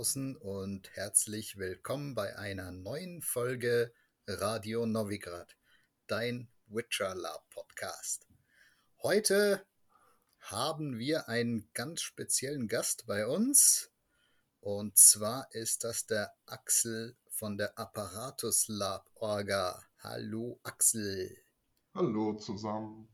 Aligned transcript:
draußen 0.00 0.34
und 0.34 0.96
herzlich 0.96 1.58
willkommen 1.58 2.14
bei 2.14 2.34
einer 2.38 2.72
neuen 2.72 3.20
Folge 3.20 3.92
Radio 4.26 4.86
Novigrad, 4.86 5.58
dein 6.06 6.48
Witcher 6.68 7.14
Lab 7.14 7.44
Podcast. 7.50 8.26
Heute 9.02 9.62
haben 10.38 10.98
wir 10.98 11.28
einen 11.28 11.68
ganz 11.74 12.00
speziellen 12.00 12.66
Gast 12.66 13.04
bei 13.06 13.26
uns 13.26 13.90
und 14.60 14.96
zwar 14.96 15.52
ist 15.52 15.84
das 15.84 16.06
der 16.06 16.32
Axel 16.46 17.14
von 17.28 17.58
der 17.58 17.78
Apparatus 17.78 18.68
Lab 18.68 19.10
Orga. 19.16 19.84
Hallo 19.98 20.60
Axel. 20.62 21.36
Hallo 21.92 22.38
zusammen. 22.38 23.06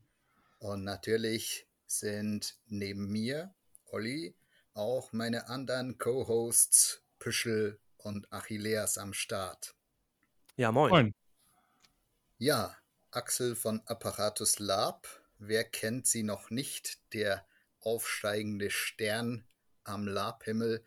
Und 0.59 0.85
natürlich 0.85 1.67
sind 1.85 2.57
neben 2.67 3.11
mir, 3.11 3.53
Olli, 3.87 4.37
auch 4.77 5.11
meine 5.11 5.49
anderen 5.49 5.97
Co-Hosts 5.97 7.01
Püschel 7.19 7.79
und 7.97 8.31
Achilleas 8.31 8.97
am 8.97 9.13
Start. 9.13 9.75
Ja, 10.55 10.71
moin. 10.71 10.91
moin. 10.91 11.15
Ja, 12.37 12.77
Axel 13.11 13.55
von 13.55 13.81
Apparatus 13.85 14.59
Lab. 14.59 15.07
Wer 15.39 15.63
kennt 15.63 16.07
sie 16.07 16.23
noch 16.23 16.49
nicht? 16.51 16.99
Der 17.13 17.47
aufsteigende 17.79 18.69
Stern 18.69 19.47
am 19.83 20.07
Labhimmel. 20.07 20.83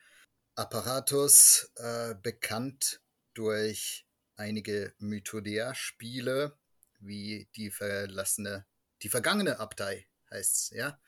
Apparatus, 0.55 1.72
äh, 1.77 2.15
bekannt 2.15 3.00
durch 3.34 4.06
einige 4.37 4.95
Mythodea-Spiele, 4.98 6.56
wie 7.00 7.48
die 7.56 7.70
verlassene, 7.70 8.67
die 9.03 9.09
vergangene 9.09 9.59
Abtei 9.59 10.06
heißt's, 10.31 10.70
ja. 10.70 11.00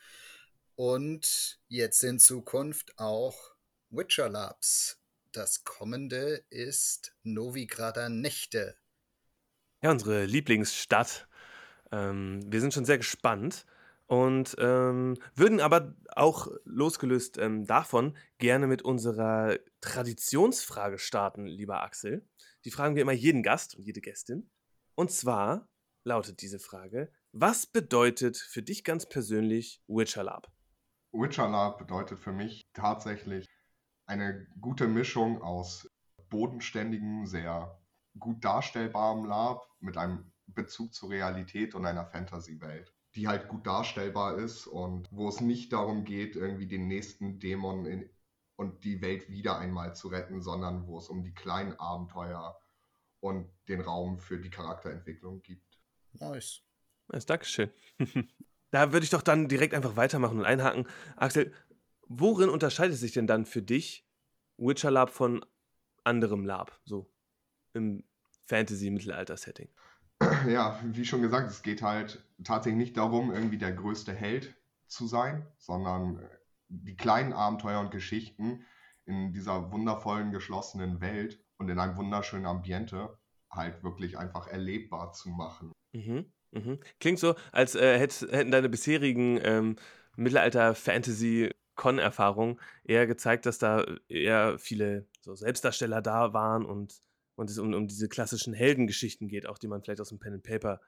Und 0.74 1.60
jetzt 1.68 2.02
in 2.02 2.18
Zukunft 2.18 2.98
auch 2.98 3.54
Witcher 3.90 4.28
Labs. 4.28 5.00
Das 5.32 5.64
kommende 5.64 6.44
ist 6.50 7.14
Novigrader 7.22 8.08
Nächte. 8.08 8.76
Ja, 9.82 9.90
unsere 9.90 10.24
Lieblingsstadt. 10.24 11.28
Ähm, 11.90 12.40
wir 12.46 12.60
sind 12.60 12.72
schon 12.72 12.84
sehr 12.84 12.98
gespannt 12.98 13.66
und 14.06 14.56
ähm, 14.58 15.18
würden 15.34 15.60
aber 15.60 15.94
auch 16.14 16.48
losgelöst 16.64 17.38
ähm, 17.38 17.66
davon 17.66 18.16
gerne 18.38 18.66
mit 18.66 18.82
unserer 18.82 19.58
Traditionsfrage 19.80 20.98
starten, 20.98 21.46
lieber 21.46 21.82
Axel. 21.82 22.26
Die 22.64 22.70
fragen 22.70 22.94
wir 22.94 23.02
immer 23.02 23.12
jeden 23.12 23.42
Gast 23.42 23.74
und 23.74 23.82
jede 23.84 24.00
Gästin. 24.00 24.50
Und 24.94 25.10
zwar 25.10 25.68
lautet 26.04 26.42
diese 26.42 26.58
Frage: 26.58 27.10
Was 27.32 27.66
bedeutet 27.66 28.36
für 28.36 28.62
dich 28.62 28.84
ganz 28.84 29.08
persönlich 29.08 29.82
Witcher 29.86 30.24
Lab? 30.24 30.52
Witcher 31.12 31.48
Lab 31.48 31.78
bedeutet 31.78 32.18
für 32.18 32.32
mich 32.32 32.70
tatsächlich 32.72 33.48
eine 34.06 34.46
gute 34.60 34.88
Mischung 34.88 35.42
aus 35.42 35.90
bodenständigem, 36.30 37.26
sehr 37.26 37.78
gut 38.18 38.44
darstellbarem 38.44 39.24
Lab 39.24 39.66
mit 39.80 39.96
einem 39.96 40.32
Bezug 40.46 40.94
zur 40.94 41.10
Realität 41.10 41.74
und 41.74 41.86
einer 41.86 42.06
Fantasy-Welt, 42.06 42.92
die 43.14 43.28
halt 43.28 43.48
gut 43.48 43.66
darstellbar 43.66 44.38
ist 44.38 44.66
und 44.66 45.08
wo 45.10 45.28
es 45.28 45.40
nicht 45.40 45.72
darum 45.72 46.04
geht, 46.04 46.36
irgendwie 46.36 46.66
den 46.66 46.88
nächsten 46.88 47.38
Dämon 47.38 47.84
in, 47.84 48.10
und 48.56 48.84
die 48.84 49.00
Welt 49.02 49.28
wieder 49.30 49.58
einmal 49.58 49.94
zu 49.94 50.08
retten, 50.08 50.40
sondern 50.40 50.86
wo 50.86 50.98
es 50.98 51.08
um 51.08 51.22
die 51.24 51.34
kleinen 51.34 51.78
Abenteuer 51.78 52.58
und 53.20 53.50
den 53.68 53.80
Raum 53.80 54.18
für 54.18 54.38
die 54.38 54.50
Charakterentwicklung 54.50 55.42
gibt. 55.42 55.78
Nice. 56.12 56.62
Nice, 57.08 57.26
Dankeschön. 57.26 57.70
Da 58.72 58.92
würde 58.92 59.04
ich 59.04 59.10
doch 59.10 59.22
dann 59.22 59.48
direkt 59.48 59.74
einfach 59.74 59.96
weitermachen 59.96 60.38
und 60.38 60.46
einhaken. 60.46 60.86
Axel, 61.16 61.52
worin 62.08 62.48
unterscheidet 62.48 62.96
sich 62.96 63.12
denn 63.12 63.26
dann 63.26 63.44
für 63.44 63.62
dich 63.62 64.08
Witcher 64.56 64.90
Lab 64.90 65.10
von 65.10 65.44
anderem 66.04 66.44
Lab, 66.44 66.80
so 66.84 67.08
im 67.74 68.02
Fantasy-Mittelalter-Setting? 68.46 69.68
Ja, 70.48 70.80
wie 70.82 71.04
schon 71.04 71.20
gesagt, 71.20 71.50
es 71.50 71.62
geht 71.62 71.82
halt 71.82 72.24
tatsächlich 72.44 72.78
nicht 72.78 72.96
darum, 72.96 73.32
irgendwie 73.32 73.58
der 73.58 73.72
größte 73.72 74.14
Held 74.14 74.54
zu 74.86 75.06
sein, 75.06 75.46
sondern 75.58 76.20
die 76.68 76.96
kleinen 76.96 77.32
Abenteuer 77.32 77.80
und 77.80 77.90
Geschichten 77.90 78.64
in 79.04 79.32
dieser 79.32 79.70
wundervollen, 79.70 80.32
geschlossenen 80.32 81.00
Welt 81.00 81.44
und 81.58 81.68
in 81.68 81.78
einem 81.78 81.96
wunderschönen 81.96 82.46
Ambiente 82.46 83.18
halt 83.50 83.82
wirklich 83.82 84.16
einfach 84.16 84.46
erlebbar 84.46 85.12
zu 85.12 85.28
machen. 85.28 85.72
Mhm. 85.92 86.32
Mhm. 86.52 86.78
Klingt 87.00 87.18
so, 87.18 87.34
als 87.50 87.74
äh, 87.74 87.98
hätt, 87.98 88.26
hätten 88.30 88.50
deine 88.50 88.68
bisherigen 88.68 89.40
ähm, 89.42 89.76
Mittelalter-Fantasy-Con-Erfahrungen 90.16 92.60
eher 92.84 93.06
gezeigt, 93.06 93.46
dass 93.46 93.56
da 93.58 93.86
eher 94.08 94.58
viele 94.58 95.06
so 95.20 95.34
Selbstdarsteller 95.34 96.02
da 96.02 96.34
waren 96.34 96.66
und, 96.66 97.00
und 97.36 97.48
es 97.50 97.58
um, 97.58 97.72
um 97.74 97.88
diese 97.88 98.08
klassischen 98.08 98.52
Heldengeschichten 98.52 99.28
geht, 99.28 99.46
auch 99.46 99.56
die 99.58 99.68
man 99.68 99.82
vielleicht 99.82 100.02
aus 100.02 100.10
dem 100.10 100.18
Pen 100.18 100.34
and 100.34 100.42
Paper 100.42 100.82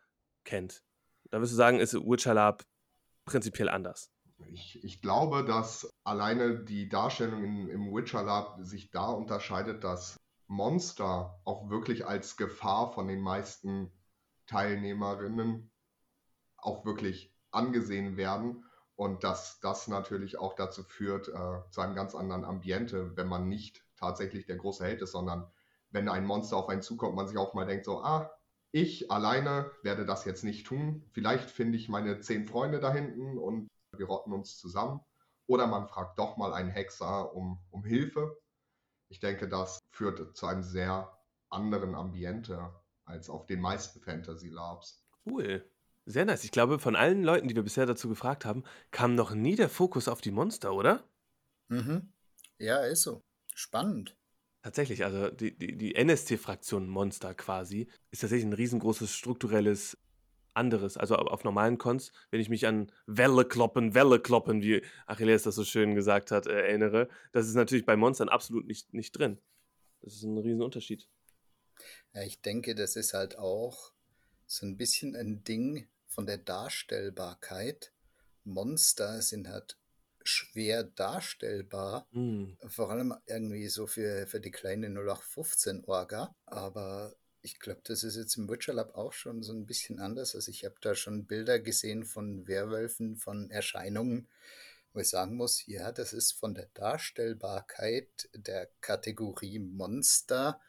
kennt. 0.45 0.83
Da 1.31 1.39
würdest 1.39 1.55
du 1.55 1.57
sagen, 1.57 1.81
ist 1.81 1.95
Witcher 1.95 2.35
Lab 2.35 2.63
prinzipiell 3.25 3.71
anders? 3.71 4.11
Ich, 4.53 4.85
ich, 4.85 5.01
glaube, 5.01 5.45
dass 5.45 5.89
alleine 6.03 6.65
die 6.65 6.89
Darstellung 6.89 7.45
in, 7.45 7.69
im 7.69 7.95
Witcher 7.95 8.23
Lab 8.23 8.59
sich 8.61 8.91
da 8.91 9.07
unterscheidet, 9.07 9.85
dass 9.85 10.19
Monster 10.47 11.41
auch 11.45 11.71
wirklich 11.71 12.07
als 12.07 12.37
Gefahr 12.37 12.93
von 12.93 13.09
den 13.09 13.21
meisten 13.21 13.91
Teilnehmerinnen 14.47 15.71
auch 16.57 16.85
wirklich 16.85 17.35
angesehen 17.51 18.17
werden 18.17 18.65
und 18.97 19.25
dass 19.25 19.61
das 19.61 19.89
natürlich 19.89 20.39
auch 20.39 20.55
dazu 20.55 20.83
führt, 20.83 21.29
äh, 21.29 21.71
zu 21.71 21.81
einem 21.81 21.95
ganz 21.95 22.15
anderen 22.15 22.45
Ambiente, 22.45 23.17
wenn 23.17 23.29
man 23.29 23.49
nicht 23.49 23.85
tatsächlich 23.97 24.47
der 24.47 24.57
große 24.57 24.85
Held 24.85 25.03
ist, 25.03 25.13
sondern 25.13 25.51
wenn 25.91 26.09
ein 26.09 26.27
Monster 26.27 26.57
auf 26.57 26.69
einen 26.69 26.83
zukommt, 26.83 27.17
man 27.17 27.29
sich 27.29 27.39
auch 27.39 27.55
mal 27.55 27.67
denkt, 27.67 27.85
so, 27.85 28.03
ah, 28.03 28.31
ich 28.73 29.11
alleine 29.11 29.71
werde 29.83 30.05
das 30.05 30.25
jetzt 30.25 30.43
nicht 30.43 30.67
tun. 30.67 31.05
Vielleicht 31.13 31.51
finde 31.51 31.79
ich 31.79 31.89
meine 31.89 32.21
zehn 32.21 32.47
Freunde 32.47 32.81
da 32.81 32.93
hinten 32.93 33.39
und 33.39 33.69
wir 33.97 34.07
rotten 34.07 34.33
uns 34.33 34.59
zusammen. 34.59 35.01
Oder 35.47 35.67
man 35.67 35.87
fragt 35.87 36.19
doch 36.19 36.37
mal 36.37 36.53
einen 36.53 36.71
Hexer 36.71 37.33
um, 37.35 37.61
um 37.71 37.85
Hilfe. 37.85 38.37
Ich 39.09 39.21
denke, 39.21 39.49
das 39.49 39.79
führt 39.93 40.37
zu 40.37 40.47
einem 40.47 40.63
sehr 40.63 41.17
anderen 41.51 41.95
Ambiente 41.95 42.75
als 43.05 43.29
auf 43.29 43.47
den 43.47 43.61
meisten 43.61 44.01
Fantasy 44.01 44.49
Labs. 44.49 45.05
Cool. 45.27 45.65
Sehr 46.07 46.25
nice. 46.25 46.45
Ich 46.45 46.51
glaube, 46.51 46.79
von 46.79 46.97
allen 46.97 47.23
Leuten, 47.23 47.49
die 47.49 47.57
wir 47.57 47.63
bisher 47.63 47.87
dazu 47.87 48.09
gefragt 48.09 48.45
haben, 48.45 48.65
kam 48.91 49.15
noch 49.15 49.35
nie 49.35 49.57
der 49.57 49.69
Fokus 49.69 50.09
auf 50.09 50.21
die 50.21 50.31
Monster, 50.31 50.75
oder? 50.75 51.03
Mhm. 51.69 52.13
Ja, 52.59 52.81
ist 52.85 53.03
so. 53.03 53.23
Spannend. 53.55 54.17
Tatsächlich, 54.63 55.05
also 55.05 55.31
die, 55.31 55.57
die, 55.57 55.77
die 55.77 55.95
NSC-Fraktion 55.95 56.89
Monster 56.89 57.35
quasi 57.35 57.89
ist 58.11 58.21
tatsächlich 58.21 58.47
ein 58.47 58.55
riesengroßes 58.55 59.15
strukturelles 59.15 59.99
anderes. 60.55 60.97
Also 60.97 61.17
auf 61.17 61.45
normalen 61.45 61.79
Cons, 61.79 62.13
wenn 62.31 62.41
ich 62.41 62.49
mich 62.49 62.67
an 62.67 62.91
Welle 63.07 63.45
kloppen, 63.45 63.95
Welle 63.95 64.21
kloppen, 64.21 64.63
wie 64.63 64.83
Achilles 65.07 65.43
das 65.43 65.57
so 65.57 65.65
schön 65.65 65.95
gesagt 65.95 66.31
hat, 66.31 66.47
äh, 66.47 66.63
erinnere, 66.63 67.09
das 67.33 67.47
ist 67.47 67.55
natürlich 67.55 67.85
bei 67.85 67.97
Monstern 67.97 68.29
absolut 68.29 68.67
nicht, 68.67 68.95
nicht 68.95 69.13
drin. 69.13 69.39
Das 70.01 70.15
ist 70.15 70.23
ein 70.23 70.39
Riesenunterschied. 70.39 71.09
Ja, 72.13 72.23
ich 72.23 72.41
denke, 72.41 72.75
das 72.75 72.97
ist 72.97 73.15
halt 73.15 73.39
auch 73.39 73.93
so 74.47 74.67
ein 74.67 74.77
bisschen 74.77 75.17
ein 75.17 75.45
Ding 75.45 75.89
von 76.07 76.27
der 76.27 76.39
Darstellbarkeit. 76.39 77.93
Monster 78.45 79.23
sind 79.23 79.49
halt 79.49 79.77
schwer 80.23 80.85
darstellbar, 80.85 82.07
mm. 82.13 82.55
vor 82.67 82.91
allem 82.91 83.15
irgendwie 83.27 83.69
so 83.69 83.87
für, 83.87 84.27
für 84.27 84.41
die 84.41 84.51
kleine 84.51 84.87
0815 84.87 85.85
Orga. 85.85 86.35
Aber 86.47 87.15
ich 87.43 87.59
glaube, 87.59 87.83
das 87.85 88.05
ist 88.05 88.17
jetzt 88.17 88.37
im 88.37 88.49
Witcher 88.49 88.73
Lab 88.73 88.95
auch 88.95 89.13
schon 89.13 89.43
so 89.43 89.53
ein 89.53 89.67
bisschen 89.67 90.01
anders. 90.01 90.35
Also 90.35 90.51
ich 90.51 90.65
habe 90.65 90.77
da 90.81 90.95
schon 90.95 91.27
Bilder 91.27 91.59
gesehen 91.59 92.05
von 92.05 92.49
Werwölfen, 92.49 93.17
von 93.17 93.51
Erscheinungen, 93.51 94.29
wo 94.95 95.01
ich 95.01 95.11
sagen 95.11 95.37
muss, 95.37 95.67
ja, 95.67 95.93
das 95.93 96.15
ist 96.15 96.33
von 96.33 96.55
der 96.55 96.69
Darstellbarkeit 96.73 98.31
der 98.33 98.71
Kategorie 98.81 99.59
Monster 99.59 100.61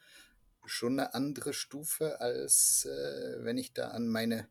schon 0.70 1.00
eine 1.00 1.14
andere 1.14 1.54
Stufe, 1.54 2.20
als 2.22 2.86
äh, 2.86 3.44
wenn 3.44 3.58
ich 3.58 3.74
da 3.74 3.90
an 3.90 4.08
meine 4.08 4.48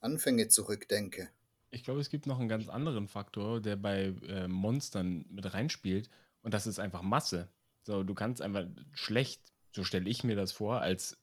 Anfänge 0.00 0.48
zurückdenke. 0.48 1.28
Ich 1.70 1.84
glaube, 1.84 2.00
es 2.00 2.10
gibt 2.10 2.26
noch 2.26 2.38
einen 2.38 2.48
ganz 2.48 2.68
anderen 2.68 3.08
Faktor, 3.08 3.60
der 3.60 3.76
bei 3.76 4.14
äh, 4.28 4.48
Monstern 4.48 5.26
mit 5.28 5.52
reinspielt. 5.52 6.08
Und 6.42 6.54
das 6.54 6.66
ist 6.66 6.78
einfach 6.78 7.02
Masse. 7.02 7.48
So, 7.82 8.02
du 8.02 8.14
kannst 8.14 8.40
einfach 8.40 8.66
schlecht, 8.92 9.42
so 9.72 9.84
stelle 9.84 10.08
ich 10.08 10.24
mir 10.24 10.36
das 10.36 10.52
vor, 10.52 10.80
als, 10.80 11.18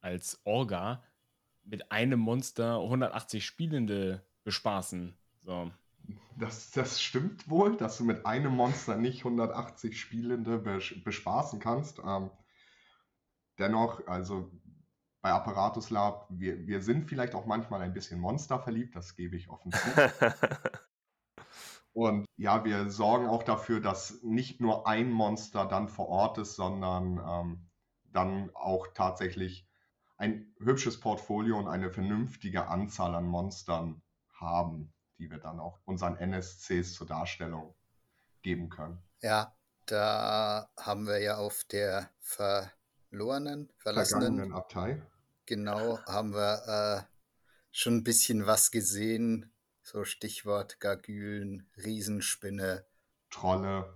als 0.00 0.40
Orga 0.44 1.02
mit 1.64 1.92
einem 1.92 2.20
Monster 2.20 2.80
180 2.80 3.44
Spielende 3.44 4.24
bespaßen. 4.44 5.14
So. 5.40 5.70
Das, 6.38 6.70
das 6.70 7.00
stimmt 7.02 7.48
wohl, 7.48 7.76
dass 7.76 7.98
du 7.98 8.04
mit 8.04 8.26
einem 8.26 8.54
Monster 8.54 8.96
nicht 8.96 9.18
180 9.18 10.00
Spielende 10.00 10.58
bespaßen 11.04 11.60
kannst. 11.60 12.00
Ähm, 12.04 12.30
dennoch, 13.58 14.06
also 14.06 14.50
bei 15.22 15.30
Apparatus 15.30 15.90
Lab, 15.90 16.26
wir, 16.30 16.66
wir 16.66 16.82
sind 16.82 17.08
vielleicht 17.08 17.34
auch 17.34 17.46
manchmal 17.46 17.80
ein 17.82 17.94
bisschen 17.94 18.20
monsterverliebt, 18.20 18.96
das 18.96 19.14
gebe 19.14 19.36
ich 19.36 19.48
offen 19.48 19.72
zu. 19.72 19.78
Und 21.94 22.26
ja, 22.36 22.64
wir 22.64 22.90
sorgen 22.90 23.28
auch 23.28 23.42
dafür, 23.42 23.80
dass 23.80 24.22
nicht 24.22 24.60
nur 24.60 24.86
ein 24.86 25.10
Monster 25.10 25.66
dann 25.66 25.88
vor 25.88 26.08
Ort 26.08 26.38
ist, 26.38 26.56
sondern 26.56 27.18
ähm, 27.18 27.70
dann 28.04 28.50
auch 28.54 28.88
tatsächlich 28.94 29.68
ein 30.16 30.54
hübsches 30.58 31.00
Portfolio 31.00 31.58
und 31.58 31.68
eine 31.68 31.90
vernünftige 31.90 32.68
Anzahl 32.68 33.14
an 33.14 33.26
Monstern 33.26 34.02
haben, 34.32 34.92
die 35.18 35.30
wir 35.30 35.38
dann 35.38 35.60
auch 35.60 35.80
unseren 35.84 36.16
NSCs 36.16 36.94
zur 36.94 37.06
Darstellung 37.06 37.74
geben 38.42 38.70
können. 38.70 39.02
Ja, 39.20 39.54
da 39.86 40.70
haben 40.78 41.06
wir 41.06 41.20
ja 41.20 41.36
auf 41.36 41.64
der 41.70 42.10
verlorenen, 43.12 43.68
verlassenen 43.76 44.52
Abtei. 44.54 45.02
Genau, 45.44 45.98
haben 46.06 46.32
wir 46.32 46.62
äh, 46.66 47.02
schon 47.70 47.96
ein 47.96 48.04
bisschen 48.04 48.46
was 48.46 48.70
gesehen. 48.70 49.52
So 49.82 50.04
Stichwort 50.04 50.80
Gargülen, 50.80 51.68
Riesenspinne. 51.76 52.86
Trolle. 53.28 53.92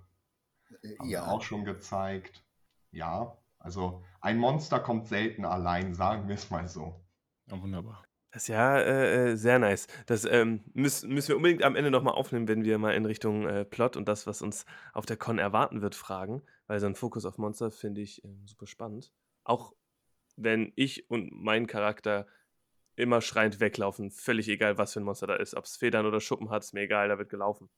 Äh, 0.82 0.98
Haben 0.98 1.08
ja. 1.08 1.26
auch 1.28 1.42
schon 1.42 1.64
gezeigt. 1.64 2.44
Ja, 2.90 3.38
also 3.58 4.04
ein 4.20 4.36
Monster 4.36 4.80
kommt 4.80 5.06
selten 5.06 5.46
allein, 5.46 5.94
sagen 5.94 6.28
wir 6.28 6.34
es 6.34 6.50
mal 6.50 6.68
so. 6.68 7.00
Ja, 7.46 7.60
wunderbar. 7.62 8.05
Das 8.36 8.42
ist 8.42 8.48
ja 8.48 8.78
äh, 8.78 9.30
äh, 9.30 9.36
sehr 9.36 9.58
nice. 9.58 9.86
Das 10.04 10.26
ähm, 10.26 10.60
müssen, 10.74 11.08
müssen 11.08 11.28
wir 11.28 11.36
unbedingt 11.36 11.62
am 11.62 11.74
Ende 11.74 11.90
nochmal 11.90 12.12
aufnehmen, 12.12 12.48
wenn 12.48 12.64
wir 12.64 12.76
mal 12.76 12.92
in 12.92 13.06
Richtung 13.06 13.48
äh, 13.48 13.64
Plot 13.64 13.96
und 13.96 14.06
das, 14.08 14.26
was 14.26 14.42
uns 14.42 14.66
auf 14.92 15.06
der 15.06 15.16
Con 15.16 15.38
erwarten 15.38 15.80
wird, 15.80 15.94
fragen. 15.94 16.42
Weil 16.66 16.78
so 16.78 16.84
ein 16.84 16.96
Fokus 16.96 17.24
auf 17.24 17.38
Monster 17.38 17.70
finde 17.70 18.02
ich 18.02 18.22
ähm, 18.24 18.42
super 18.44 18.66
spannend. 18.66 19.10
Auch 19.42 19.72
wenn 20.36 20.70
ich 20.76 21.08
und 21.08 21.32
mein 21.32 21.66
Charakter 21.66 22.26
immer 22.94 23.22
schreiend 23.22 23.58
weglaufen, 23.58 24.10
völlig 24.10 24.50
egal, 24.50 24.76
was 24.76 24.92
für 24.92 25.00
ein 25.00 25.04
Monster 25.04 25.28
da 25.28 25.36
ist. 25.36 25.54
Ob 25.54 25.64
es 25.64 25.78
Federn 25.78 26.04
oder 26.04 26.20
Schuppen 26.20 26.50
hat, 26.50 26.62
ist 26.62 26.74
mir 26.74 26.82
egal, 26.82 27.08
da 27.08 27.16
wird 27.16 27.30
gelaufen. 27.30 27.70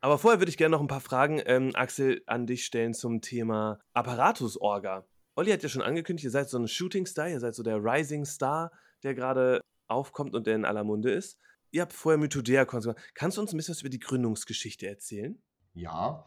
Aber 0.00 0.18
vorher 0.18 0.40
würde 0.40 0.50
ich 0.50 0.56
gerne 0.56 0.76
noch 0.76 0.80
ein 0.80 0.86
paar 0.86 1.00
Fragen, 1.00 1.42
ähm, 1.46 1.72
Axel, 1.74 2.22
an 2.26 2.46
dich 2.46 2.64
stellen 2.64 2.94
zum 2.94 3.22
Thema 3.22 3.80
Apparatus-Orga. 3.92 5.04
Olli 5.34 5.50
hat 5.50 5.64
ja 5.64 5.68
schon 5.68 5.82
angekündigt, 5.82 6.26
ihr 6.26 6.30
seid 6.30 6.48
so 6.48 6.60
ein 6.60 6.68
Shooting 6.68 7.06
Star, 7.06 7.28
ihr 7.28 7.40
seid 7.40 7.56
so 7.56 7.64
der 7.64 7.82
Rising 7.82 8.24
Star, 8.24 8.70
der 9.02 9.16
gerade 9.16 9.60
aufkommt 9.88 10.34
und 10.34 10.46
der 10.46 10.56
in 10.56 10.64
aller 10.64 10.84
Munde 10.84 11.10
ist. 11.10 11.38
Ihr 11.70 11.82
habt 11.82 11.92
vorher 11.92 12.18
Mythodea-Cons 12.18 12.84
gemacht. 12.84 13.02
Kannst 13.14 13.36
du 13.36 13.42
uns 13.42 13.52
ein 13.52 13.56
bisschen 13.56 13.72
was 13.72 13.80
über 13.80 13.90
die 13.90 13.98
Gründungsgeschichte 13.98 14.86
erzählen? 14.86 15.42
Ja, 15.74 16.24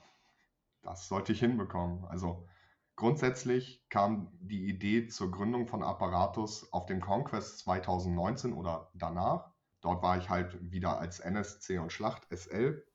das 0.83 1.07
sollte 1.07 1.31
ich 1.31 1.39
hinbekommen. 1.39 2.05
Also 2.05 2.47
grundsätzlich 2.95 3.83
kam 3.89 4.31
die 4.39 4.67
Idee 4.67 5.07
zur 5.07 5.31
Gründung 5.31 5.67
von 5.67 5.83
Apparatus 5.83 6.71
auf 6.71 6.85
dem 6.85 7.01
Conquest 7.01 7.59
2019 7.59 8.53
oder 8.53 8.91
danach. 8.93 9.51
Dort 9.81 10.03
war 10.03 10.17
ich 10.17 10.29
halt 10.29 10.57
wieder 10.71 10.99
als 10.99 11.19
NSC 11.19 11.79
und 11.79 11.93
Schlacht 11.93 12.27
SL 12.29 12.85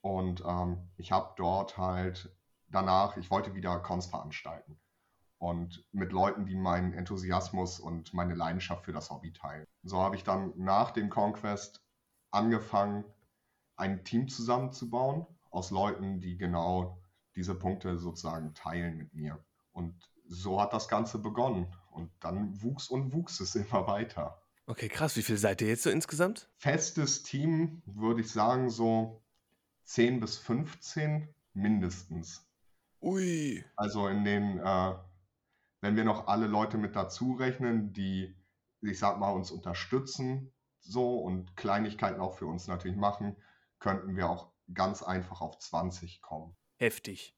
und 0.00 0.42
ähm, 0.46 0.90
ich 0.96 1.12
habe 1.12 1.34
dort 1.36 1.76
halt 1.76 2.34
danach, 2.68 3.16
ich 3.16 3.30
wollte 3.30 3.54
wieder 3.54 3.78
Cons 3.80 4.06
veranstalten 4.06 4.80
und 5.38 5.86
mit 5.92 6.12
Leuten, 6.12 6.46
die 6.46 6.56
meinen 6.56 6.92
Enthusiasmus 6.92 7.78
und 7.78 8.14
meine 8.14 8.34
Leidenschaft 8.34 8.84
für 8.84 8.92
das 8.92 9.10
Hobby 9.10 9.32
teilen. 9.32 9.66
So 9.82 9.98
habe 9.98 10.16
ich 10.16 10.24
dann 10.24 10.52
nach 10.56 10.90
dem 10.90 11.10
Conquest 11.10 11.82
angefangen, 12.30 13.04
ein 13.76 14.04
Team 14.04 14.28
zusammenzubauen 14.28 15.26
aus 15.50 15.70
Leuten, 15.70 16.20
die 16.20 16.36
genau 16.36 17.02
diese 17.34 17.54
Punkte 17.54 17.98
sozusagen 17.98 18.54
teilen 18.54 18.96
mit 18.96 19.14
mir. 19.14 19.44
Und 19.72 19.94
so 20.28 20.60
hat 20.60 20.72
das 20.72 20.88
Ganze 20.88 21.18
begonnen. 21.18 21.66
Und 21.90 22.10
dann 22.20 22.62
wuchs 22.62 22.88
und 22.88 23.12
wuchs 23.12 23.40
es 23.40 23.54
immer 23.54 23.86
weiter. 23.86 24.40
Okay, 24.66 24.88
krass. 24.88 25.16
Wie 25.16 25.22
viel 25.22 25.36
seid 25.36 25.60
ihr 25.60 25.68
jetzt 25.68 25.82
so 25.82 25.90
insgesamt? 25.90 26.48
Festes 26.56 27.22
Team 27.22 27.82
würde 27.84 28.20
ich 28.20 28.30
sagen 28.30 28.70
so 28.70 29.22
10 29.84 30.20
bis 30.20 30.38
15 30.38 31.28
mindestens. 31.54 32.46
Ui. 33.00 33.64
Also 33.76 34.06
in 34.06 34.24
den, 34.24 34.58
äh, 34.58 34.94
wenn 35.80 35.96
wir 35.96 36.04
noch 36.04 36.28
alle 36.28 36.46
Leute 36.46 36.78
mit 36.78 36.94
dazu 36.94 37.34
rechnen, 37.34 37.92
die, 37.92 38.34
ich 38.82 38.98
sag 38.98 39.18
mal, 39.18 39.30
uns 39.30 39.50
unterstützen 39.50 40.52
so 40.80 41.18
und 41.18 41.56
Kleinigkeiten 41.56 42.20
auch 42.20 42.34
für 42.34 42.46
uns 42.46 42.66
natürlich 42.66 42.96
machen, 42.96 43.36
könnten 43.78 44.16
wir 44.16 44.28
auch 44.28 44.50
ganz 44.74 45.02
einfach 45.02 45.40
auf 45.40 45.58
20 45.58 46.20
kommen. 46.22 46.56
Heftig. 46.76 47.36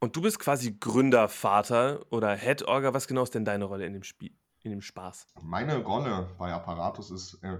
Und 0.00 0.16
du 0.16 0.22
bist 0.22 0.38
quasi 0.38 0.76
Gründervater 0.78 2.06
oder 2.12 2.36
Head 2.36 2.62
Orga. 2.62 2.94
Was 2.94 3.08
genau 3.08 3.22
ist 3.22 3.34
denn 3.34 3.44
deine 3.44 3.64
Rolle 3.64 3.86
in 3.86 3.92
dem 3.92 4.04
Spiel, 4.04 4.36
in 4.62 4.70
dem 4.70 4.80
Spaß? 4.80 5.26
Meine 5.42 5.82
Rolle 5.82 6.34
bei 6.38 6.52
Apparatus 6.52 7.10
ist 7.10 7.42
äh, 7.42 7.58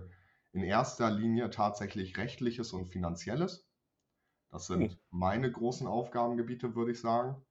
in 0.52 0.62
erster 0.62 1.10
Linie 1.10 1.50
tatsächlich 1.50 2.16
rechtliches 2.16 2.72
und 2.72 2.86
finanzielles. 2.86 3.66
Das 4.50 4.66
sind 4.66 4.98
meine 5.10 5.50
großen 5.50 5.86
Aufgabengebiete, 5.86 6.74
würde 6.74 6.92
ich 6.92 7.00
sagen. 7.00 7.44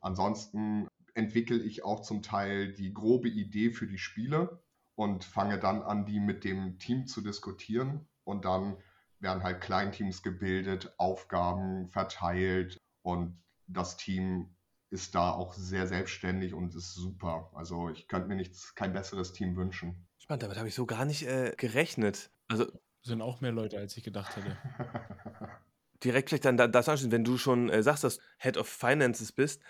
Ansonsten 0.00 0.86
entwickle 1.14 1.58
ich 1.58 1.84
auch 1.84 2.00
zum 2.00 2.22
Teil 2.22 2.72
die 2.72 2.94
grobe 2.94 3.28
Idee 3.28 3.70
für 3.70 3.86
die 3.86 3.98
Spiele 3.98 4.62
und 5.00 5.24
fange 5.24 5.58
dann 5.58 5.80
an, 5.80 6.04
die 6.04 6.20
mit 6.20 6.44
dem 6.44 6.78
Team 6.78 7.06
zu 7.06 7.22
diskutieren. 7.22 8.06
Und 8.24 8.44
dann 8.44 8.76
werden 9.18 9.42
halt 9.42 9.62
Kleinteams 9.62 10.22
gebildet, 10.22 10.92
Aufgaben 10.98 11.88
verteilt 11.88 12.76
und 13.00 13.42
das 13.66 13.96
Team 13.96 14.54
ist 14.90 15.14
da 15.14 15.30
auch 15.30 15.54
sehr 15.54 15.86
selbstständig 15.86 16.52
und 16.52 16.74
ist 16.74 16.92
super. 16.92 17.50
Also 17.54 17.88
ich 17.88 18.08
könnte 18.08 18.28
mir 18.28 18.36
nichts, 18.36 18.74
kein 18.74 18.92
besseres 18.92 19.32
Team 19.32 19.56
wünschen. 19.56 20.06
Spannend, 20.18 20.42
damit 20.42 20.58
habe 20.58 20.68
ich 20.68 20.74
so 20.74 20.84
gar 20.84 21.06
nicht 21.06 21.26
äh, 21.26 21.54
gerechnet. 21.56 22.30
Also 22.48 22.66
Sind 23.00 23.22
auch 23.22 23.40
mehr 23.40 23.52
Leute, 23.52 23.78
als 23.78 23.96
ich 23.96 24.04
gedacht 24.04 24.36
hätte. 24.36 24.54
direkt 26.04 26.28
vielleicht 26.28 26.44
dann 26.44 26.56
da- 26.58 26.68
das 26.68 26.88
anschließen, 26.90 27.12
wenn 27.12 27.24
du 27.24 27.38
schon 27.38 27.70
äh, 27.70 27.82
sagst, 27.82 28.04
dass 28.04 28.16
du 28.18 28.22
Head 28.38 28.56
of 28.58 28.68
Finances 28.68 29.32
bist. 29.32 29.62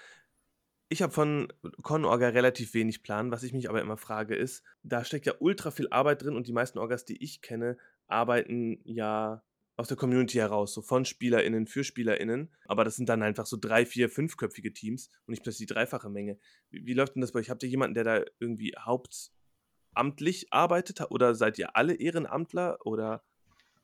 Ich 0.92 1.02
habe 1.02 1.12
von 1.12 1.52
Con-Orga 1.82 2.30
relativ 2.30 2.74
wenig 2.74 3.04
Plan. 3.04 3.30
Was 3.30 3.44
ich 3.44 3.52
mich 3.52 3.68
aber 3.70 3.80
immer 3.80 3.96
frage, 3.96 4.34
ist, 4.34 4.64
da 4.82 5.04
steckt 5.04 5.24
ja 5.24 5.34
ultra 5.38 5.70
viel 5.70 5.88
Arbeit 5.90 6.22
drin 6.22 6.34
und 6.34 6.48
die 6.48 6.52
meisten 6.52 6.80
Orgas, 6.80 7.04
die 7.04 7.22
ich 7.22 7.42
kenne, 7.42 7.78
arbeiten 8.08 8.80
ja 8.82 9.44
aus 9.76 9.86
der 9.86 9.96
Community 9.96 10.38
heraus, 10.38 10.74
so 10.74 10.82
von 10.82 11.04
SpielerInnen 11.04 11.68
für 11.68 11.84
SpielerInnen. 11.84 12.52
Aber 12.66 12.84
das 12.84 12.96
sind 12.96 13.08
dann 13.08 13.22
einfach 13.22 13.46
so 13.46 13.56
drei, 13.56 13.86
vier, 13.86 14.10
fünfköpfige 14.10 14.72
Teams 14.72 15.10
und 15.26 15.30
nicht 15.30 15.44
plötzlich 15.44 15.68
die 15.68 15.74
dreifache 15.74 16.10
Menge. 16.10 16.38
Wie, 16.70 16.84
wie 16.84 16.94
läuft 16.94 17.14
denn 17.14 17.20
das 17.20 17.30
bei 17.30 17.38
euch? 17.38 17.50
Habt 17.50 17.62
ihr 17.62 17.68
jemanden, 17.68 17.94
der 17.94 18.02
da 18.04 18.24
irgendwie 18.40 18.74
hauptamtlich 18.76 20.52
arbeitet? 20.52 21.08
Oder 21.12 21.36
seid 21.36 21.56
ihr 21.58 21.76
alle 21.76 21.94
Ehrenamtler? 21.94 22.78
Oder 22.84 23.22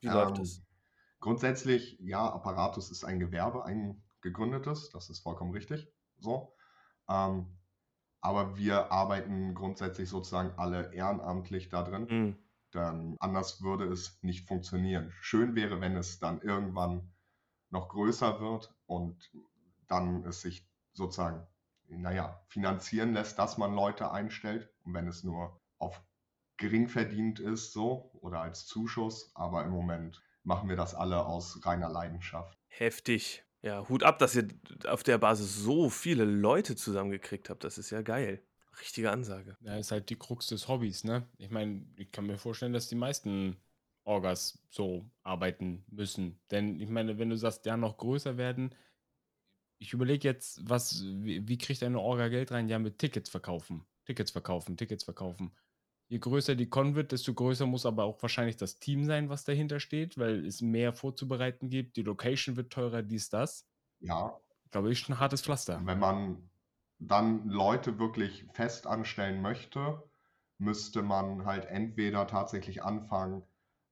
wie 0.01 0.07
läuft 0.07 0.39
Ähm, 0.39 0.43
das? 0.43 0.61
Grundsätzlich, 1.21 1.97
ja, 2.01 2.29
Apparatus 2.29 2.91
ist 2.91 3.05
ein 3.05 3.19
Gewerbe, 3.19 3.63
ein 3.63 4.03
gegründetes, 4.19 4.89
das 4.89 5.09
ist 5.09 5.21
vollkommen 5.21 5.51
richtig. 5.51 5.87
So. 6.19 6.53
Ähm, 7.09 7.47
aber 8.21 8.57
wir 8.57 8.91
arbeiten 8.91 9.53
grundsätzlich 9.53 10.09
sozusagen 10.09 10.51
alle 10.57 10.93
ehrenamtlich 10.93 11.69
da 11.69 11.83
drin. 11.83 12.09
Hm. 12.09 12.35
Dann 12.71 13.15
anders 13.19 13.61
würde 13.61 13.85
es 13.85 14.21
nicht 14.21 14.47
funktionieren. 14.47 15.13
Schön 15.21 15.55
wäre, 15.55 15.79
wenn 15.79 15.95
es 15.95 16.19
dann 16.19 16.41
irgendwann 16.41 17.13
noch 17.69 17.89
größer 17.89 18.41
wird 18.41 18.75
und 18.85 19.31
dann 19.87 20.25
es 20.25 20.41
sich 20.41 20.67
sozusagen, 20.93 21.47
naja, 21.87 22.41
finanzieren 22.47 23.13
lässt, 23.13 23.39
dass 23.39 23.57
man 23.57 23.73
Leute 23.73 24.11
einstellt. 24.11 24.69
Und 24.83 24.93
wenn 24.93 25.07
es 25.07 25.23
nur 25.23 25.61
auf 25.77 26.01
gering 26.57 26.89
verdient 26.89 27.39
ist, 27.39 27.71
so 27.71 28.11
oder 28.21 28.41
als 28.41 28.65
Zuschuss. 28.65 29.31
Aber 29.35 29.63
im 29.63 29.71
Moment 29.71 30.21
machen 30.43 30.69
wir 30.69 30.75
das 30.75 30.95
alle 30.95 31.25
aus 31.25 31.65
reiner 31.65 31.89
Leidenschaft. 31.89 32.57
Heftig. 32.67 33.46
Ja, 33.61 33.87
Hut 33.89 34.03
ab, 34.03 34.19
dass 34.19 34.35
ihr 34.35 34.47
auf 34.87 35.03
der 35.03 35.17
Basis 35.17 35.55
so 35.55 35.89
viele 35.89 36.25
Leute 36.25 36.75
zusammengekriegt 36.75 37.49
habt. 37.49 37.63
Das 37.63 37.77
ist 37.77 37.89
ja 37.89 38.01
geil. 38.01 38.41
Richtige 38.79 39.11
Ansage. 39.11 39.57
Da 39.61 39.77
ist 39.77 39.91
halt 39.91 40.09
die 40.09 40.15
Krux 40.15 40.47
des 40.47 40.67
Hobbys, 40.67 41.03
ne? 41.03 41.27
Ich 41.37 41.49
meine, 41.49 41.85
ich 41.95 42.11
kann 42.11 42.27
mir 42.27 42.37
vorstellen, 42.37 42.73
dass 42.73 42.87
die 42.87 42.95
meisten 42.95 43.57
Orgas 44.03 44.59
so 44.69 45.09
arbeiten 45.23 45.83
müssen. 45.89 46.39
Denn 46.51 46.79
ich 46.79 46.89
meine, 46.89 47.17
wenn 47.17 47.29
du 47.29 47.37
sagst, 47.37 47.65
ja, 47.65 47.75
noch 47.75 47.97
größer 47.97 48.37
werden, 48.37 48.73
ich 49.79 49.93
überlege 49.93 50.27
jetzt, 50.27 50.67
was, 50.67 51.03
wie, 51.03 51.47
wie 51.47 51.57
kriegt 51.57 51.83
eine 51.83 51.99
Orga 51.99 52.29
Geld 52.29 52.51
rein? 52.51 52.69
Ja, 52.69 52.79
mit 52.79 52.99
Tickets 52.99 53.29
verkaufen. 53.29 53.85
Tickets 54.05 54.31
verkaufen, 54.31 54.77
Tickets 54.77 55.03
verkaufen. 55.03 55.51
Je 56.09 56.19
größer 56.19 56.55
die 56.55 56.69
Con 56.69 56.95
wird, 56.95 57.11
desto 57.11 57.33
größer 57.33 57.65
muss 57.65 57.85
aber 57.85 58.05
auch 58.05 58.21
wahrscheinlich 58.21 58.55
das 58.57 58.79
Team 58.79 59.05
sein, 59.05 59.29
was 59.29 59.43
dahinter 59.43 59.79
steht, 59.79 60.17
weil 60.17 60.45
es 60.45 60.61
mehr 60.61 60.93
vorzubereiten 60.93 61.69
gibt. 61.69 61.97
Die 61.97 62.03
Location 62.03 62.55
wird 62.55 62.71
teurer, 62.71 63.01
dies, 63.03 63.29
das. 63.29 63.67
Ja, 63.99 64.39
Glaube 64.71 64.91
ich, 64.91 65.07
ein 65.09 65.19
hartes 65.19 65.41
Pflaster. 65.41 65.81
wenn 65.85 65.99
man 65.99 66.49
dann 66.99 67.47
Leute 67.49 67.99
wirklich 67.99 68.45
fest 68.53 68.87
anstellen 68.87 69.41
möchte, 69.41 70.03
müsste 70.57 71.01
man 71.03 71.45
halt 71.45 71.65
entweder 71.65 72.27
tatsächlich 72.27 72.83
anfangen, 72.83 73.43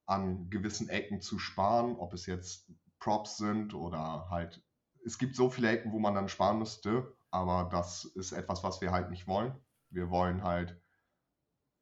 an 0.06 0.50
gewissen 0.50 0.90
Ecken 0.90 1.22
zu 1.22 1.40
sparen, 1.40 1.96
ob 1.98 2.14
es 2.14 2.26
jetzt 2.26 2.72
Props 3.00 3.38
sind 3.38 3.74
oder 3.74 4.30
halt, 4.30 4.64
es 5.06 5.18
gibt 5.18 5.36
so 5.36 5.50
viele 5.50 5.70
Ecken, 5.70 5.92
wo 5.92 6.00
man 6.00 6.16
dann 6.16 6.30
sparen 6.30 6.60
müsste, 6.60 7.16
aber 7.32 7.70
das 7.72 8.06
ist 8.06 8.32
etwas, 8.32 8.64
was 8.64 8.82
wir 8.82 8.92
halt 8.92 9.10
nicht 9.10 9.28
wollen. 9.28 9.56
Wir 9.90 10.10
wollen 10.10 10.44
halt 10.44 10.82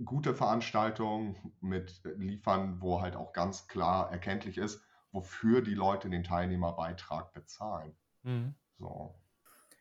gute 0.03 0.33
Veranstaltungen 0.33 1.53
mit 1.61 2.01
liefern, 2.17 2.81
wo 2.81 3.01
halt 3.01 3.15
auch 3.15 3.33
ganz 3.33 3.67
klar 3.67 4.11
erkenntlich 4.11 4.57
ist, 4.57 4.81
wofür 5.11 5.61
die 5.61 5.75
Leute 5.75 6.09
den 6.09 6.23
Teilnehmerbeitrag 6.23 7.33
bezahlen. 7.33 7.95
Mhm. 8.23 8.55
So. 8.79 9.15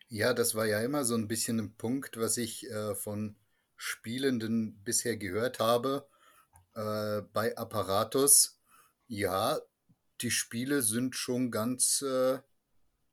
Ja, 0.08 0.34
das 0.34 0.54
war 0.54 0.66
ja 0.66 0.80
immer 0.80 1.04
so 1.04 1.14
ein 1.14 1.28
bisschen 1.28 1.58
ein 1.58 1.76
Punkt, 1.76 2.18
was 2.18 2.36
ich 2.36 2.70
äh, 2.70 2.94
von 2.94 3.36
Spielenden 3.76 4.82
bisher 4.84 5.16
gehört 5.16 5.58
habe 5.58 6.06
äh, 6.74 7.22
bei 7.32 7.56
Apparatus. 7.56 8.60
Ja, 9.08 9.58
die 10.20 10.30
Spiele 10.30 10.82
sind 10.82 11.16
schon 11.16 11.50
ganz 11.50 12.02
äh, 12.02 12.38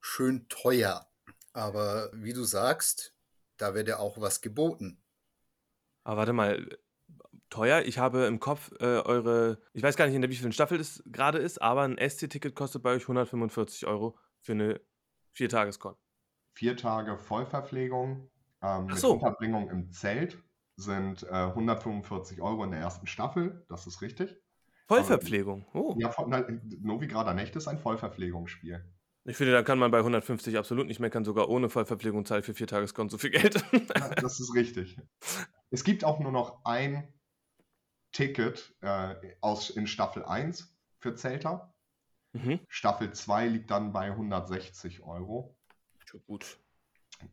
schön 0.01 0.47
teuer. 0.49 1.09
Aber 1.53 2.11
wie 2.13 2.33
du 2.33 2.43
sagst, 2.43 3.15
da 3.57 3.73
wird 3.73 3.87
ja 3.87 3.97
auch 3.97 4.19
was 4.21 4.41
geboten. 4.41 5.01
Aber 6.03 6.17
warte 6.17 6.33
mal, 6.33 6.77
teuer. 7.49 7.83
Ich 7.85 7.97
habe 7.97 8.25
im 8.25 8.39
Kopf 8.39 8.71
äh, 8.79 8.85
eure, 8.85 9.59
ich 9.73 9.83
weiß 9.83 9.95
gar 9.95 10.05
nicht, 10.05 10.15
in 10.15 10.21
der 10.21 10.29
wievielten 10.29 10.51
Staffel 10.51 10.77
das 10.77 11.03
gerade 11.07 11.37
ist, 11.37 11.61
aber 11.61 11.83
ein 11.83 11.97
SC-Ticket 11.97 12.55
kostet 12.55 12.83
bei 12.83 12.91
euch 12.91 13.03
145 13.03 13.87
Euro 13.87 14.17
für 14.41 14.53
eine 14.53 14.81
Viertageskon. 15.31 15.95
Vier 16.53 16.75
Tage 16.75 17.17
Vollverpflegung 17.17 18.09
ähm, 18.17 18.27
Ach 18.61 18.81
mit 18.81 18.97
so. 18.97 19.13
Unterbringung 19.13 19.69
im 19.69 19.91
Zelt 19.91 20.37
sind 20.75 21.23
äh, 21.23 21.27
145 21.33 22.41
Euro 22.41 22.63
in 22.63 22.71
der 22.71 22.79
ersten 22.79 23.07
Staffel, 23.07 23.65
das 23.69 23.87
ist 23.87 24.01
richtig. 24.01 24.35
Vollverpflegung. 24.87 25.67
Oh. 25.73 25.95
Ja, 25.99 26.13
nein, 26.25 26.61
Novigrada 26.81 27.33
Nächte 27.33 27.59
ist 27.59 27.67
ein 27.67 27.77
Vollverpflegungsspiel. 27.77 28.83
Ich 29.25 29.37
finde, 29.37 29.53
da 29.53 29.61
kann 29.61 29.77
man 29.77 29.91
bei 29.91 29.99
150 29.99 30.57
absolut 30.57 30.87
nicht 30.87 30.99
meckern, 30.99 31.23
sogar 31.23 31.49
ohne 31.49 31.69
Vollverpflegung 31.69 32.25
zahlt 32.25 32.45
für 32.45 32.55
Viertageskon 32.55 33.09
so 33.09 33.17
viel 33.17 33.29
Geld. 33.29 33.63
Ja, 33.95 34.09
das 34.15 34.39
ist 34.39 34.55
richtig. 34.55 34.97
Es 35.69 35.83
gibt 35.83 36.03
auch 36.03 36.19
nur 36.19 36.31
noch 36.31 36.65
ein 36.65 37.07
Ticket 38.11 38.75
äh, 38.81 39.15
aus, 39.41 39.69
in 39.69 39.87
Staffel 39.87 40.25
1 40.25 40.75
für 40.99 41.15
Zelter. 41.15 41.73
mhm. 42.33 42.59
Staffel 42.67 43.13
2 43.13 43.47
liegt 43.47 43.71
dann 43.71 43.91
bei 43.93 44.05
160 44.11 45.03
Euro. 45.03 45.55
Schon 46.05 46.21
gut. 46.25 46.59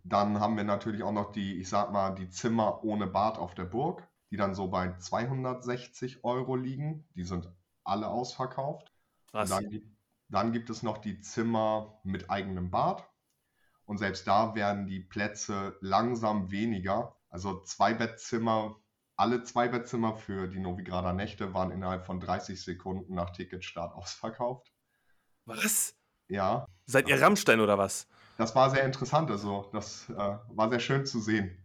Dann 0.04 0.40
haben 0.40 0.56
wir 0.56 0.64
natürlich 0.64 1.02
auch 1.02 1.12
noch 1.12 1.32
die, 1.32 1.60
ich 1.60 1.68
sag 1.68 1.92
mal, 1.92 2.10
die 2.14 2.28
Zimmer 2.28 2.82
ohne 2.84 3.06
Bad 3.06 3.38
auf 3.38 3.54
der 3.54 3.64
Burg, 3.64 4.06
die 4.30 4.36
dann 4.36 4.54
so 4.54 4.68
bei 4.68 4.96
260 4.98 6.24
Euro 6.24 6.56
liegen. 6.56 7.06
Die 7.14 7.24
sind 7.24 7.48
alle 7.84 8.08
ausverkauft. 8.08 8.92
Krass. 9.30 9.48
dann, 9.50 9.68
gibt- 9.70 9.96
dann 10.28 10.52
gibt 10.52 10.70
es 10.70 10.82
noch 10.82 10.98
die 10.98 11.20
Zimmer 11.20 12.00
mit 12.04 12.30
eigenem 12.30 12.70
Bad. 12.70 13.08
Und 13.84 13.98
selbst 13.98 14.26
da 14.26 14.54
werden 14.54 14.86
die 14.86 15.00
Plätze 15.00 15.76
langsam 15.80 16.50
weniger. 16.50 17.16
Also 17.28 17.60
Zweibettzimmer, 17.62 18.80
alle 19.16 19.42
Zweibettzimmer 19.42 20.16
für 20.16 20.46
die 20.48 20.58
Novigrader 20.58 21.12
Nächte 21.12 21.54
waren 21.54 21.70
innerhalb 21.70 22.04
von 22.06 22.20
30 22.20 22.60
Sekunden 22.62 23.14
nach 23.14 23.30
Ticketstart 23.30 23.94
ausverkauft. 23.94 24.72
Was? 25.44 25.94
Ja, 26.28 26.66
Seid 26.86 27.08
ihr 27.08 27.20
Rammstein 27.20 27.60
oder 27.60 27.78
was? 27.78 28.08
das 28.36 28.54
war 28.54 28.70
sehr 28.70 28.84
interessant. 28.84 29.30
Also, 29.30 29.68
das 29.72 30.08
äh, 30.10 30.14
war 30.48 30.68
sehr 30.68 30.80
schön 30.80 31.06
zu 31.06 31.20
sehen. 31.20 31.56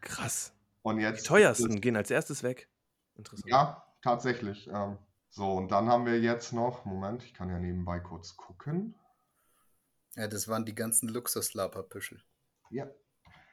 Krass. 0.00 0.52
Und 0.82 0.96
Die 0.96 1.02
jetzt. 1.02 1.26
teuersten 1.26 1.80
gehen 1.80 1.96
als 1.96 2.10
erstes 2.10 2.42
weg. 2.42 2.68
Interessant. 3.14 3.48
Ja, 3.48 3.84
tatsächlich. 4.02 4.68
Ähm, 4.72 4.98
so, 5.30 5.52
und 5.52 5.70
dann 5.70 5.88
haben 5.88 6.06
wir 6.06 6.18
jetzt 6.20 6.52
noch, 6.52 6.84
Moment, 6.84 7.22
ich 7.24 7.34
kann 7.34 7.50
ja 7.50 7.58
nebenbei 7.58 8.00
kurz 8.00 8.36
gucken. 8.36 8.94
Ja, 10.14 10.28
das 10.28 10.48
waren 10.48 10.64
die 10.64 10.74
ganzen 10.74 11.08
Luxuslaperpüschel. 11.08 12.22
Ja. 12.70 12.86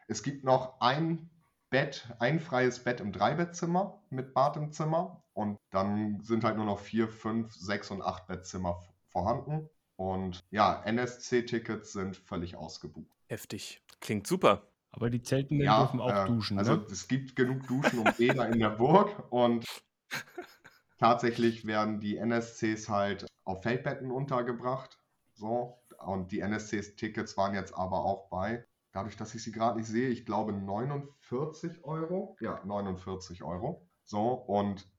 Es 0.07 0.24
gibt 0.24 0.43
noch 0.43 0.79
ein 0.79 1.29
Bett, 1.74 2.08
ein 2.20 2.39
freies 2.39 2.84
Bett 2.84 3.00
im 3.00 3.12
Dreibettzimmer 3.12 4.00
mit 4.12 4.36
Bad 4.36 4.58
im 4.58 4.72
Zimmer. 4.72 5.24
Und 5.34 5.58
dann 5.72 6.22
sind 6.22 6.44
halt 6.44 6.56
nur 6.56 6.65
noch 6.68 6.77
vier, 6.77 7.08
fünf, 7.08 7.51
sechs 7.56 7.89
und 7.89 8.03
acht 8.03 8.27
Bettzimmer 8.27 8.84
vorhanden. 9.10 9.68
Und 9.96 10.39
ja, 10.51 10.84
NSC-Tickets 10.86 11.92
sind 11.94 12.15
völlig 12.15 12.56
ausgebucht. 12.56 13.18
Heftig. 13.27 13.82
Klingt 14.01 14.27
super. 14.27 14.68
Aber 14.92 15.10
die 15.10 15.24
Zeltenden 15.24 15.65
Ja, 15.65 15.80
dürfen 15.80 16.00
auch 16.00 16.25
äh, 16.25 16.27
duschen, 16.27 16.60
Also 16.60 16.75
ne? 16.75 16.86
es 16.92 17.08
gibt 17.08 17.36
genug 17.36 17.65
Duschen 17.65 17.98
und 18.06 18.15
Bäder 18.18 18.48
in 18.50 18.60
der 18.60 18.70
Burg 18.70 19.10
und 19.32 19.65
tatsächlich 21.00 21.65
werden 21.65 22.00
die 22.00 22.18
NSCs 22.18 22.88
halt 22.88 23.25
auf 23.46 23.63
Feldbetten 23.63 24.12
untergebracht. 24.12 25.00
So. 25.34 25.80
Und 25.98 26.32
die 26.32 26.42
NSC-Tickets 26.42 27.36
waren 27.36 27.56
jetzt 27.56 27.74
aber 27.74 28.06
auch 28.06 28.30
bei, 28.30 28.63
dadurch, 28.94 29.18
dass 29.18 29.36
ich 29.36 29.44
sie 29.44 29.52
gerade 29.52 29.78
nicht 29.78 29.88
sehe, 29.88 30.10
ich 30.10 30.26
glaube 30.26 30.54
49 30.54 31.84
Euro. 31.84 32.38
Ja, 32.40 32.62
49 32.64 33.44
Euro. 33.44 33.86
So, 34.06 34.32
und 34.32 34.90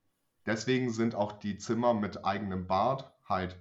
deswegen 0.45 0.91
sind 0.91 1.15
auch 1.15 1.33
die 1.33 1.57
Zimmer 1.57 1.93
mit 1.93 2.23
eigenem 2.23 2.67
Bad 2.67 3.11
halt 3.27 3.59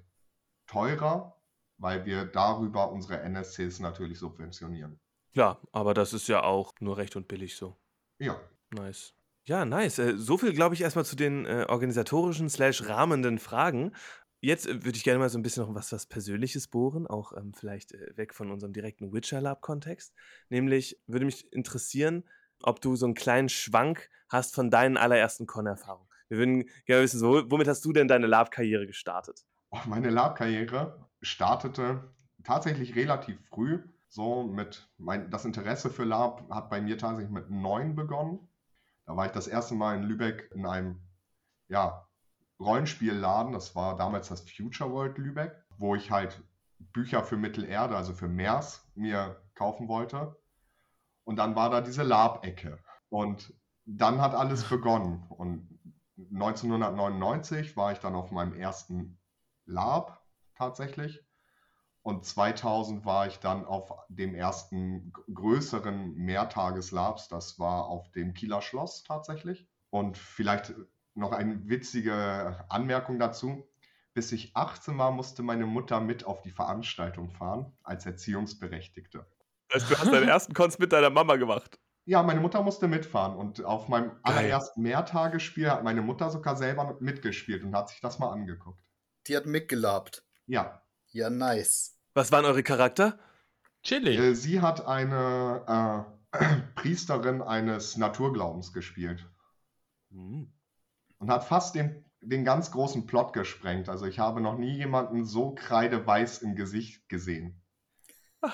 teurer, 0.66 1.40
weil 1.78 2.04
wir 2.04 2.26
darüber 2.26 2.92
unsere 2.92 3.20
NSCs 3.20 3.80
natürlich 3.80 4.18
subventionieren. 4.18 5.00
Ja, 5.32 5.58
aber 5.72 5.94
das 5.94 6.12
ist 6.12 6.28
ja 6.28 6.42
auch 6.42 6.72
nur 6.80 6.98
recht 6.98 7.16
und 7.16 7.26
billig 7.26 7.56
so. 7.56 7.76
Ja, 8.18 8.38
Nice. 8.74 9.14
Ja, 9.46 9.64
nice. 9.64 9.98
Äh, 9.98 10.16
so 10.16 10.38
viel, 10.38 10.52
glaube 10.52 10.74
ich, 10.74 10.80
erstmal 10.80 11.04
zu 11.04 11.16
den 11.16 11.44
äh, 11.46 11.66
organisatorischen 11.68 12.48
slash 12.48 12.88
rahmenden 12.88 13.38
Fragen. 13.38 13.92
Jetzt 14.44 14.66
äh, 14.66 14.84
würde 14.84 14.96
ich 14.96 15.04
gerne 15.04 15.18
mal 15.18 15.30
so 15.30 15.38
ein 15.38 15.42
bisschen 15.42 15.64
noch 15.64 15.74
was, 15.74 15.90
was 15.90 16.04
Persönliches 16.04 16.68
bohren, 16.68 17.06
auch 17.06 17.32
ähm, 17.32 17.54
vielleicht 17.54 17.92
äh, 17.92 18.14
weg 18.16 18.34
von 18.34 18.50
unserem 18.50 18.74
direkten 18.74 19.10
Witcher 19.10 19.40
Lab-Kontext. 19.40 20.12
Nämlich 20.50 21.00
würde 21.06 21.24
mich 21.24 21.50
interessieren, 21.50 22.24
ob 22.62 22.82
du 22.82 22.94
so 22.94 23.06
einen 23.06 23.14
kleinen 23.14 23.48
Schwank 23.48 24.10
hast 24.28 24.54
von 24.54 24.70
deinen 24.70 24.98
allerersten 24.98 25.46
Con-Erfahrungen. 25.46 26.08
Wir 26.28 26.36
würden 26.36 26.64
gerne 26.84 27.04
wissen, 27.04 27.18
so, 27.18 27.50
womit 27.50 27.68
hast 27.68 27.86
du 27.86 27.94
denn 27.94 28.06
deine 28.06 28.26
Lab-Karriere 28.26 28.86
gestartet? 28.86 29.46
Oh, 29.70 29.78
Meine 29.86 30.10
Lab-Karriere 30.10 31.08
startete 31.22 32.12
tatsächlich 32.42 32.94
relativ 32.96 33.40
früh. 33.48 33.82
So 34.10 34.42
mit 34.44 34.90
mein, 34.98 35.30
das 35.30 35.46
Interesse 35.46 35.88
für 35.88 36.04
Lab 36.04 36.50
hat 36.50 36.68
bei 36.68 36.82
mir 36.82 36.98
tatsächlich 36.98 37.32
mit 37.32 37.48
neun 37.48 37.94
begonnen. 37.94 38.46
Da 39.06 39.16
war 39.16 39.24
ich 39.24 39.32
das 39.32 39.48
erste 39.48 39.74
Mal 39.74 39.96
in 39.96 40.02
Lübeck 40.02 40.50
in 40.54 40.66
einem 40.66 41.00
ja, 41.68 42.03
Rollenspielladen. 42.64 43.52
Das 43.52 43.74
war 43.74 43.96
damals 43.96 44.28
das 44.28 44.40
Future 44.48 44.90
World 44.90 45.18
Lübeck, 45.18 45.54
wo 45.78 45.94
ich 45.94 46.10
halt 46.10 46.42
Bücher 46.78 47.22
für 47.22 47.36
Mittelerde, 47.36 47.96
also 47.96 48.12
für 48.12 48.28
MERS, 48.28 48.86
mir 48.94 49.40
kaufen 49.54 49.88
wollte. 49.88 50.36
Und 51.24 51.36
dann 51.36 51.56
war 51.56 51.70
da 51.70 51.80
diese 51.80 52.02
Lab-Ecke. 52.02 52.78
Und 53.08 53.54
dann 53.86 54.20
hat 54.20 54.34
alles 54.34 54.64
begonnen. 54.68 55.24
Und 55.28 55.68
1999 56.32 57.76
war 57.76 57.92
ich 57.92 57.98
dann 57.98 58.14
auf 58.14 58.30
meinem 58.30 58.54
ersten 58.54 59.18
Lab 59.66 60.24
tatsächlich. 60.54 61.24
Und 62.02 62.26
2000 62.26 63.06
war 63.06 63.26
ich 63.26 63.38
dann 63.38 63.64
auf 63.64 63.90
dem 64.08 64.34
ersten 64.34 65.12
größeren 65.32 66.14
Mehrtageslabs. 66.14 67.28
Das 67.28 67.58
war 67.58 67.86
auf 67.86 68.10
dem 68.12 68.34
Kieler 68.34 68.60
Schloss 68.60 69.04
tatsächlich. 69.04 69.66
Und 69.88 70.18
vielleicht 70.18 70.74
noch 71.14 71.32
eine 71.32 71.68
witzige 71.68 72.64
Anmerkung 72.68 73.18
dazu. 73.18 73.68
Bis 74.14 74.30
ich 74.30 74.54
18 74.54 74.96
war, 74.96 75.10
musste 75.10 75.42
meine 75.42 75.66
Mutter 75.66 76.00
mit 76.00 76.24
auf 76.24 76.42
die 76.42 76.50
Veranstaltung 76.50 77.30
fahren 77.30 77.72
als 77.82 78.06
Erziehungsberechtigte. 78.06 79.26
Also, 79.72 79.86
du 79.88 79.98
hast 79.98 80.12
deinen 80.12 80.28
ersten 80.28 80.54
Cons 80.54 80.78
mit 80.78 80.92
deiner 80.92 81.10
Mama 81.10 81.36
gemacht. 81.36 81.80
Ja, 82.06 82.22
meine 82.22 82.40
Mutter 82.40 82.62
musste 82.62 82.86
mitfahren 82.86 83.34
und 83.34 83.64
auf 83.64 83.88
meinem 83.88 84.10
Geil. 84.10 84.18
allerersten 84.22 84.82
Mehrtagesspiel 84.82 85.70
hat 85.70 85.82
meine 85.82 86.02
Mutter 86.02 86.30
sogar 86.30 86.54
selber 86.54 86.96
mitgespielt 87.00 87.64
und 87.64 87.74
hat 87.74 87.88
sich 87.88 88.00
das 88.00 88.18
mal 88.18 88.30
angeguckt. 88.30 88.78
Die 89.26 89.36
hat 89.36 89.46
mitgelabt. 89.46 90.22
Ja, 90.46 90.82
Ja, 91.12 91.30
nice. 91.30 91.98
Was 92.12 92.30
waren 92.30 92.44
eure 92.44 92.62
Charakter? 92.62 93.18
Chillig. 93.82 94.18
äh, 94.18 94.34
sie 94.34 94.60
hat 94.60 94.86
eine 94.86 96.06
äh, 96.32 96.44
Priesterin 96.76 97.42
eines 97.42 97.96
Naturglaubens 97.96 98.72
gespielt 98.72 99.26
Hm. 100.10 100.52
Und 101.18 101.30
hat 101.30 101.44
fast 101.44 101.74
den, 101.74 102.04
den 102.20 102.44
ganz 102.44 102.70
großen 102.70 103.06
Plot 103.06 103.32
gesprengt. 103.32 103.88
Also 103.88 104.06
ich 104.06 104.18
habe 104.18 104.40
noch 104.40 104.58
nie 104.58 104.76
jemanden 104.76 105.24
so 105.24 105.54
kreideweiß 105.54 106.38
im 106.42 106.54
Gesicht 106.54 107.08
gesehen. 107.08 107.62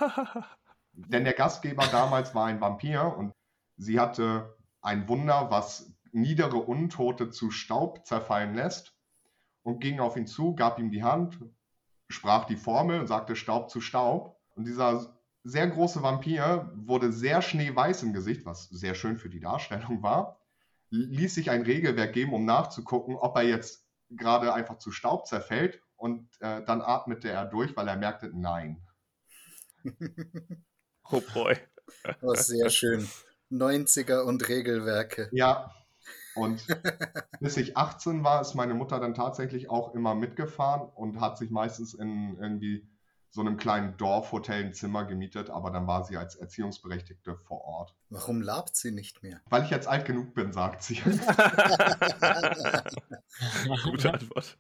Denn 0.93 1.25
der 1.25 1.35
Gastgeber 1.35 1.87
damals 1.87 2.35
war 2.35 2.47
ein 2.47 2.61
Vampir 2.61 3.17
und 3.17 3.33
sie 3.77 3.99
hatte 3.99 4.57
ein 4.83 5.09
Wunder, 5.09 5.51
was 5.51 5.93
niedere 6.13 6.57
Untote 6.57 7.31
zu 7.31 7.51
Staub 7.51 8.07
zerfallen 8.07 8.55
lässt 8.55 8.95
und 9.63 9.81
ging 9.81 10.01
auf 10.01 10.17
ihn 10.17 10.27
zu, 10.27 10.55
gab 10.55 10.79
ihm 10.79 10.91
die 10.91 11.03
Hand, 11.03 11.39
sprach 12.09 12.45
die 12.47 12.57
Formel 12.57 13.01
und 13.01 13.07
sagte 13.07 13.37
Staub 13.37 13.71
zu 13.71 13.81
Staub. 13.81 14.39
Und 14.55 14.67
dieser 14.67 15.17
sehr 15.45 15.69
große 15.69 16.03
Vampir 16.03 16.71
wurde 16.75 17.13
sehr 17.13 17.41
schneeweiß 17.41 18.03
im 18.03 18.13
Gesicht, 18.13 18.45
was 18.45 18.69
sehr 18.69 18.95
schön 18.95 19.17
für 19.17 19.31
die 19.31 19.41
Darstellung 19.41 20.03
war, 20.03 20.40
ließ 20.91 21.35
sich 21.35 21.51
ein 21.51 21.63
Regelwerk 21.63 22.13
geben, 22.13 22.33
um 22.35 22.45
nachzugucken, 22.45 23.17
ob 23.17 23.37
er 23.37 23.43
jetzt 23.45 23.87
gerade 24.11 24.53
einfach 24.55 24.79
zu 24.79 24.91
Staub 24.93 25.27
zerfällt 25.27 25.83
und 25.97 26.29
äh, 26.41 26.65
dann 26.65 26.83
atmete 26.83 27.29
er 27.31 27.47
durch, 27.47 27.77
weil 27.77 27.89
er 27.89 27.97
merkte, 27.97 28.31
nein. 28.35 28.83
Oh 31.13 31.21
boy. 31.21 31.57
Oh, 32.23 32.35
sehr 32.35 32.71
schön. 32.71 33.13
90er 33.51 34.21
und 34.23 34.49
Regelwerke. 34.49 35.33
Ja, 35.33 35.75
Und 36.35 36.67
bis 37.41 37.57
ich 37.57 37.77
18 37.77 38.25
war, 38.25 38.41
ist 38.41 38.55
meine 38.55 38.75
Mutter 38.75 39.01
dann 39.01 39.15
tatsächlich 39.15 39.71
auch 39.71 39.95
immer 39.95 40.15
mitgefahren 40.15 40.89
und 40.95 41.21
hat 41.21 41.39
sich 41.39 41.51
meistens 41.51 41.95
in 41.95 42.37
irgendwie 42.41 42.89
so 43.33 43.41
einem 43.41 43.57
kleinen 43.57 43.97
Dorfhotel 43.97 44.65
ein 44.65 44.75
Zimmer 44.75 45.05
gemietet, 45.05 45.51
aber 45.51 45.71
dann 45.71 45.87
war 45.87 46.05
sie 46.05 46.17
als 46.17 46.35
Erziehungsberechtigte 46.35 47.37
vor 47.37 47.63
Ort. 47.65 47.95
Warum 48.09 48.43
labt 48.43 48.75
sie 48.75 48.91
nicht 48.91 49.23
mehr? 49.23 49.41
Weil 49.49 49.63
ich 49.65 49.71
jetzt 49.71 49.87
alt 49.87 50.05
genug 50.05 50.35
bin, 50.35 50.53
sagt 50.53 50.83
sie. 50.83 50.97
Gute 53.85 54.13
Antwort. 54.13 54.59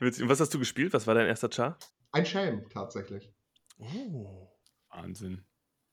Und 0.00 0.28
was 0.28 0.40
hast 0.40 0.52
du 0.54 0.58
gespielt? 0.58 0.92
Was 0.92 1.06
war 1.06 1.14
dein 1.14 1.26
erster 1.26 1.50
Char? 1.50 1.78
Ein 2.10 2.26
Schelm, 2.26 2.68
tatsächlich. 2.70 3.32
Oh, 3.78 4.48
Wahnsinn. 4.90 5.44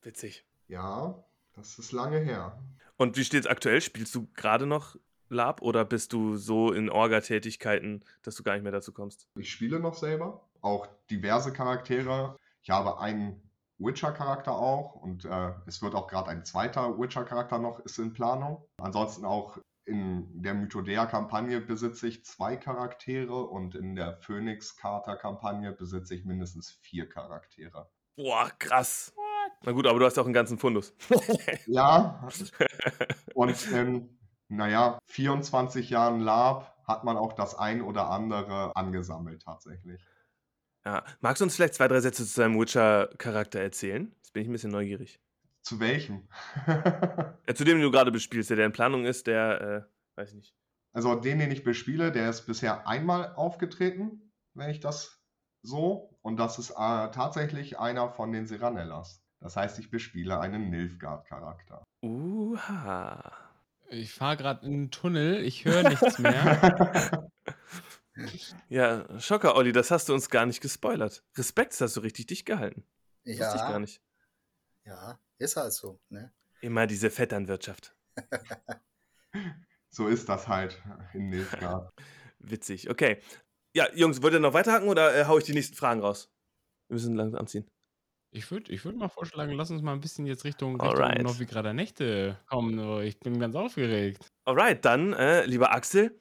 witzig. 0.01 0.45
Ja, 0.67 1.23
das 1.53 1.79
ist 1.79 1.91
lange 1.93 2.19
her. 2.19 2.61
Und 2.97 3.15
wie 3.17 3.23
steht 3.23 3.41
es 3.45 3.47
aktuell? 3.47 3.79
Spielst 3.81 4.13
du 4.13 4.27
gerade 4.33 4.65
noch 4.65 4.97
Lab 5.29 5.61
oder 5.61 5.85
bist 5.85 6.11
du 6.13 6.35
so 6.35 6.71
in 6.73 6.89
Orga-Tätigkeiten, 6.89 8.03
dass 8.23 8.35
du 8.35 8.43
gar 8.43 8.53
nicht 8.53 8.63
mehr 8.63 8.71
dazu 8.71 8.91
kommst? 8.91 9.27
Ich 9.35 9.51
spiele 9.51 9.79
noch 9.79 9.93
selber, 9.95 10.48
auch 10.61 10.87
diverse 11.09 11.53
Charaktere. 11.53 12.37
Ich 12.61 12.69
habe 12.69 12.99
einen 12.99 13.49
Witcher-Charakter 13.77 14.51
auch 14.51 14.95
und 14.95 15.25
äh, 15.25 15.53
es 15.65 15.81
wird 15.81 15.95
auch 15.95 16.07
gerade 16.07 16.29
ein 16.29 16.43
zweiter 16.43 16.99
Witcher-Charakter 16.99 17.57
noch 17.57 17.79
ist 17.79 17.97
in 17.97 18.13
Planung. 18.13 18.65
Ansonsten 18.77 19.25
auch 19.25 19.57
in 19.85 20.41
der 20.41 20.53
Mythodea-Kampagne 20.53 21.61
besitze 21.61 22.07
ich 22.07 22.23
zwei 22.23 22.57
Charaktere 22.57 23.45
und 23.45 23.75
in 23.75 23.95
der 23.95 24.17
Phoenix-Carter-Kampagne 24.17 25.71
besitze 25.71 26.13
ich 26.15 26.25
mindestens 26.25 26.71
vier 26.81 27.09
Charaktere. 27.09 27.89
Boah, 28.15 28.51
krass. 28.59 29.13
Na 29.63 29.71
gut, 29.71 29.87
aber 29.87 29.99
du 29.99 30.05
hast 30.05 30.19
auch 30.19 30.25
einen 30.25 30.33
ganzen 30.33 30.57
Fundus. 30.57 30.93
Ja, 31.65 32.27
und 33.33 33.71
in, 33.71 34.19
naja, 34.47 34.99
24 35.05 35.89
Jahren 35.89 36.19
Lab 36.19 36.75
hat 36.85 37.03
man 37.03 37.17
auch 37.17 37.33
das 37.33 37.57
ein 37.57 37.81
oder 37.81 38.09
andere 38.09 38.75
angesammelt 38.75 39.43
tatsächlich. 39.43 40.05
Ja. 40.89 41.03
Magst 41.21 41.41
du 41.41 41.45
uns 41.45 41.55
vielleicht 41.55 41.75
zwei, 41.75 41.87
drei 41.87 41.99
Sätze 41.99 42.25
zu 42.25 42.41
deinem 42.41 42.59
Witcher-Charakter 42.59 43.59
erzählen? 43.59 44.11
Jetzt 44.17 44.33
bin 44.33 44.43
ich 44.43 44.49
ein 44.49 44.51
bisschen 44.51 44.71
neugierig. 44.71 45.19
Zu 45.61 45.79
welchem? 45.79 46.27
Ja, 47.47 47.55
zu 47.55 47.63
dem 47.63 47.77
den 47.77 47.81
du 47.81 47.91
gerade 47.91 48.11
bespielst, 48.11 48.49
der, 48.49 48.57
der 48.57 48.65
in 48.67 48.71
Planung 48.71 49.05
ist, 49.05 49.27
der, 49.27 49.61
äh, 49.61 50.19
weiß 50.19 50.29
ich 50.29 50.35
nicht. 50.35 50.55
Also 50.93 51.15
den, 51.15 51.39
den 51.39 51.51
ich 51.51 51.63
bespiele, 51.63 52.11
der 52.11 52.29
ist 52.29 52.45
bisher 52.45 52.87
einmal 52.87 53.33
aufgetreten, 53.35 54.31
wenn 54.53 54.69
ich 54.69 54.79
das 54.79 55.21
so. 55.61 56.17
Und 56.21 56.37
das 56.37 56.59
ist 56.59 56.71
äh, 56.71 56.73
tatsächlich 57.11 57.79
einer 57.79 58.09
von 58.09 58.31
den 58.31 58.45
Seranellas. 58.45 59.23
Das 59.39 59.55
heißt, 59.55 59.79
ich 59.79 59.89
bespiele 59.89 60.39
einen 60.39 60.69
Nilfgaard-Charakter. 60.69 61.83
Uha. 62.01 63.33
Ich 63.89 64.13
fahre 64.13 64.37
gerade 64.37 64.65
in 64.65 64.73
einen 64.73 64.91
Tunnel, 64.91 65.43
ich 65.43 65.65
höre 65.65 65.89
nichts 65.89 66.19
mehr. 66.19 67.31
Ja, 68.69 69.19
Schocker, 69.19 69.55
Olli, 69.55 69.71
das 69.71 69.91
hast 69.91 70.09
du 70.09 70.13
uns 70.13 70.29
gar 70.29 70.45
nicht 70.45 70.61
gespoilert. 70.61 71.23
Respekt, 71.37 71.73
das 71.73 71.81
hast 71.81 71.97
du 71.97 72.01
richtig 72.01 72.27
dicht 72.27 72.45
gehalten. 72.45 72.83
Wusste 73.25 73.41
ich 73.43 73.61
gar 73.61 73.71
Ja, 73.73 73.79
nicht. 73.79 74.01
ja, 74.85 75.19
ist 75.37 75.55
halt 75.55 75.73
so. 75.73 75.99
Ne? 76.09 76.33
Immer 76.61 76.87
diese 76.87 77.09
Vetternwirtschaft. 77.09 77.95
so 79.89 80.07
ist 80.07 80.27
das 80.29 80.47
halt 80.47 80.81
in 81.13 81.29
Nilfgaard. 81.29 81.91
Witzig, 82.39 82.89
okay. 82.89 83.21
Ja, 83.75 83.87
Jungs, 83.93 84.21
wollt 84.21 84.33
ihr 84.33 84.39
noch 84.39 84.53
weiterhaken 84.53 84.87
oder 84.87 85.15
äh, 85.15 85.25
hau 85.25 85.37
ich 85.37 85.43
die 85.43 85.53
nächsten 85.53 85.75
Fragen 85.75 86.01
raus? 86.01 86.31
Wir 86.87 86.95
müssen 86.95 87.15
langsam 87.15 87.39
anziehen. 87.41 87.69
Ich 88.31 88.49
würde 88.51 88.71
ich 88.71 88.85
würd 88.85 88.95
mal 88.95 89.09
vorschlagen, 89.09 89.53
lass 89.53 89.71
uns 89.71 89.81
mal 89.81 89.93
ein 89.93 90.01
bisschen 90.01 90.25
jetzt 90.27 90.43
Richtung. 90.43 90.79
Richtung 90.79 91.23
Novigrader 91.23 91.73
Nächte 91.73 92.39
kommen. 92.47 93.01
Ich 93.01 93.19
bin 93.19 93.39
ganz 93.39 93.55
aufgeregt. 93.55 94.27
Alright, 94.45 94.85
dann, 94.85 95.13
äh, 95.13 95.45
lieber 95.45 95.71
Axel, 95.73 96.19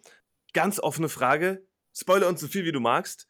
ganz 0.54 0.80
offene 0.80 1.08
Frage. 1.10 1.67
Spoiler 2.00 2.28
uns 2.28 2.40
so 2.40 2.46
viel 2.46 2.64
wie 2.64 2.70
du 2.70 2.78
magst. 2.78 3.26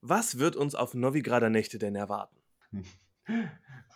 Was 0.00 0.38
wird 0.38 0.54
uns 0.54 0.76
auf 0.76 0.94
Novigrader 0.94 1.50
Nächte 1.50 1.78
denn 1.78 1.96
erwarten? 1.96 2.36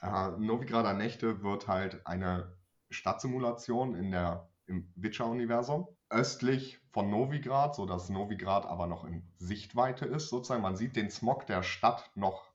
Äh, 0.03 0.31
Novigrader 0.39 0.95
Nächte 0.95 1.45
wird 1.45 1.69
halt 1.69 2.05
eine 2.05 2.57
Stadtsimulation 2.89 3.95
in 3.95 4.11
der, 4.11 4.49
im 4.67 4.91
Witcher-Universum. 4.97 5.87
Östlich 6.09 6.81
von 6.91 7.11
Novigrad, 7.11 7.77
sodass 7.77 8.09
Novigrad 8.09 8.67
aber 8.67 8.89
noch 8.89 9.05
in 9.05 9.23
Sichtweite 9.39 10.07
ist, 10.07 10.31
sozusagen. 10.31 10.63
Man 10.63 10.75
sieht 10.75 10.97
den 10.97 11.11
Smog 11.11 11.47
der 11.47 11.63
Stadt 11.63 12.11
noch 12.17 12.51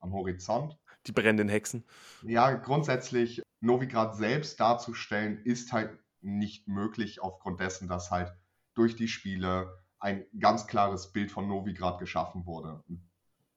am 0.00 0.14
Horizont. 0.14 0.78
Die 1.06 1.12
brennenden 1.12 1.50
Hexen. 1.50 1.84
Ja, 2.22 2.52
grundsätzlich 2.52 3.42
Novigrad 3.60 4.16
selbst 4.16 4.58
darzustellen, 4.58 5.36
ist 5.44 5.72
halt 5.72 5.98
nicht 6.22 6.66
möglich 6.66 7.20
aufgrund 7.20 7.60
dessen, 7.60 7.88
dass 7.88 8.10
halt 8.10 8.32
durch 8.74 8.96
die 8.96 9.08
Spiele 9.08 9.76
ein 9.98 10.24
ganz 10.38 10.66
klares 10.66 11.12
Bild 11.12 11.30
von 11.30 11.48
Novigrad 11.48 11.98
geschaffen 11.98 12.46
wurde. 12.46 12.82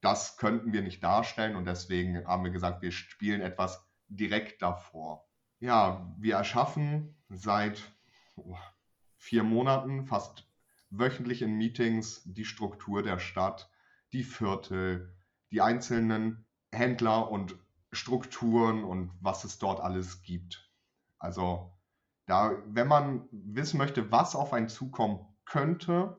Das 0.01 0.37
könnten 0.37 0.71
wir 0.71 0.81
nicht 0.81 1.03
darstellen 1.03 1.55
und 1.55 1.65
deswegen 1.65 2.25
haben 2.25 2.43
wir 2.43 2.51
gesagt, 2.51 2.81
wir 2.81 2.91
spielen 2.91 3.41
etwas 3.41 3.85
direkt 4.07 4.61
davor. 4.61 5.27
Ja, 5.59 6.13
wir 6.17 6.35
erschaffen 6.35 7.15
seit 7.29 7.81
oh, 8.35 8.57
vier 9.17 9.43
Monaten 9.43 10.05
fast 10.05 10.47
wöchentlich 10.89 11.41
in 11.41 11.57
Meetings 11.57 12.21
die 12.25 12.45
Struktur 12.45 13.03
der 13.03 13.19
Stadt, 13.19 13.69
die 14.13 14.23
Viertel, 14.23 15.13
die 15.51 15.61
einzelnen 15.61 16.45
Händler 16.71 17.29
und 17.29 17.57
Strukturen 17.91 18.83
und 18.83 19.11
was 19.19 19.43
es 19.43 19.59
dort 19.59 19.79
alles 19.79 20.21
gibt. 20.21 20.69
Also, 21.17 21.73
da, 22.25 22.51
wenn 22.65 22.87
man 22.87 23.27
wissen 23.31 23.77
möchte, 23.77 24.11
was 24.11 24.35
auf 24.35 24.53
einen 24.53 24.69
zukommen 24.69 25.25
könnte, 25.45 26.18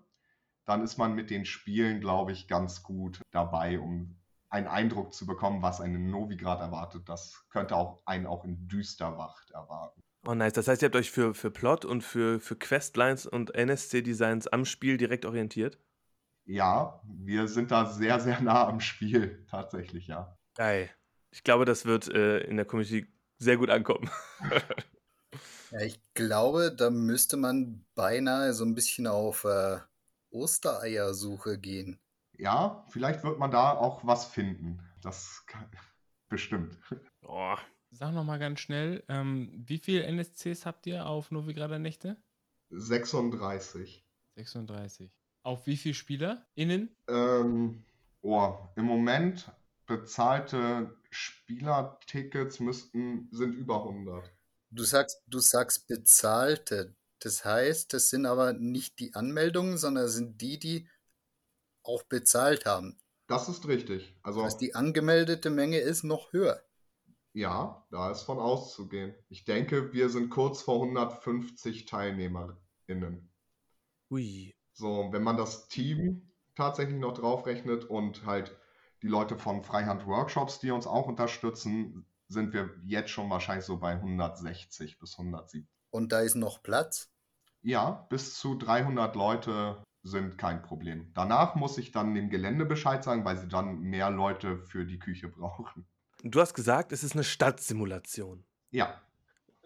dann 0.70 0.84
ist 0.84 0.98
man 0.98 1.16
mit 1.16 1.30
den 1.30 1.44
Spielen, 1.44 2.00
glaube 2.00 2.30
ich, 2.30 2.46
ganz 2.46 2.84
gut 2.84 3.20
dabei, 3.32 3.80
um 3.80 4.16
einen 4.50 4.68
Eindruck 4.68 5.12
zu 5.12 5.26
bekommen, 5.26 5.62
was 5.62 5.80
einen 5.80 5.96
in 5.96 6.10
Novigrad 6.10 6.60
erwartet. 6.60 7.08
Das 7.08 7.44
könnte 7.50 7.74
auch 7.74 8.02
einen 8.06 8.26
auch 8.26 8.44
in 8.44 8.68
Düsterwacht 8.68 9.50
erwarten. 9.50 10.00
Oh, 10.24 10.34
nice. 10.34 10.52
Das 10.52 10.68
heißt, 10.68 10.82
ihr 10.82 10.86
habt 10.86 10.94
euch 10.94 11.10
für, 11.10 11.34
für 11.34 11.50
Plot 11.50 11.84
und 11.84 12.02
für, 12.02 12.38
für 12.38 12.54
Questlines 12.54 13.26
und 13.26 13.52
NSC-Designs 13.52 14.46
am 14.46 14.64
Spiel 14.64 14.96
direkt 14.96 15.24
orientiert? 15.24 15.76
Ja, 16.44 17.00
wir 17.04 17.48
sind 17.48 17.72
da 17.72 17.86
sehr, 17.86 18.20
sehr 18.20 18.40
nah 18.40 18.68
am 18.68 18.78
Spiel, 18.78 19.44
tatsächlich, 19.50 20.06
ja. 20.06 20.38
Geil. 20.54 20.88
Ich 21.32 21.42
glaube, 21.42 21.64
das 21.64 21.84
wird 21.84 22.06
äh, 22.08 22.40
in 22.40 22.56
der 22.56 22.64
Community 22.64 23.08
sehr 23.38 23.56
gut 23.56 23.70
ankommen. 23.70 24.08
Ja, 25.72 25.82
ich 25.82 26.00
glaube, 26.14 26.74
da 26.76 26.90
müsste 26.90 27.36
man 27.36 27.84
beinahe 27.94 28.54
so 28.54 28.64
ein 28.64 28.74
bisschen 28.74 29.06
auf 29.06 29.44
äh, 29.44 29.78
Ostereiersuche 30.30 31.58
gehen. 31.58 31.98
Ja, 32.36 32.86
vielleicht 32.90 33.22
wird 33.24 33.38
man 33.38 33.50
da 33.50 33.72
auch 33.72 34.04
was 34.06 34.26
finden. 34.26 34.80
Das 35.02 35.44
kann, 35.46 35.70
bestimmt. 36.28 36.78
oh, 37.22 37.56
Sag 37.92 38.14
noch 38.14 38.24
mal 38.24 38.38
ganz 38.38 38.60
schnell, 38.60 39.02
ähm, 39.08 39.50
wie 39.66 39.78
viele 39.78 40.04
NSCs 40.04 40.64
habt 40.64 40.86
ihr 40.86 41.06
auf 41.06 41.32
Novigrader 41.32 41.80
Nächte? 41.80 42.16
36. 42.70 44.04
36. 44.36 45.10
Auf 45.42 45.66
wie 45.66 45.76
viele 45.76 45.94
Spieler? 45.94 46.46
Innen? 46.54 46.94
Ähm, 47.08 47.84
oh, 48.22 48.54
im 48.76 48.84
Moment 48.84 49.50
bezahlte 49.86 50.96
Spielertickets 51.10 52.60
müssten, 52.60 53.28
sind 53.32 53.54
über 53.54 53.78
100. 53.82 54.30
Du 54.70 54.84
sagst, 54.84 55.20
du 55.26 55.40
sagst 55.40 55.88
bezahlte. 55.88 56.94
Das 57.20 57.44
heißt, 57.44 57.92
das 57.92 58.08
sind 58.10 58.26
aber 58.26 58.52
nicht 58.52 58.98
die 58.98 59.14
Anmeldungen, 59.14 59.78
sondern 59.78 60.08
sind 60.08 60.40
die, 60.40 60.58
die 60.58 60.88
auch 61.82 62.02
bezahlt 62.04 62.66
haben. 62.66 62.98
Das 63.28 63.48
ist 63.48 63.66
richtig. 63.66 64.14
Also, 64.22 64.42
Das 64.42 64.54
heißt, 64.54 64.60
die 64.60 64.74
angemeldete 64.74 65.48
Menge 65.50 65.78
ist 65.78 66.02
noch 66.04 66.32
höher. 66.32 66.62
ja, 67.32 67.84
da 67.90 68.10
ist 68.12 68.22
von 68.22 68.38
auszugehen. 68.38 69.14
Ich 69.28 69.44
denke, 69.44 69.92
wir 69.92 70.10
sind 70.10 70.30
kurz 70.30 70.62
vor 70.62 70.76
150 70.82 71.84
TeilnehmerInnen. 71.86 73.28
ui. 74.10 74.54
So, 74.72 75.10
wenn 75.12 75.22
man 75.22 75.36
das 75.36 75.68
Team 75.68 76.32
tatsächlich 76.56 76.98
noch 76.98 77.14
draufrechnet 77.14 77.84
und 77.84 78.26
halt 78.26 78.56
die 79.02 79.08
Leute 79.08 79.38
von 79.38 79.62
Freihand 79.62 80.06
Workshops, 80.06 80.58
die 80.58 80.70
uns 80.72 80.86
auch 80.88 81.06
unterstützen, 81.06 82.04
sind 82.28 82.52
wir 82.52 82.70
jetzt 82.84 83.10
schon 83.10 83.30
wahrscheinlich 83.30 83.64
so 83.64 83.78
bei 83.78 83.92
160 83.92 84.98
bis 84.98 85.12
170. 85.18 85.66
Und 85.90 86.12
da 86.12 86.20
ist 86.20 86.34
noch 86.34 86.62
Platz. 86.62 87.10
Ja, 87.62 88.06
bis 88.08 88.34
zu 88.38 88.56
300 88.56 89.14
Leute 89.16 89.82
sind 90.02 90.38
kein 90.38 90.62
Problem. 90.62 91.10
Danach 91.14 91.56
muss 91.56 91.76
ich 91.76 91.92
dann 91.92 92.14
dem 92.14 92.30
Gelände 92.30 92.64
Bescheid 92.64 93.04
sagen, 93.04 93.24
weil 93.24 93.36
sie 93.36 93.48
dann 93.48 93.80
mehr 93.80 94.10
Leute 94.10 94.58
für 94.58 94.86
die 94.86 94.98
Küche 94.98 95.28
brauchen. 95.36 95.86
Du 96.22 96.40
hast 96.40 96.54
gesagt, 96.54 96.92
es 96.92 97.02
ist 97.02 97.14
eine 97.14 97.24
Stadtsimulation. 97.24 98.44
Ja, 98.70 99.00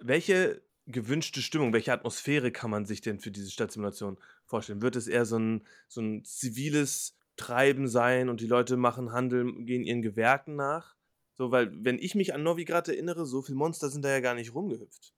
Welche 0.01 0.63
gewünschte 0.87 1.41
Stimmung, 1.41 1.73
welche 1.73 1.93
Atmosphäre 1.93 2.51
kann 2.53 2.71
man 2.71 2.85
sich 2.87 3.01
denn 3.01 3.19
für 3.21 3.31
diese 3.31 3.51
Stadtsimulation 3.51 4.19
vorstellen? 4.45 4.83
Wird 4.83 4.97
es 4.97 5.07
eher 5.07 5.25
so 5.25 5.39
ein, 5.39 5.67
so 5.89 6.01
ein 6.01 6.25
ziviles 6.25 7.17
Treiben 7.37 7.89
sein 7.89 8.29
und 8.29 8.41
die 8.41 8.47
Leute 8.47 8.77
machen 8.77 9.13
Handel, 9.13 9.65
gehen 9.65 9.85
ihren 9.85 10.03
Gewerken 10.03 10.57
nach? 10.57 10.95
So, 11.35 11.51
weil, 11.51 11.73
wenn 11.85 11.99
ich 11.99 12.15
mich 12.15 12.35
an 12.35 12.43
Novigrad 12.43 12.89
erinnere, 12.89 13.27
so 13.27 13.43
viele 13.43 13.59
Monster 13.59 13.89
sind 13.89 14.05
da 14.05 14.11
ja 14.11 14.21
gar 14.21 14.35
nicht 14.35 14.55
rumgehüpft. 14.55 15.13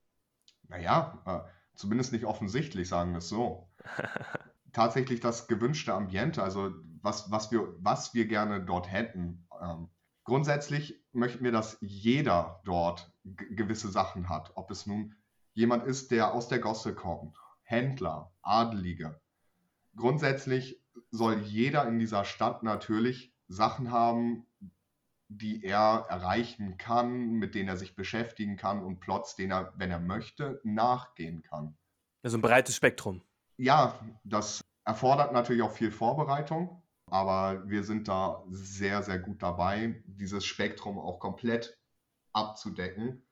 Naja, 0.69 1.23
äh, 1.27 1.51
Zumindest 1.77 2.13
nicht 2.13 2.25
offensichtlich, 2.25 2.89
sagen 2.89 3.13
wir 3.13 3.19
es 3.19 3.29
so. 3.29 3.69
Tatsächlich 4.73 5.21
das 5.21 5.47
gewünschte 5.47 5.95
Ambiente, 5.95 6.43
also 6.43 6.73
was, 7.03 7.31
was, 7.31 7.53
wir, 7.53 7.75
was 7.79 8.15
wir 8.15 8.27
gerne 8.27 8.65
dort 8.65 8.91
hätten. 8.91 9.47
Ähm, 9.61 9.89
grundsätzlich 10.25 11.03
möchten 11.13 11.45
wir, 11.45 11.53
dass 11.53 11.77
jeder 11.81 12.61
dort 12.65 13.13
gewisse 13.25 13.91
Sachen 13.91 14.29
hat. 14.31 14.53
Ob 14.55 14.71
es 14.71 14.87
nun 14.87 15.15
jemand 15.53 15.85
ist, 15.85 16.11
der 16.11 16.33
aus 16.33 16.49
der 16.49 16.61
Gosse 16.61 16.95
kommt, 16.95 17.37
Händler, 17.63 18.33
Adelige. 18.41 19.21
Grundsätzlich 19.97 20.83
soll 21.11 21.41
jeder 21.41 21.87
in 21.87 21.99
dieser 21.99 22.25
Stadt 22.25 22.63
natürlich 22.63 23.35
Sachen 23.49 23.91
haben, 23.91 24.46
die 25.29 25.65
er 25.65 26.07
erreichen 26.09 26.79
kann, 26.79 27.33
mit 27.33 27.55
denen 27.55 27.69
er 27.69 27.77
sich 27.77 27.95
beschäftigen 27.97 28.57
kann 28.57 28.83
und 28.83 29.01
Plots, 29.01 29.37
denen 29.37 29.53
er, 29.53 29.73
wenn 29.77 29.91
er 29.91 29.99
möchte, 29.99 30.61
nachgehen 30.65 31.43
kann. 31.43 31.77
Also 32.23 32.39
ein 32.39 32.43
breites 32.43 32.77
Spektrum. 32.77 33.23
Ja, 33.57 33.99
das 34.25 34.61
erfordert 34.85 35.33
natürlich 35.33 35.63
auch 35.63 35.73
viel 35.73 35.91
Vorbereitung, 35.91 36.83
aber 37.11 37.69
wir 37.69 37.83
sind 37.85 38.09
da 38.09 38.45
sehr, 38.51 39.03
sehr 39.03 39.19
gut 39.19 39.43
dabei, 39.43 40.03
dieses 40.07 40.45
Spektrum 40.45 40.99
auch 40.99 41.19
komplett 41.19 41.79
abzudecken 42.33 43.27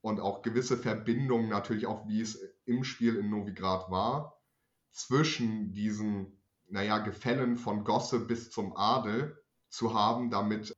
und 0.00 0.20
auch 0.20 0.42
gewisse 0.42 0.76
Verbindungen 0.76 1.48
natürlich 1.48 1.86
auch, 1.86 2.06
wie 2.06 2.20
es 2.20 2.38
im 2.66 2.84
Spiel 2.84 3.16
in 3.16 3.30
Novigrad 3.30 3.90
war, 3.90 4.40
zwischen 4.92 5.72
diesen, 5.72 6.40
naja, 6.68 6.98
Gefällen 6.98 7.56
von 7.56 7.84
Gosse 7.84 8.20
bis 8.20 8.50
zum 8.50 8.76
Adel 8.76 9.42
zu 9.68 9.94
haben, 9.94 10.30
damit 10.30 10.73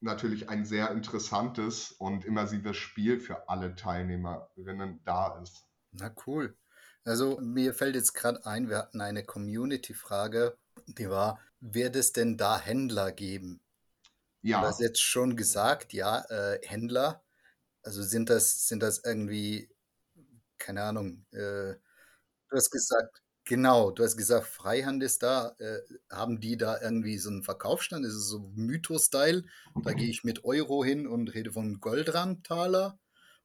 natürlich 0.00 0.48
ein 0.48 0.64
sehr 0.64 0.90
interessantes 0.90 1.92
und 1.92 2.24
immersives 2.24 2.76
Spiel 2.76 3.20
für 3.20 3.48
alle 3.48 3.74
Teilnehmerinnen 3.74 5.00
da 5.04 5.40
ist. 5.42 5.66
Na 5.92 6.14
cool. 6.26 6.56
Also 7.04 7.38
mir 7.40 7.72
fällt 7.72 7.94
jetzt 7.94 8.14
gerade 8.14 8.44
ein, 8.46 8.68
wir 8.68 8.78
hatten 8.78 9.00
eine 9.00 9.24
Community-Frage, 9.24 10.58
die 10.86 11.08
war, 11.08 11.40
wird 11.60 11.96
es 11.96 12.12
denn 12.12 12.36
da 12.36 12.58
Händler 12.58 13.12
geben? 13.12 13.60
Ja. 14.42 14.60
Du 14.60 14.66
hast 14.66 14.80
jetzt 14.80 15.00
schon 15.00 15.36
gesagt, 15.36 15.92
ja, 15.92 16.20
äh, 16.28 16.60
Händler. 16.66 17.22
Also 17.82 18.02
sind 18.02 18.28
das, 18.28 18.66
sind 18.66 18.82
das 18.82 19.02
irgendwie, 19.04 19.70
keine 20.58 20.82
Ahnung, 20.82 21.24
äh, 21.30 21.74
du 22.48 22.56
hast 22.56 22.70
gesagt, 22.70 23.22
Genau, 23.48 23.92
du 23.92 24.02
hast 24.02 24.16
gesagt, 24.16 24.48
Freihand 24.48 25.04
ist 25.04 25.22
da. 25.22 25.54
Äh, 25.60 25.78
haben 26.10 26.40
die 26.40 26.56
da 26.56 26.82
irgendwie 26.82 27.16
so 27.16 27.30
einen 27.30 27.44
Verkaufsstand? 27.44 28.04
Ist 28.04 28.14
es 28.14 28.28
so 28.28 28.50
Mythos-Style? 28.56 29.44
Da 29.84 29.92
gehe 29.92 30.08
ich 30.10 30.24
mit 30.24 30.44
Euro 30.44 30.84
hin 30.84 31.06
und 31.06 31.32
rede 31.32 31.52
von 31.52 31.78
Goldrandtaler? 31.78 32.98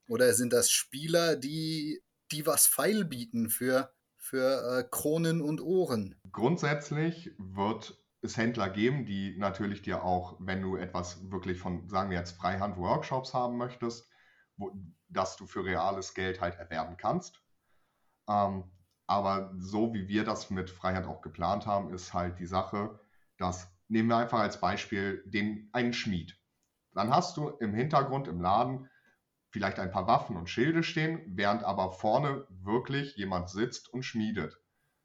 Oder 0.08 0.34
sind 0.34 0.54
das 0.54 0.72
Spieler, 0.72 1.36
die, 1.36 2.02
die 2.32 2.48
was 2.48 2.66
feil 2.66 3.06
bieten 3.06 3.52
für, 3.52 3.94
für 4.18 4.80
äh, 4.80 4.84
Kronen 4.90 5.40
und 5.40 5.62
Ohren? 5.62 6.16
Grundsätzlich 6.32 7.36
wird 7.38 7.96
es 8.24 8.38
Händler 8.38 8.72
geben, 8.72 9.06
die 9.06 9.38
natürlich 9.38 9.84
dir 9.84 10.04
auch, 10.04 10.36
wenn 10.40 10.64
du 10.64 10.78
etwas 10.78 11.30
wirklich 11.30 11.60
von, 11.60 11.88
sagen 11.90 12.10
wir 12.10 12.18
jetzt 12.18 12.38
Freihand-Workshops 12.38 13.36
haben 13.36 13.58
möchtest, 13.58 14.10
wo, 14.58 14.72
dass 15.10 15.38
du 15.38 15.46
für 15.46 15.64
reales 15.64 16.16
Geld 16.16 16.42
halt 16.42 16.56
erwerben 16.56 16.98
kannst. 16.98 17.44
Ähm, 18.28 18.64
aber 19.12 19.54
so 19.58 19.93
wie 19.93 20.08
wir 20.08 20.24
das 20.24 20.50
mit 20.50 20.69
Freiheit 20.69 21.06
auch 21.06 21.21
geplant 21.21 21.65
haben, 21.65 21.93
ist 21.93 22.13
halt 22.13 22.39
die 22.39 22.45
Sache, 22.45 22.97
dass 23.38 23.67
nehmen 23.89 24.08
wir 24.08 24.15
einfach 24.15 24.39
als 24.39 24.62
Beispiel 24.62 25.21
den, 25.26 25.69
einen 25.74 25.91
Schmied. 25.91 26.39
Dann 26.93 27.13
hast 27.13 27.36
du 27.36 27.50
im 27.50 27.74
Hintergrund 27.74 28.30
im 28.30 28.39
Laden 28.39 28.89
vielleicht 29.50 29.80
ein 29.80 29.91
paar 29.91 30.08
Waffen 30.08 30.38
und 30.38 30.50
Schilde 30.50 30.82
stehen, 30.82 31.21
während 31.28 31.65
aber 31.65 31.91
vorne 31.91 32.47
wirklich 32.50 33.17
jemand 33.17 33.50
sitzt 33.50 33.89
und 33.93 34.04
schmiedet. 34.04 34.58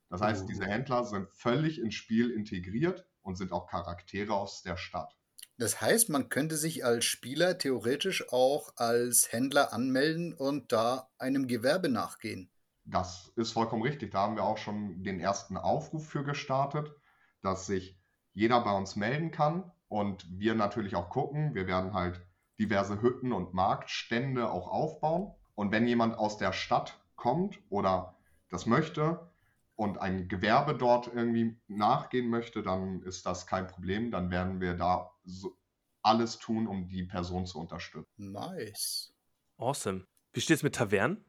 Das 0.08 0.20
heißt, 0.20 0.44
oh. 0.44 0.46
diese 0.46 0.66
Händler 0.66 1.04
sind 1.04 1.28
völlig 1.32 1.80
ins 1.80 1.94
Spiel 1.94 2.30
integriert 2.30 3.08
und 3.22 3.34
sind 3.34 3.50
auch 3.50 3.66
Charaktere 3.66 4.34
aus 4.34 4.62
der 4.62 4.76
Stadt. 4.76 5.16
Das 5.58 5.80
heißt, 5.80 6.10
man 6.10 6.28
könnte 6.28 6.56
sich 6.56 6.84
als 6.84 7.06
Spieler 7.06 7.58
theoretisch 7.58 8.32
auch 8.32 8.72
als 8.76 9.32
Händler 9.32 9.72
anmelden 9.72 10.32
und 10.32 10.70
da 10.70 11.08
einem 11.18 11.48
Gewerbe 11.48 11.88
nachgehen. 11.88 12.52
Das 12.86 13.32
ist 13.36 13.52
vollkommen 13.52 13.82
richtig. 13.82 14.12
Da 14.12 14.22
haben 14.22 14.36
wir 14.36 14.44
auch 14.44 14.58
schon 14.58 15.02
den 15.02 15.20
ersten 15.20 15.56
Aufruf 15.56 16.06
für 16.06 16.24
gestartet, 16.24 16.94
dass 17.42 17.66
sich 17.66 17.98
jeder 18.32 18.60
bei 18.62 18.72
uns 18.72 18.96
melden 18.96 19.30
kann 19.30 19.72
und 19.88 20.26
wir 20.30 20.54
natürlich 20.54 20.94
auch 20.94 21.10
gucken. 21.10 21.54
Wir 21.54 21.66
werden 21.66 21.94
halt 21.94 22.20
diverse 22.58 23.02
Hütten 23.02 23.32
und 23.32 23.54
Marktstände 23.54 24.50
auch 24.50 24.68
aufbauen. 24.68 25.34
Und 25.54 25.72
wenn 25.72 25.86
jemand 25.86 26.16
aus 26.18 26.38
der 26.38 26.52
Stadt 26.52 27.00
kommt 27.16 27.58
oder 27.70 28.16
das 28.50 28.66
möchte 28.66 29.30
und 29.74 29.98
ein 29.98 30.28
Gewerbe 30.28 30.74
dort 30.74 31.08
irgendwie 31.08 31.58
nachgehen 31.66 32.28
möchte, 32.28 32.62
dann 32.62 33.02
ist 33.02 33.26
das 33.26 33.46
kein 33.46 33.66
Problem. 33.66 34.10
Dann 34.10 34.30
werden 34.30 34.60
wir 34.60 34.74
da 34.74 35.10
so 35.24 35.56
alles 36.02 36.38
tun, 36.38 36.66
um 36.68 36.88
die 36.88 37.02
Person 37.02 37.46
zu 37.46 37.58
unterstützen. 37.58 38.32
Nice. 38.32 39.12
Awesome. 39.56 40.06
Wie 40.32 40.40
steht 40.40 40.58
es 40.58 40.62
mit 40.62 40.76
Tavernen? 40.76 41.24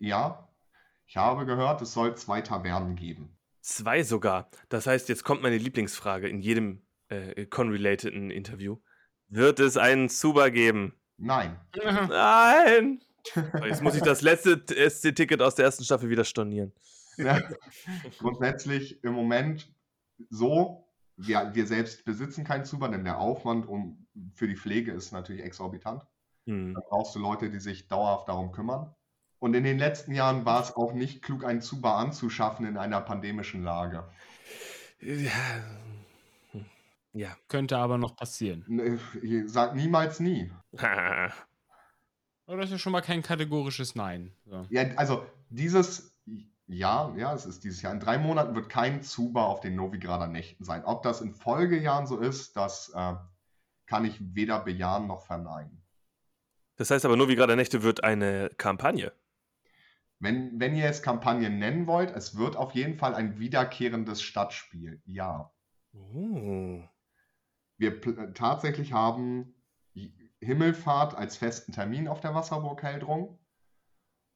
Ja, 0.00 0.51
ich 1.12 1.16
habe 1.18 1.44
gehört, 1.44 1.82
es 1.82 1.92
soll 1.92 2.16
zwei 2.16 2.40
Tavernen 2.40 2.96
geben. 2.96 3.36
Zwei 3.60 4.02
sogar. 4.02 4.48
Das 4.70 4.86
heißt, 4.86 5.10
jetzt 5.10 5.24
kommt 5.24 5.42
meine 5.42 5.58
Lieblingsfrage 5.58 6.26
in 6.26 6.40
jedem 6.40 6.86
äh, 7.08 7.44
Con-relateden 7.44 8.30
Interview. 8.30 8.78
Wird 9.28 9.60
es 9.60 9.76
einen 9.76 10.08
Zuba 10.08 10.48
geben? 10.48 10.94
Nein. 11.18 11.60
Nein! 12.08 13.02
Jetzt 13.62 13.82
muss 13.82 13.94
ich 13.94 14.00
das 14.00 14.22
letzte 14.22 14.64
SC-Ticket 14.66 15.42
aus 15.42 15.54
der 15.54 15.66
ersten 15.66 15.84
Staffel 15.84 16.08
wieder 16.08 16.24
stornieren. 16.24 16.72
Ja, 17.18 17.42
grundsätzlich 18.18 19.04
im 19.04 19.12
Moment 19.12 19.70
so, 20.30 20.88
wir, 21.18 21.50
wir 21.54 21.66
selbst 21.66 22.06
besitzen 22.06 22.42
keinen 22.42 22.64
Zuba, 22.64 22.88
denn 22.88 23.04
der 23.04 23.18
Aufwand 23.18 23.68
um, 23.68 24.06
für 24.32 24.48
die 24.48 24.56
Pflege 24.56 24.92
ist 24.92 25.12
natürlich 25.12 25.42
exorbitant. 25.42 26.02
Hm. 26.46 26.72
Da 26.72 26.80
brauchst 26.88 27.14
du 27.14 27.18
Leute, 27.18 27.50
die 27.50 27.60
sich 27.60 27.86
dauerhaft 27.86 28.28
darum 28.28 28.50
kümmern. 28.50 28.94
Und 29.42 29.54
in 29.54 29.64
den 29.64 29.76
letzten 29.76 30.12
Jahren 30.12 30.44
war 30.44 30.62
es 30.62 30.76
auch 30.76 30.92
nicht 30.92 31.20
klug, 31.20 31.44
einen 31.44 31.60
Zuba 31.60 31.98
anzuschaffen 31.98 32.64
in 32.64 32.76
einer 32.76 33.00
pandemischen 33.00 33.64
Lage. 33.64 34.08
Ja. 35.00 35.32
ja. 37.12 37.36
Könnte 37.48 37.76
aber 37.76 37.98
noch 37.98 38.14
passieren. 38.14 38.64
Sag 39.46 39.74
niemals 39.74 40.20
nie. 40.20 40.52
Aber 42.46 42.56
das 42.56 42.66
ist 42.66 42.70
ja 42.70 42.78
schon 42.78 42.92
mal 42.92 43.00
kein 43.00 43.22
kategorisches 43.22 43.96
Nein. 43.96 44.32
So. 44.46 44.64
Ja, 44.70 44.84
also 44.94 45.26
dieses 45.50 46.14
Jahr, 46.68 47.16
ja, 47.16 47.34
es 47.34 47.44
ist 47.44 47.64
dieses 47.64 47.82
Jahr. 47.82 47.92
In 47.92 47.98
drei 47.98 48.18
Monaten 48.18 48.54
wird 48.54 48.68
kein 48.68 49.02
Zuba 49.02 49.46
auf 49.46 49.60
den 49.60 49.74
Novigrader 49.74 50.28
Nächten 50.28 50.62
sein. 50.62 50.84
Ob 50.84 51.02
das 51.02 51.20
in 51.20 51.34
Folgejahren 51.34 52.06
so 52.06 52.18
ist, 52.18 52.56
das 52.56 52.92
äh, 52.94 53.14
kann 53.86 54.04
ich 54.04 54.20
weder 54.20 54.60
bejahen 54.60 55.08
noch 55.08 55.26
verneinen. 55.26 55.82
Das 56.76 56.92
heißt 56.92 57.04
aber, 57.04 57.16
Novigrader 57.16 57.56
Nächte 57.56 57.82
wird 57.82 58.04
eine 58.04 58.48
Kampagne. 58.56 59.12
Wenn, 60.22 60.60
wenn 60.60 60.76
ihr 60.76 60.88
es 60.88 61.02
Kampagnen 61.02 61.58
nennen 61.58 61.88
wollt, 61.88 62.12
es 62.12 62.36
wird 62.36 62.54
auf 62.54 62.76
jeden 62.76 62.96
Fall 62.96 63.16
ein 63.16 63.40
wiederkehrendes 63.40 64.22
Stadtspiel. 64.22 65.02
Ja. 65.04 65.52
Oh. 65.92 66.80
Wir 67.76 68.06
äh, 68.06 68.32
tatsächlich 68.32 68.92
haben 68.92 69.52
Himmelfahrt 70.40 71.16
als 71.16 71.36
festen 71.36 71.72
Termin 71.72 72.06
auf 72.06 72.20
der 72.20 72.36
Wasserburg 72.36 72.84
Heldrung. 72.84 73.40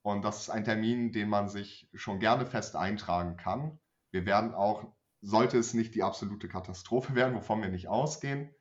Und 0.02 0.24
das 0.24 0.40
ist 0.40 0.50
ein 0.50 0.64
Termin, 0.64 1.12
den 1.12 1.28
man 1.28 1.48
sich 1.48 1.88
schon 1.94 2.18
gerne 2.18 2.46
fest 2.46 2.74
eintragen 2.74 3.36
kann. 3.36 3.78
Wir 4.10 4.26
werden 4.26 4.54
auch, 4.54 4.92
sollte 5.20 5.56
es 5.56 5.72
nicht 5.72 5.94
die 5.94 6.02
absolute 6.02 6.48
Katastrophe 6.48 7.14
werden, 7.14 7.36
wovon 7.36 7.62
wir 7.62 7.68
nicht 7.68 7.86
ausgehen, 7.86 8.52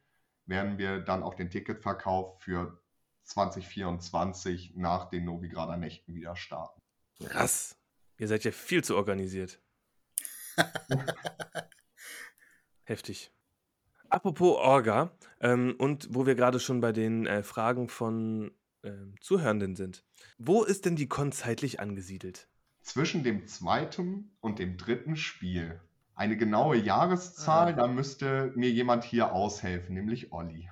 werden 0.45 0.77
wir 0.77 0.99
dann 0.99 1.23
auch 1.23 1.33
den 1.33 1.49
Ticketverkauf 1.49 2.39
für 2.43 2.83
2024 3.23 4.75
nach 4.75 5.09
den 5.09 5.25
Novigrader 5.25 5.77
Nächten 5.77 6.13
wieder 6.13 6.35
starten. 6.35 6.84
Krass. 7.23 7.75
Ihr 8.17 8.27
seid 8.27 8.43
ja 8.43 8.51
viel 8.51 8.83
zu 8.83 8.95
organisiert. 8.95 9.59
Heftig. 12.83 13.31
Apropos 14.09 14.57
Orga, 14.57 15.17
ähm, 15.41 15.75
und 15.77 16.07
wo 16.13 16.25
wir 16.25 16.35
gerade 16.35 16.59
schon 16.59 16.79
bei 16.79 16.91
den 16.91 17.25
äh, 17.25 17.43
Fragen 17.43 17.89
von 17.89 18.51
ähm, 18.83 19.15
Zuhörenden 19.19 19.75
sind. 19.75 20.03
Wo 20.37 20.63
ist 20.63 20.85
denn 20.85 20.95
die 20.95 21.07
Con 21.07 21.31
zeitlich 21.31 21.79
angesiedelt? 21.79 22.47
Zwischen 22.81 23.23
dem 23.23 23.47
zweiten 23.47 24.35
und 24.41 24.59
dem 24.59 24.77
dritten 24.77 25.15
Spiel. 25.15 25.81
Eine 26.13 26.37
genaue 26.37 26.77
Jahreszahl, 26.77 27.73
ah. 27.73 27.75
da 27.75 27.87
müsste 27.87 28.53
mir 28.55 28.69
jemand 28.69 29.03
hier 29.03 29.33
aushelfen, 29.33 29.95
nämlich 29.95 30.31
Olli. 30.31 30.69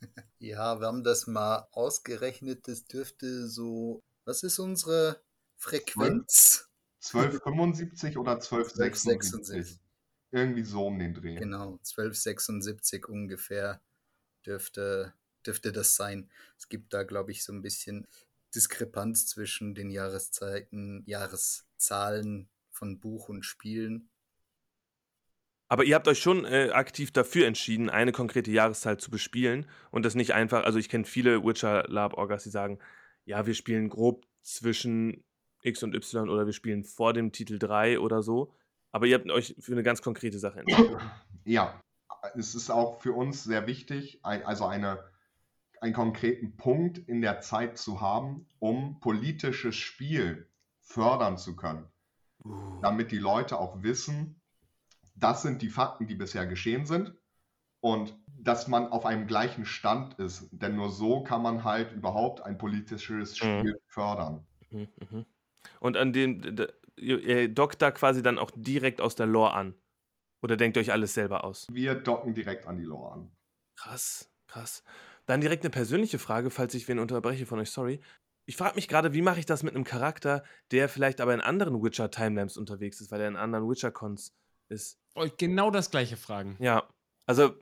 Ja, 0.38 0.80
wir 0.80 0.88
haben 0.88 1.04
das 1.04 1.28
mal 1.28 1.68
ausgerechnet. 1.70 2.66
Das 2.66 2.84
dürfte 2.86 3.46
so. 3.46 4.02
Was 4.24 4.42
ist 4.42 4.58
unsere 4.58 5.22
Frequenz. 5.62 6.68
1275 7.02 8.18
oder 8.18 8.32
1276. 8.32 9.78
Irgendwie 10.32 10.62
so 10.62 10.86
um 10.86 10.98
den 10.98 11.14
Dreh. 11.14 11.36
Genau, 11.36 11.78
1276 11.78 13.08
ungefähr 13.08 13.80
dürfte, 14.44 15.14
dürfte 15.46 15.70
das 15.70 15.94
sein. 15.94 16.28
Es 16.58 16.68
gibt 16.68 16.92
da, 16.92 17.04
glaube 17.04 17.30
ich, 17.30 17.44
so 17.44 17.52
ein 17.52 17.62
bisschen 17.62 18.08
Diskrepanz 18.54 19.26
zwischen 19.26 19.74
den 19.74 19.90
Jahreszeiten, 19.90 21.04
Jahreszahlen 21.06 22.48
von 22.70 22.98
Buch 22.98 23.28
und 23.28 23.44
Spielen. 23.44 24.10
Aber 25.68 25.84
ihr 25.84 25.94
habt 25.94 26.08
euch 26.08 26.18
schon 26.18 26.44
äh, 26.44 26.70
aktiv 26.72 27.12
dafür 27.12 27.46
entschieden, 27.46 27.88
eine 27.88 28.12
konkrete 28.12 28.50
Jahreszahl 28.50 28.98
zu 28.98 29.10
bespielen 29.10 29.68
und 29.90 30.04
das 30.04 30.14
nicht 30.16 30.34
einfach, 30.34 30.64
also 30.64 30.78
ich 30.78 30.88
kenne 30.88 31.04
viele 31.04 31.44
Witcher 31.44 31.84
Lab 31.88 32.14
Orgas, 32.14 32.42
die 32.42 32.50
sagen, 32.50 32.78
ja, 33.24 33.46
wir 33.46 33.54
spielen 33.54 33.88
grob 33.88 34.26
zwischen 34.42 35.24
X 35.62 35.82
und 35.82 35.94
Y 35.94 36.28
oder 36.28 36.46
wir 36.46 36.52
spielen 36.52 36.84
vor 36.84 37.12
dem 37.12 37.32
Titel 37.32 37.58
3 37.58 37.98
oder 37.98 38.22
so. 38.22 38.52
Aber 38.90 39.06
ihr 39.06 39.14
habt 39.14 39.30
euch 39.30 39.54
für 39.58 39.72
eine 39.72 39.82
ganz 39.82 40.02
konkrete 40.02 40.38
Sache 40.38 40.60
entschieden. 40.60 40.98
Ja, 41.44 41.80
es 42.34 42.54
ist 42.54 42.70
auch 42.70 43.00
für 43.00 43.12
uns 43.12 43.42
sehr 43.42 43.66
wichtig, 43.66 44.20
also 44.22 44.66
eine, 44.66 45.02
einen 45.80 45.94
konkreten 45.94 46.56
Punkt 46.56 46.98
in 46.98 47.20
der 47.20 47.40
Zeit 47.40 47.78
zu 47.78 48.00
haben, 48.00 48.46
um 48.58 49.00
politisches 49.00 49.74
Spiel 49.74 50.48
fördern 50.80 51.38
zu 51.38 51.56
können. 51.56 51.88
Uh. 52.44 52.80
Damit 52.82 53.10
die 53.12 53.18
Leute 53.18 53.58
auch 53.58 53.82
wissen, 53.82 54.40
das 55.14 55.42
sind 55.42 55.62
die 55.62 55.70
Fakten, 55.70 56.06
die 56.06 56.14
bisher 56.14 56.46
geschehen 56.46 56.86
sind 56.86 57.14
und 57.80 58.16
dass 58.38 58.68
man 58.68 58.88
auf 58.88 59.06
einem 59.06 59.26
gleichen 59.26 59.64
Stand 59.64 60.14
ist. 60.14 60.48
Denn 60.52 60.76
nur 60.76 60.90
so 60.90 61.22
kann 61.22 61.42
man 61.42 61.64
halt 61.64 61.92
überhaupt 61.92 62.42
ein 62.42 62.58
politisches 62.58 63.36
Spiel 63.36 63.80
fördern. 63.86 64.46
Mhm, 64.70 64.88
mhm. 65.10 65.26
Und 65.80 65.96
an 65.96 66.12
dem, 66.12 66.56
ihr, 66.96 67.48
dockt 67.48 67.82
da 67.82 67.90
quasi 67.90 68.22
dann 68.22 68.38
auch 68.38 68.50
direkt 68.54 69.00
aus 69.00 69.14
der 69.14 69.26
Lore 69.26 69.54
an. 69.54 69.74
Oder 70.42 70.56
denkt 70.56 70.76
euch 70.76 70.92
alles 70.92 71.14
selber 71.14 71.44
aus? 71.44 71.66
Wir 71.70 71.94
docken 71.94 72.34
direkt 72.34 72.66
an 72.66 72.76
die 72.76 72.84
Lore 72.84 73.12
an. 73.12 73.32
Krass, 73.76 74.30
krass. 74.48 74.82
Dann 75.26 75.40
direkt 75.40 75.64
eine 75.64 75.70
persönliche 75.70 76.18
Frage, 76.18 76.50
falls 76.50 76.74
ich 76.74 76.88
wen 76.88 76.98
unterbreche 76.98 77.46
von 77.46 77.60
euch, 77.60 77.70
sorry. 77.70 78.00
Ich 78.44 78.56
frage 78.56 78.74
mich 78.74 78.88
gerade, 78.88 79.12
wie 79.12 79.22
mache 79.22 79.38
ich 79.38 79.46
das 79.46 79.62
mit 79.62 79.74
einem 79.74 79.84
Charakter, 79.84 80.42
der 80.72 80.88
vielleicht 80.88 81.20
aber 81.20 81.32
in 81.32 81.40
anderen 81.40 81.80
Witcher-Timelines 81.80 82.56
unterwegs 82.56 83.00
ist, 83.00 83.12
weil 83.12 83.20
er 83.20 83.28
in 83.28 83.36
anderen 83.36 83.68
Witcher-Cons 83.68 84.34
ist. 84.68 84.98
Euch 85.14 85.36
genau 85.36 85.70
das 85.70 85.90
gleiche 85.92 86.16
fragen. 86.16 86.56
Ja, 86.58 86.88
also, 87.26 87.54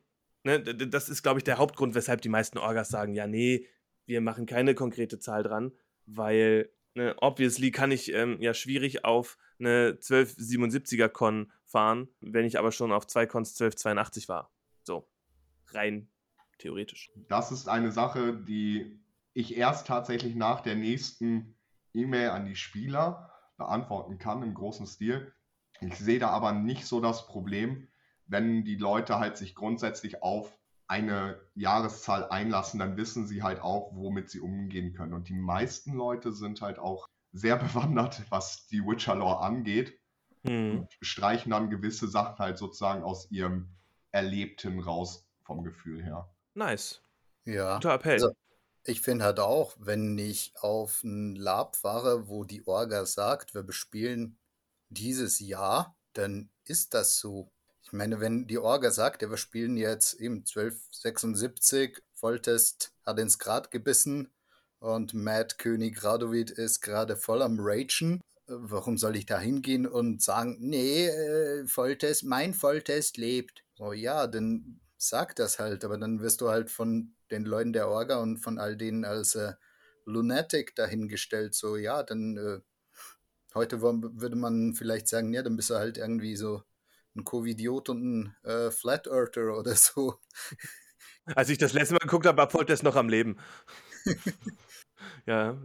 ne, 0.45 0.63
das 0.63 1.11
ist, 1.11 1.23
glaube 1.23 1.39
ich, 1.39 1.45
der 1.45 1.59
Hauptgrund, 1.59 1.95
weshalb 1.95 2.23
die 2.23 2.31
meisten 2.31 2.57
Orgas 2.57 2.89
sagen, 2.89 3.15
ja, 3.15 3.27
nee, 3.27 3.69
wir 4.07 4.23
machen 4.23 4.47
keine 4.47 4.75
konkrete 4.75 5.19
Zahl 5.19 5.43
dran, 5.43 5.73
weil, 6.07 6.71
ne, 6.95 7.15
obviously 7.19 7.71
kann 7.71 7.91
ich 7.91 8.13
ähm, 8.13 8.41
ja 8.41 8.55
schwierig 8.55 9.05
auf 9.05 9.39
eine 9.59 9.99
1277er 10.01 11.09
Con 11.09 11.53
fahren, 11.65 12.09
wenn 12.21 12.45
ich 12.45 12.59
aber 12.59 12.73
schon 12.73 12.93
auf 12.93 13.07
zwei 13.07 13.27
Cons 13.27 13.51
1282 13.51 14.29
war. 14.29 14.51
So, 14.83 15.09
rein 15.69 16.09
theoretisch. 16.59 17.11
Das 17.29 17.53
ist 17.53 17.69
eine 17.69 17.93
Sache, 17.93 18.37
die 18.37 19.01
ich 19.33 19.57
erst 19.57 19.87
tatsächlich 19.87 20.35
nach 20.35 20.61
der 20.61 20.75
nächsten 20.75 21.57
E-Mail 21.95 22.31
an 22.31 22.47
die 22.47 22.57
Spieler 22.57 23.33
beantworten 23.57 24.19
kann 24.19 24.43
im 24.43 24.55
großen 24.55 24.87
Stil. 24.87 25.33
Ich 25.81 25.97
sehe 25.97 26.19
da 26.19 26.29
aber 26.29 26.53
nicht 26.53 26.87
so 26.87 27.01
das 27.01 27.27
Problem, 27.27 27.89
wenn 28.27 28.65
die 28.65 28.77
Leute 28.77 29.19
halt 29.19 29.37
sich 29.37 29.55
grundsätzlich 29.55 30.23
auf 30.23 30.59
eine 30.91 31.41
Jahreszahl 31.55 32.29
einlassen, 32.29 32.81
dann 32.81 32.97
wissen 32.97 33.27
sie 33.27 33.43
halt 33.43 33.61
auch, 33.61 33.95
womit 33.95 34.29
sie 34.29 34.41
umgehen 34.41 34.93
können. 34.93 35.15
Und 35.15 35.29
die 35.29 35.35
meisten 35.35 35.95
Leute 35.95 36.33
sind 36.33 36.61
halt 36.61 36.79
auch 36.79 37.07
sehr 37.33 37.57
bewandert, 37.57 38.23
was 38.31 38.67
die 38.67 38.85
Witcher-Lore 38.85 39.41
angeht 39.41 40.01
Hm. 40.47 40.81
und 40.81 40.89
streichen 41.01 41.51
dann 41.51 41.71
gewisse 41.71 42.09
Sachen 42.09 42.39
halt 42.39 42.59
sozusagen 42.59 43.03
aus 43.03 43.31
ihrem 43.31 43.69
Erlebten 44.11 44.81
raus 44.81 45.27
vom 45.45 45.65
Gefühl 45.65 46.03
her. 46.03 46.29
Nice. 46.55 47.03
Ja. 47.45 47.75
Guter 47.75 47.95
Appell. 47.95 48.15
Also, 48.15 48.33
ich 48.85 49.03
finde 49.03 49.25
halt 49.25 49.41
auch, 49.41 49.77
wenn 49.79 50.17
ich 50.19 50.55
auf 50.61 51.05
ein 51.05 51.37
Lab 51.37 51.77
fahre, 51.77 52.29
wo 52.29 52.45
die 52.45 52.67
Orga 52.67 53.05
sagt, 53.05 53.55
wir 53.55 53.63
bespielen 53.63 54.39
dieses 54.89 55.39
Jahr, 55.41 55.97
dann 56.15 56.51
ist 56.65 56.95
das 56.95 57.19
so. 57.19 57.51
Ich 57.83 57.93
meine, 57.93 58.21
wenn 58.21 58.47
die 58.47 58.59
Orga 58.59 58.91
sagt, 58.91 59.23
ja, 59.23 59.31
wir 59.31 59.37
spielen 59.37 59.77
jetzt 59.77 60.15
eben 60.15 60.45
1276, 60.45 62.03
Volltest 62.15 62.93
hat 63.05 63.19
ins 63.19 63.39
Grad 63.39 63.71
gebissen 63.71 64.31
und 64.79 65.15
Matt 65.15 65.59
König 65.59 66.03
Radovid 66.05 66.51
ist 66.51 66.81
gerade 66.81 67.17
voll 67.17 67.43
am 67.43 67.59
Ragen, 67.59 68.21
äh, 68.47 68.53
warum 68.57 68.99
soll 68.99 69.17
ich 69.17 69.27
da 69.27 69.39
hingehen 69.39 69.87
und 69.87 70.23
sagen, 70.23 70.57
nee, 70.61 71.07
äh, 71.07 71.67
Volltest, 71.67 72.25
mein 72.25 72.55
Volltest 72.55 73.17
lebt? 73.17 73.65
So, 73.75 73.93
ja, 73.93 74.27
dann 74.27 74.81
sag 74.97 75.35
das 75.37 75.59
halt, 75.59 75.85
aber 75.85 75.99
dann 75.99 76.21
wirst 76.21 76.41
du 76.41 76.51
halt 76.51 76.71
von 76.71 77.15
den 77.31 77.45
Leuten 77.45 77.73
der 77.73 77.89
Orga 77.89 78.19
und 78.19 78.39
von 78.39 78.59
all 78.59 78.77
denen 78.77 79.05
als 79.05 79.35
äh, 79.35 79.55
Lunatic 80.05 80.75
dahingestellt. 80.77 81.55
So, 81.55 81.77
ja, 81.77 82.03
dann 82.03 82.37
äh, 82.37 82.61
heute 83.55 83.81
würde 83.83 84.37
man 84.37 84.75
vielleicht 84.75 85.09
sagen, 85.09 85.33
ja, 85.33 85.43
dann 85.43 85.57
bist 85.57 85.71
du 85.71 85.77
halt 85.77 85.99
irgendwie 85.99 86.37
so 86.37 86.63
ein 87.17 87.25
Covidiot 87.25 87.89
und 87.89 88.03
ein 88.03 88.37
äh, 88.45 88.71
Flat 88.71 89.07
Earther 89.09 89.57
oder 89.57 89.75
so. 89.75 90.21
Als 91.35 91.49
ich 91.49 91.59
das 91.59 91.73
letzte 91.73 91.95
Mal 91.95 92.01
geguckt 92.01 92.27
habe, 92.27 92.39
war 92.39 92.49
Poltest 92.49 92.83
noch 92.83 92.97
am 92.97 93.09
Leben. 93.09 93.39
ja. 95.27 95.59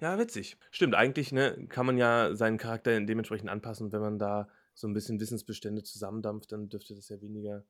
Ja, 0.00 0.18
witzig. 0.18 0.58
Stimmt, 0.70 0.94
eigentlich 0.94 1.32
ne, 1.32 1.66
kann 1.68 1.86
man 1.86 1.96
ja 1.96 2.34
seinen 2.34 2.58
Charakter 2.58 3.00
dementsprechend 3.00 3.48
anpassen. 3.48 3.92
Wenn 3.92 4.02
man 4.02 4.18
da 4.18 4.48
so 4.74 4.86
ein 4.86 4.92
bisschen 4.92 5.20
Wissensbestände 5.20 5.82
zusammendampft, 5.84 6.52
dann 6.52 6.68
dürfte 6.68 6.94
das 6.94 7.08
ja 7.08 7.20
weniger 7.22 7.64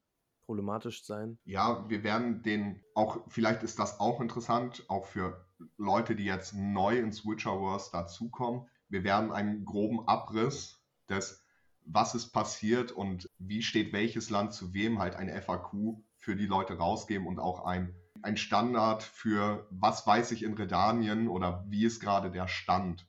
problematisch 0.44 1.04
sein. 1.04 1.38
Ja, 1.44 1.84
wir 1.88 2.02
werden 2.02 2.42
den 2.42 2.82
auch, 2.94 3.20
vielleicht 3.28 3.62
ist 3.62 3.78
das 3.78 4.00
auch 4.00 4.20
interessant, 4.20 4.84
auch 4.88 5.06
für 5.06 5.44
Leute, 5.76 6.16
die 6.16 6.24
jetzt 6.24 6.54
neu 6.54 6.98
ins 6.98 7.24
Witcherverse 7.24 7.90
dazukommen. 7.92 8.68
Wir 8.88 9.04
werden 9.04 9.32
einen 9.32 9.64
groben 9.64 10.06
Abriss 10.06 10.80
des, 11.08 11.45
was 11.86 12.14
ist 12.14 12.32
passiert 12.32 12.92
und 12.92 13.28
wie 13.38 13.62
steht 13.62 13.92
welches 13.92 14.30
Land 14.30 14.52
zu 14.52 14.74
wem, 14.74 14.98
halt 14.98 15.16
ein 15.16 15.28
FAQ 15.28 15.96
für 16.16 16.36
die 16.36 16.46
Leute 16.46 16.76
rausgeben 16.76 17.26
und 17.26 17.38
auch 17.38 17.64
ein, 17.64 17.94
ein 18.22 18.36
Standard 18.36 19.02
für, 19.02 19.66
was 19.70 20.06
weiß 20.06 20.32
ich 20.32 20.42
in 20.42 20.54
Redanien 20.54 21.28
oder 21.28 21.64
wie 21.68 21.84
ist 21.84 22.00
gerade 22.00 22.30
der 22.30 22.48
Stand, 22.48 23.06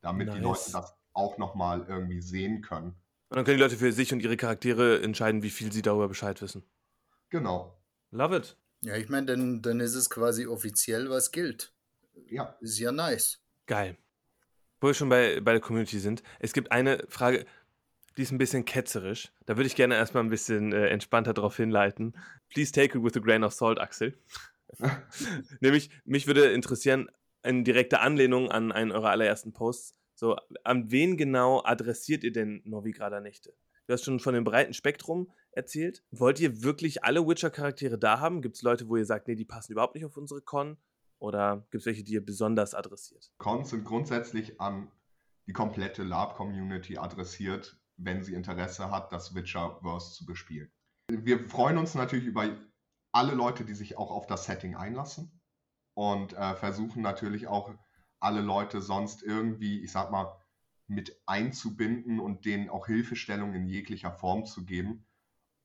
damit 0.00 0.28
die 0.28 0.40
Nice. 0.40 0.42
Leute 0.42 0.72
das 0.72 0.94
auch 1.12 1.38
nochmal 1.38 1.84
irgendwie 1.88 2.20
sehen 2.20 2.62
können. 2.62 2.96
Und 3.28 3.36
dann 3.36 3.44
können 3.44 3.58
die 3.58 3.62
Leute 3.62 3.76
für 3.76 3.92
sich 3.92 4.12
und 4.12 4.20
ihre 4.20 4.36
Charaktere 4.36 5.02
entscheiden, 5.02 5.42
wie 5.42 5.50
viel 5.50 5.72
sie 5.72 5.82
darüber 5.82 6.08
Bescheid 6.08 6.40
wissen. 6.40 6.62
Genau. 7.28 7.78
Love 8.10 8.36
it. 8.36 8.56
Ja, 8.82 8.94
ich 8.96 9.08
meine, 9.08 9.26
dann, 9.26 9.62
dann 9.62 9.80
ist 9.80 9.94
es 9.94 10.08
quasi 10.08 10.46
offiziell, 10.46 11.10
was 11.10 11.32
gilt. 11.32 11.72
Ja, 12.28 12.56
Ist 12.60 12.78
ja 12.78 12.92
nice. 12.92 13.42
Geil. 13.66 13.96
Wo 14.80 14.88
wir 14.88 14.94
schon 14.94 15.08
bei, 15.08 15.40
bei 15.40 15.52
der 15.52 15.60
Community 15.60 15.98
sind, 15.98 16.22
es 16.38 16.52
gibt 16.52 16.70
eine 16.70 17.04
Frage, 17.08 17.46
die 18.16 18.22
ist 18.22 18.32
ein 18.32 18.38
bisschen 18.38 18.64
ketzerisch. 18.64 19.32
Da 19.44 19.56
würde 19.56 19.66
ich 19.66 19.76
gerne 19.76 19.94
erstmal 19.94 20.22
ein 20.22 20.30
bisschen 20.30 20.72
äh, 20.72 20.88
entspannter 20.88 21.34
drauf 21.34 21.56
hinleiten. 21.56 22.16
Please 22.48 22.72
take 22.72 22.96
it 22.96 23.04
with 23.04 23.16
a 23.16 23.20
grain 23.20 23.44
of 23.44 23.52
salt, 23.52 23.78
Axel. 23.78 24.18
Nämlich, 25.60 25.90
mich 26.04 26.26
würde 26.26 26.46
interessieren, 26.52 27.10
eine 27.42 27.62
direkte 27.62 28.00
Anlehnung 28.00 28.50
an 28.50 28.72
einen 28.72 28.92
eurer 28.92 29.10
allerersten 29.10 29.52
Posts. 29.52 29.96
So, 30.14 30.36
an 30.64 30.90
wen 30.90 31.16
genau 31.16 31.62
adressiert 31.64 32.24
ihr 32.24 32.32
denn 32.32 32.62
Novigrader 32.64 33.20
Nächte? 33.20 33.54
Du 33.86 33.92
hast 33.92 34.04
schon 34.04 34.18
von 34.18 34.34
dem 34.34 34.44
breiten 34.44 34.74
Spektrum 34.74 35.30
erzählt. 35.52 36.02
Wollt 36.10 36.40
ihr 36.40 36.64
wirklich 36.64 37.04
alle 37.04 37.26
Witcher-Charaktere 37.26 37.98
da 37.98 38.18
haben? 38.18 38.42
Gibt 38.42 38.56
es 38.56 38.62
Leute, 38.62 38.88
wo 38.88 38.96
ihr 38.96 39.04
sagt, 39.04 39.28
nee, 39.28 39.36
die 39.36 39.44
passen 39.44 39.72
überhaupt 39.72 39.94
nicht 39.94 40.04
auf 40.04 40.16
unsere 40.16 40.40
Con? 40.40 40.76
Oder 41.18 41.66
gibt 41.70 41.82
es 41.82 41.86
welche, 41.86 42.02
die 42.02 42.14
ihr 42.14 42.24
besonders 42.24 42.74
adressiert? 42.74 43.30
Cons 43.38 43.70
sind 43.70 43.84
grundsätzlich 43.84 44.60
an 44.60 44.90
die 45.46 45.52
komplette 45.52 46.02
Lab-Community 46.02 46.98
adressiert, 46.98 47.78
wenn 47.96 48.22
sie 48.22 48.34
Interesse 48.34 48.90
hat, 48.90 49.12
das 49.12 49.34
Witcherverse 49.34 50.14
zu 50.14 50.26
bespielen. 50.26 50.70
Wir 51.08 51.38
freuen 51.40 51.78
uns 51.78 51.94
natürlich 51.94 52.26
über 52.26 52.48
alle 53.12 53.34
Leute, 53.34 53.64
die 53.64 53.74
sich 53.74 53.96
auch 53.96 54.10
auf 54.10 54.26
das 54.26 54.44
Setting 54.44 54.76
einlassen 54.76 55.40
und 55.94 56.34
äh, 56.34 56.54
versuchen 56.54 57.02
natürlich 57.02 57.46
auch 57.46 57.74
alle 58.20 58.40
Leute 58.40 58.80
sonst 58.80 59.22
irgendwie, 59.22 59.82
ich 59.82 59.92
sag 59.92 60.10
mal, 60.10 60.36
mit 60.88 61.20
einzubinden 61.26 62.20
und 62.20 62.44
denen 62.44 62.68
auch 62.68 62.86
Hilfestellung 62.86 63.54
in 63.54 63.66
jeglicher 63.66 64.12
Form 64.12 64.44
zu 64.46 64.64
geben, 64.64 65.06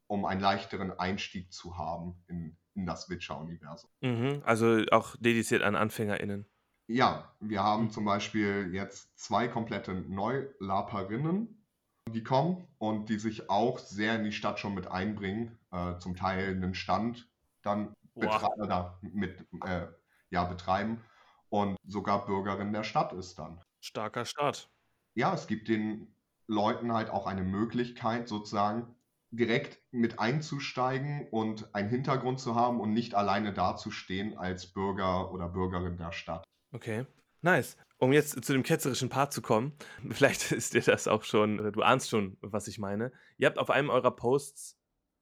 um 0.08 0.26
einen 0.26 0.42
leichteren 0.42 0.92
Einstieg 0.98 1.52
zu 1.54 1.78
haben 1.78 2.24
in, 2.28 2.58
in 2.74 2.86
das 2.86 3.10
Witcher-Universum. 3.10 3.90
Mhm, 4.02 4.42
also 4.46 4.84
auch 4.92 5.16
dediziert 5.20 5.62
an 5.62 5.76
AnfängerInnen. 5.76 6.46
Ja, 6.88 7.34
wir 7.40 7.64
haben 7.64 7.90
zum 7.90 8.06
Beispiel 8.06 8.72
jetzt 8.74 9.18
zwei 9.18 9.48
komplette 9.48 9.94
Neulaperinnen, 9.94 11.61
die 12.10 12.24
kommen 12.24 12.68
und 12.78 13.10
die 13.10 13.20
sich 13.20 13.50
auch 13.50 13.80
sehr 13.80 14.16
in 14.16 14.24
die 14.24 14.32
Stadt 14.32 14.60
schon 14.60 14.74
mit 14.74 14.88
einbringen, 14.88 15.58
äh, 15.72 15.98
zum 15.98 16.16
Teil 16.16 16.50
einen 16.50 16.74
Stand 16.74 17.30
dann 17.62 17.94
betre 18.16 18.98
mit, 19.02 19.46
äh, 19.66 19.88
ja, 20.30 20.44
betreiben 20.46 21.04
und 21.50 21.78
sogar 21.86 22.26
Bürgerin 22.26 22.74
der 22.74 22.84
Stadt 22.84 23.14
ist 23.14 23.38
dann. 23.40 23.62
Starker 23.82 24.26
Start. 24.26 24.70
Ja, 25.14 25.34
es 25.34 25.48
gibt 25.48 25.68
den 25.68 26.16
Leuten 26.48 26.94
halt 26.94 27.10
auch 27.10 27.28
eine 27.28 27.44
Möglichkeit, 27.44 28.28
sozusagen 28.28 28.96
direkt 29.32 29.80
mit 29.92 30.20
einzusteigen 30.20 31.28
und 31.30 31.74
einen 31.74 31.90
Hintergrund 31.90 32.40
zu 32.40 32.56
haben 32.56 32.80
und 32.80 32.94
nicht 32.94 33.16
alleine 33.16 33.54
dazustehen 33.54 34.38
als 34.38 34.68
Bürger 34.68 35.32
oder 35.32 35.48
Bürgerin 35.48 35.98
der 35.98 36.12
Stadt. 36.12 36.44
Okay. 36.74 37.06
Nice. 37.42 37.78
Um 38.02 38.12
jetzt 38.14 38.44
zu 38.44 38.54
dem 38.54 38.64
ketzerischen 38.64 39.10
Part 39.10 39.32
zu 39.32 39.44
kommen, 39.44 39.74
vielleicht 40.10 40.52
ist 40.52 40.74
dir 40.74 40.82
das 40.82 41.08
auch 41.08 41.24
schon, 41.24 41.72
du 41.72 41.82
ahnst 41.84 42.10
schon, 42.10 42.36
was 42.42 42.68
ich 42.68 42.80
meine. 42.80 43.12
Ihr 43.38 43.46
habt 43.46 43.60
auf 43.60 43.70
einem 43.70 43.92
eurer 43.92 44.16
Posts, 44.16 44.76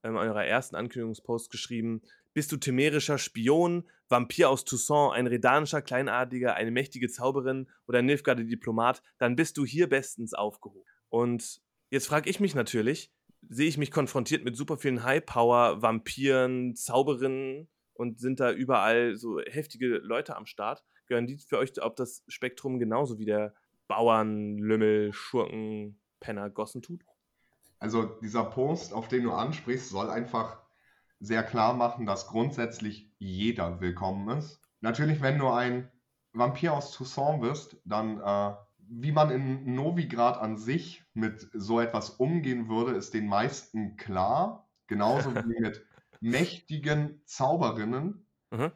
ähm, 0.03 0.15
eurer 0.15 0.45
ersten 0.45 0.77
Ankündigungspost 0.77 1.51
geschrieben, 1.51 2.01
bist 2.33 2.53
du 2.53 2.57
temerischer 2.57 3.17
Spion, 3.17 3.83
Vampir 4.07 4.49
aus 4.49 4.63
Toussaint, 4.63 5.13
ein 5.13 5.27
redanischer 5.27 5.81
Kleinadliger, 5.81 6.55
eine 6.55 6.71
mächtige 6.71 7.09
Zauberin 7.09 7.67
oder 7.85 7.99
ein 7.99 8.05
Nilfgaarder 8.05 8.45
Diplomat, 8.45 9.03
dann 9.17 9.35
bist 9.35 9.57
du 9.57 9.65
hier 9.65 9.89
bestens 9.89 10.33
aufgehoben. 10.33 10.85
Und 11.09 11.61
jetzt 11.89 12.07
frage 12.07 12.29
ich 12.29 12.39
mich 12.39 12.55
natürlich, 12.55 13.11
sehe 13.49 13.67
ich 13.67 13.77
mich 13.77 13.91
konfrontiert 13.91 14.45
mit 14.45 14.55
super 14.55 14.77
vielen 14.77 15.03
High-Power, 15.03 15.81
Vampiren, 15.81 16.77
Zauberinnen 16.77 17.67
und 17.93 18.21
sind 18.21 18.39
da 18.39 18.53
überall 18.53 19.17
so 19.17 19.41
heftige 19.41 19.97
Leute 19.97 20.37
am 20.37 20.45
Start. 20.45 20.81
Gehören 21.09 21.27
die 21.27 21.37
für 21.37 21.57
euch 21.57 21.81
auf 21.81 21.95
das 21.95 22.23
Spektrum 22.27 22.79
genauso 22.79 23.17
wie 23.17 23.25
der 23.25 23.53
Bauern, 23.87 24.59
Lümmel, 24.59 25.11
Schurken, 25.11 25.99
Penner, 26.19 26.49
Gossen 26.51 26.83
tut? 26.83 27.03
Also 27.79 28.05
dieser 28.05 28.43
Post, 28.43 28.93
auf 28.93 29.07
den 29.07 29.23
du 29.23 29.31
ansprichst, 29.31 29.89
soll 29.89 30.09
einfach 30.09 30.61
sehr 31.19 31.43
klar 31.43 31.73
machen, 31.73 32.05
dass 32.05 32.27
grundsätzlich 32.27 33.11
jeder 33.17 33.81
willkommen 33.81 34.37
ist. 34.37 34.61
Natürlich, 34.81 35.21
wenn 35.21 35.39
du 35.39 35.49
ein 35.49 35.91
Vampir 36.31 36.73
aus 36.73 36.91
Toussaint 36.91 37.41
bist, 37.41 37.81
dann 37.85 38.21
äh, 38.21 38.55
wie 38.89 39.11
man 39.11 39.31
in 39.31 39.73
Novigrad 39.73 40.37
an 40.37 40.57
sich 40.57 41.03
mit 41.13 41.49
so 41.53 41.79
etwas 41.79 42.11
umgehen 42.11 42.69
würde, 42.69 42.93
ist 42.93 43.13
den 43.13 43.27
meisten 43.27 43.97
klar. 43.97 44.69
Genauso 44.85 45.33
wie 45.35 45.59
mit 45.59 45.85
mächtigen 46.21 47.21
Zauberinnen. 47.25 48.27
Mhm. 48.51 48.71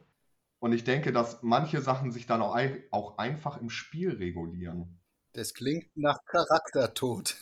Und 0.64 0.72
ich 0.72 0.82
denke, 0.82 1.12
dass 1.12 1.42
manche 1.42 1.82
Sachen 1.82 2.10
sich 2.10 2.24
dann 2.24 2.40
auch, 2.40 2.54
ein, 2.54 2.82
auch 2.90 3.18
einfach 3.18 3.60
im 3.60 3.68
Spiel 3.68 4.16
regulieren. 4.16 4.98
Das 5.34 5.52
klingt 5.52 5.94
nach 5.94 6.24
Charaktertod. 6.24 7.36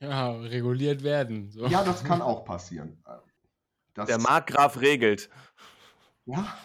Ja, 0.00 0.32
reguliert 0.32 1.04
werden. 1.04 1.52
So. 1.52 1.68
Ja, 1.68 1.84
das 1.84 2.02
kann 2.02 2.20
auch 2.20 2.44
passieren. 2.44 3.00
Das, 3.94 4.08
Der 4.08 4.18
Markgraf 4.18 4.80
regelt. 4.80 5.30
Ja. 6.26 6.58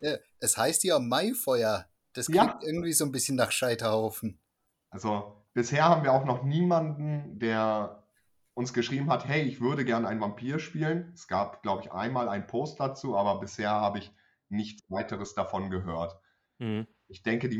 ja. 0.00 0.16
Es 0.38 0.56
heißt 0.56 0.84
ja 0.84 0.98
Maifeuer. 0.98 1.86
Das 2.14 2.24
klingt 2.24 2.46
ja. 2.46 2.58
irgendwie 2.62 2.94
so 2.94 3.04
ein 3.04 3.12
bisschen 3.12 3.36
nach 3.36 3.52
Scheiterhaufen. 3.52 4.40
Also 4.88 5.44
bisher 5.52 5.84
haben 5.84 6.02
wir 6.02 6.14
auch 6.14 6.24
noch 6.24 6.44
niemanden, 6.44 7.38
der 7.38 8.04
uns 8.54 8.72
geschrieben 8.72 9.10
hat, 9.10 9.28
hey, 9.28 9.42
ich 9.42 9.60
würde 9.60 9.84
gerne 9.84 10.08
einen 10.08 10.22
Vampir 10.22 10.58
spielen. 10.58 11.12
Es 11.14 11.28
gab, 11.28 11.62
glaube 11.62 11.82
ich, 11.82 11.92
einmal 11.92 12.30
einen 12.30 12.46
Post 12.46 12.80
dazu, 12.80 13.18
aber 13.18 13.38
bisher 13.38 13.72
habe 13.72 13.98
ich 13.98 14.14
nichts 14.50 14.82
weiteres 14.88 15.34
davon 15.34 15.70
gehört. 15.70 16.18
Mhm. 16.58 16.86
Ich 17.08 17.22
denke, 17.22 17.48
die, 17.48 17.58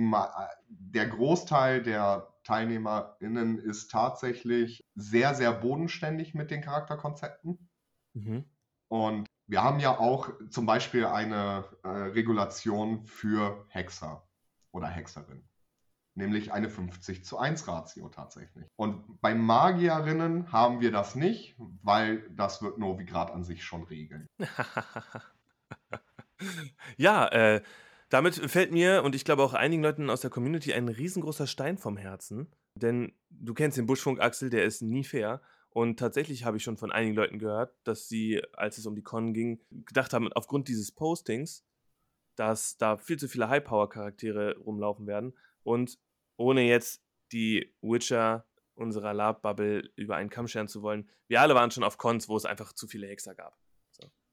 der 0.69 1.09
Großteil 1.09 1.83
der 1.83 2.33
TeilnehmerInnen 2.45 3.59
ist 3.59 3.91
tatsächlich 3.91 4.87
sehr, 4.95 5.35
sehr 5.35 5.53
bodenständig 5.53 6.35
mit 6.35 6.51
den 6.51 6.63
Charakterkonzepten. 6.63 7.69
Mhm. 8.15 8.45
Und 8.89 9.27
wir 9.47 9.63
haben 9.63 9.81
ja 9.81 9.99
auch 9.99 10.31
zum 10.51 10.67
Beispiel 10.67 11.07
eine 11.07 11.65
äh, 11.83 11.89
Regulation 11.89 13.05
für 13.07 13.67
Hexer 13.69 14.29
oder 14.73 14.87
Hexerin 14.87 15.49
nämlich 16.15 16.53
eine 16.53 16.69
50 16.69 17.25
zu 17.25 17.39
1 17.39 17.67
Ratio 17.67 18.09
tatsächlich. 18.09 18.67
Und 18.77 19.21
bei 19.21 19.35
Magierinnen 19.35 20.53
haben 20.53 20.81
wir 20.81 20.93
das 20.93 21.15
nicht, 21.15 21.57
weil 21.83 22.29
das 22.31 22.63
wird 22.63 22.79
Novigrad 22.79 23.31
an 23.31 23.45
sich 23.45 23.65
schon 23.65 23.85
regeln. 23.85 24.29
ja, 26.97 27.29
äh, 27.29 27.63
damit 28.09 28.35
fällt 28.35 28.73
mir 28.73 29.03
und 29.05 29.15
ich 29.15 29.25
glaube 29.25 29.43
auch 29.43 29.55
einigen 29.55 29.83
Leuten 29.83 30.11
aus 30.11 30.21
der 30.21 30.31
Community 30.31 30.73
ein 30.73 30.89
riesengroßer 30.89 31.47
Stein 31.47 31.79
vom 31.79 31.97
Herzen. 31.97 32.49
Denn 32.75 33.13
du 33.31 33.55
kennst 33.55 33.79
den 33.79 33.87
Buschfunk, 33.87 34.21
Axel, 34.21 34.51
der 34.51 34.65
ist 34.65 34.83
nie 34.83 35.05
fair. 35.05 35.41
Und 35.71 35.99
tatsächlich 35.99 36.45
habe 36.45 36.57
ich 36.57 36.65
schon 36.65 36.77
von 36.77 36.91
einigen 36.91 37.15
Leuten 37.15 37.39
gehört, 37.39 37.73
dass 37.85 38.09
sie, 38.09 38.43
als 38.55 38.79
es 38.79 38.87
um 38.87 38.97
die 38.97 39.03
Con 39.03 39.33
ging, 39.33 39.61
gedacht 39.71 40.13
haben, 40.13 40.33
aufgrund 40.33 40.67
dieses 40.67 40.91
Postings, 40.91 41.65
dass 42.35 42.77
da 42.77 42.97
viel 42.97 43.19
zu 43.19 43.29
viele 43.29 43.49
High-Power-Charaktere 43.49 44.57
rumlaufen 44.59 45.07
werden 45.07 45.35
und 45.63 45.99
ohne 46.37 46.63
jetzt 46.63 47.05
die 47.33 47.73
Witcher 47.83 48.47
unserer 48.75 49.15
Lab-Bubble 49.15 49.91
über 49.95 50.17
einen 50.17 50.31
Kamm 50.31 50.49
scheren 50.49 50.67
zu 50.67 50.83
wollen, 50.83 51.09
wir 51.29 51.41
alle 51.41 51.55
waren 51.55 51.71
schon 51.71 51.85
auf 51.85 51.99
Cons, 51.99 52.29
wo 52.29 52.37
es 52.37 52.47
einfach 52.47 52.73
zu 52.73 52.89
viele 52.89 53.07
Hexer 53.07 53.35
gab. 53.35 53.57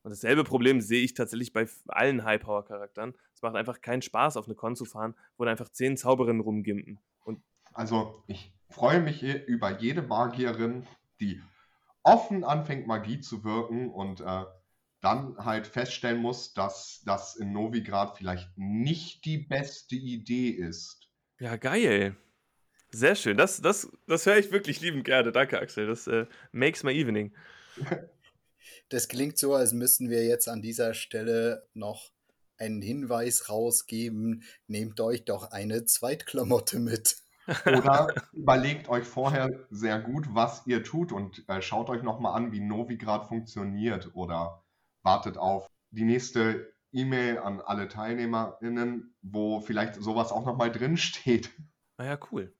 Und 0.03 0.11
dasselbe 0.11 0.43
Problem 0.43 0.79
sehe 0.79 1.03
ich 1.03 1.13
tatsächlich 1.13 1.53
bei 1.53 1.67
allen 1.87 2.23
High-Power-Charakteren. 2.23 3.13
Es 3.33 3.41
macht 3.41 3.55
einfach 3.55 3.81
keinen 3.81 4.01
Spaß, 4.01 4.37
auf 4.37 4.45
eine 4.45 4.55
Con 4.55 4.75
zu 4.75 4.85
fahren, 4.85 5.15
wo 5.37 5.45
da 5.45 5.51
einfach 5.51 5.69
zehn 5.69 5.97
Zauberinnen 5.97 6.41
rumgimpen. 6.41 6.99
Und 7.23 7.41
also, 7.73 8.23
ich 8.27 8.53
freue 8.69 9.01
mich 9.01 9.23
über 9.23 9.79
jede 9.79 10.01
Magierin, 10.01 10.87
die 11.19 11.41
offen 12.03 12.43
anfängt, 12.43 12.87
Magie 12.87 13.19
zu 13.19 13.43
wirken 13.43 13.89
und 13.91 14.21
äh, 14.21 14.45
dann 15.01 15.37
halt 15.37 15.67
feststellen 15.67 16.21
muss, 16.21 16.53
dass 16.53 17.01
das 17.05 17.35
in 17.35 17.51
Novigrad 17.51 18.17
vielleicht 18.17 18.49
nicht 18.57 19.25
die 19.25 19.37
beste 19.37 19.95
Idee 19.95 20.49
ist. 20.49 21.09
Ja, 21.39 21.57
geil. 21.57 22.15
Sehr 22.89 23.15
schön. 23.15 23.37
Das, 23.37 23.61
das, 23.61 23.91
das 24.07 24.25
höre 24.25 24.37
ich 24.37 24.51
wirklich 24.51 24.81
liebend 24.81 25.03
gerne. 25.03 25.31
Danke, 25.31 25.59
Axel. 25.59 25.87
Das 25.87 26.07
äh, 26.07 26.25
makes 26.51 26.83
my 26.83 26.93
evening. 26.93 27.33
Das 28.89 29.07
klingt 29.07 29.37
so, 29.37 29.53
als 29.53 29.73
müssten 29.73 30.09
wir 30.09 30.25
jetzt 30.25 30.47
an 30.47 30.61
dieser 30.61 30.93
Stelle 30.93 31.67
noch 31.73 32.11
einen 32.57 32.81
Hinweis 32.81 33.49
rausgeben. 33.49 34.43
Nehmt 34.67 34.99
euch 34.99 35.25
doch 35.25 35.51
eine 35.51 35.85
Zweitklamotte 35.85 36.79
mit. 36.79 37.17
Oder 37.65 38.13
überlegt 38.33 38.89
euch 38.89 39.05
vorher 39.05 39.49
sehr 39.69 39.99
gut, 39.99 40.25
was 40.33 40.65
ihr 40.67 40.83
tut 40.83 41.11
und 41.11 41.47
äh, 41.47 41.61
schaut 41.61 41.89
euch 41.89 42.03
nochmal 42.03 42.35
an, 42.35 42.51
wie 42.51 42.59
Novigrad 42.59 43.27
funktioniert. 43.27 44.11
Oder 44.13 44.63
wartet 45.03 45.37
auf 45.37 45.69
die 45.91 46.03
nächste 46.03 46.73
E-Mail 46.91 47.39
an 47.39 47.61
alle 47.61 47.87
TeilnehmerInnen, 47.87 49.15
wo 49.21 49.61
vielleicht 49.61 49.95
sowas 49.95 50.31
auch 50.31 50.45
nochmal 50.45 50.71
drin 50.71 50.97
steht. 50.97 51.51
Naja, 51.97 52.13
ah 52.13 52.27
cool. 52.31 52.53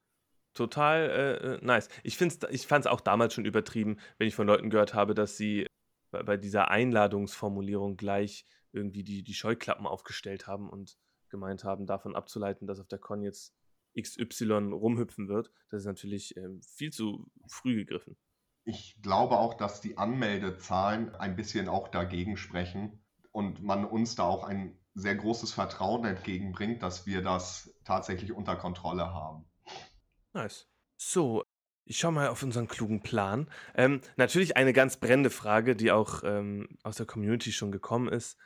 Total 0.54 1.10
äh, 1.10 1.56
äh 1.56 1.60
nice. 1.62 1.90
Ich, 2.04 2.20
ich 2.20 2.68
fand 2.68 2.86
es 2.86 2.92
auch 2.92 3.02
damals 3.02 3.34
schon 3.34 3.46
übertrieben, 3.46 3.98
wenn 4.18 4.28
ich 4.28 4.36
von 4.36 4.48
Leuten 4.48 4.70
gehört 4.70 4.94
habe, 4.94 5.14
dass 5.14 5.38
sie 5.38 5.68
bei, 6.12 6.24
bei 6.24 6.38
dieser 6.38 6.70
Einladungsformulierung 6.70 7.98
gleich 7.98 8.46
irgendwie 8.72 9.04
die, 9.04 9.24
die 9.24 9.34
Scheuklappen 9.34 9.86
aufgestellt 9.86 10.48
haben 10.48 10.70
und 10.70 10.98
gemeint 11.30 11.64
haben, 11.64 11.86
davon 11.86 12.16
abzuleiten, 12.16 12.68
dass 12.68 12.80
auf 12.80 12.88
der 12.88 13.00
Con 13.00 13.22
jetzt 13.22 13.54
XY 14.00 14.72
rumhüpfen 14.74 15.28
wird. 15.28 15.52
Das 15.70 15.82
ist 15.82 15.88
natürlich 15.88 16.38
ähm, 16.38 16.62
viel 16.62 16.92
zu 16.92 17.30
früh 17.48 17.78
gegriffen. 17.78 18.18
Ich 18.64 19.02
glaube 19.02 19.38
auch, 19.38 19.54
dass 19.54 19.82
die 19.82 19.98
Anmeldezahlen 19.98 21.16
ein 21.16 21.36
bisschen 21.36 21.70
auch 21.70 21.88
dagegen 21.88 22.38
sprechen 22.38 23.02
und 23.32 23.64
man 23.64 23.86
uns 23.86 24.16
da 24.16 24.24
auch 24.24 24.44
ein 24.44 24.78
sehr 24.94 25.16
großes 25.16 25.54
Vertrauen 25.54 26.06
entgegenbringt, 26.06 26.82
dass 26.84 27.06
wir 27.06 27.22
das 27.22 27.74
tatsächlich 27.86 28.34
unter 28.34 28.56
Kontrolle 28.56 29.14
haben. 29.14 29.46
Nice. 30.34 30.68
So, 30.98 31.44
ich 31.88 31.98
schaue 31.98 32.12
mal 32.12 32.28
auf 32.28 32.44
unseren 32.44 32.68
klugen 32.68 33.02
Plan. 33.02 33.48
Ähm, 33.76 34.02
natürlich 34.18 34.58
eine 34.58 34.74
ganz 34.74 34.98
brennende 34.98 35.30
Frage, 35.30 35.76
die 35.76 35.92
auch 35.92 36.24
ähm, 36.24 36.68
aus 36.84 36.98
der 36.98 37.06
Community 37.06 37.52
schon 37.52 37.72
gekommen 37.72 38.10
ist, 38.10 38.38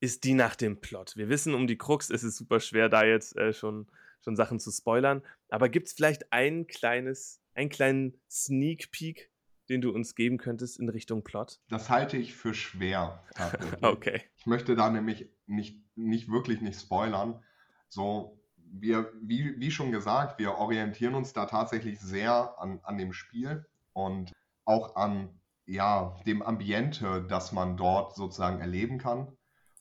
ist 0.00 0.24
die 0.24 0.34
nach 0.34 0.56
dem 0.56 0.80
Plot. 0.80 1.16
Wir 1.16 1.28
wissen 1.28 1.54
um 1.54 1.66
die 1.66 1.78
Krux, 1.78 2.10
es 2.10 2.22
ist 2.22 2.36
super 2.36 2.60
schwer, 2.60 2.88
da 2.88 3.04
jetzt 3.04 3.36
äh, 3.36 3.52
schon, 3.52 3.86
schon 4.22 4.36
Sachen 4.36 4.60
zu 4.60 4.70
spoilern. 4.70 5.22
Aber 5.48 5.68
gibt 5.68 5.88
es 5.88 5.94
vielleicht 5.94 6.32
ein 6.32 6.66
kleines, 6.66 7.40
einen 7.54 7.70
kleinen 7.70 8.20
Sneak 8.28 8.90
Peek 8.90 9.32
den 9.68 9.80
du 9.80 9.90
uns 9.90 10.14
geben 10.14 10.38
könntest 10.38 10.78
in 10.78 10.88
Richtung 10.88 11.24
Plot? 11.24 11.60
Das 11.68 11.88
halte 11.88 12.16
ich 12.16 12.34
für 12.34 12.52
schwer. 12.52 13.24
okay. 13.80 14.22
Ich 14.36 14.46
möchte 14.46 14.74
da 14.74 14.90
nämlich 14.90 15.28
nicht, 15.46 15.80
nicht 15.96 16.28
wirklich 16.30 16.60
nicht 16.60 16.78
spoilern. 16.78 17.42
So, 17.88 18.41
wir, 18.72 19.12
wie, 19.20 19.58
wie 19.60 19.70
schon 19.70 19.92
gesagt, 19.92 20.38
wir 20.38 20.56
orientieren 20.56 21.14
uns 21.14 21.32
da 21.32 21.46
tatsächlich 21.46 22.00
sehr 22.00 22.58
an, 22.58 22.80
an 22.82 22.98
dem 22.98 23.12
Spiel 23.12 23.66
und 23.92 24.32
auch 24.64 24.96
an 24.96 25.40
ja, 25.66 26.16
dem 26.26 26.42
Ambiente, 26.42 27.24
das 27.28 27.52
man 27.52 27.76
dort 27.76 28.16
sozusagen 28.16 28.60
erleben 28.60 28.98
kann. 28.98 29.36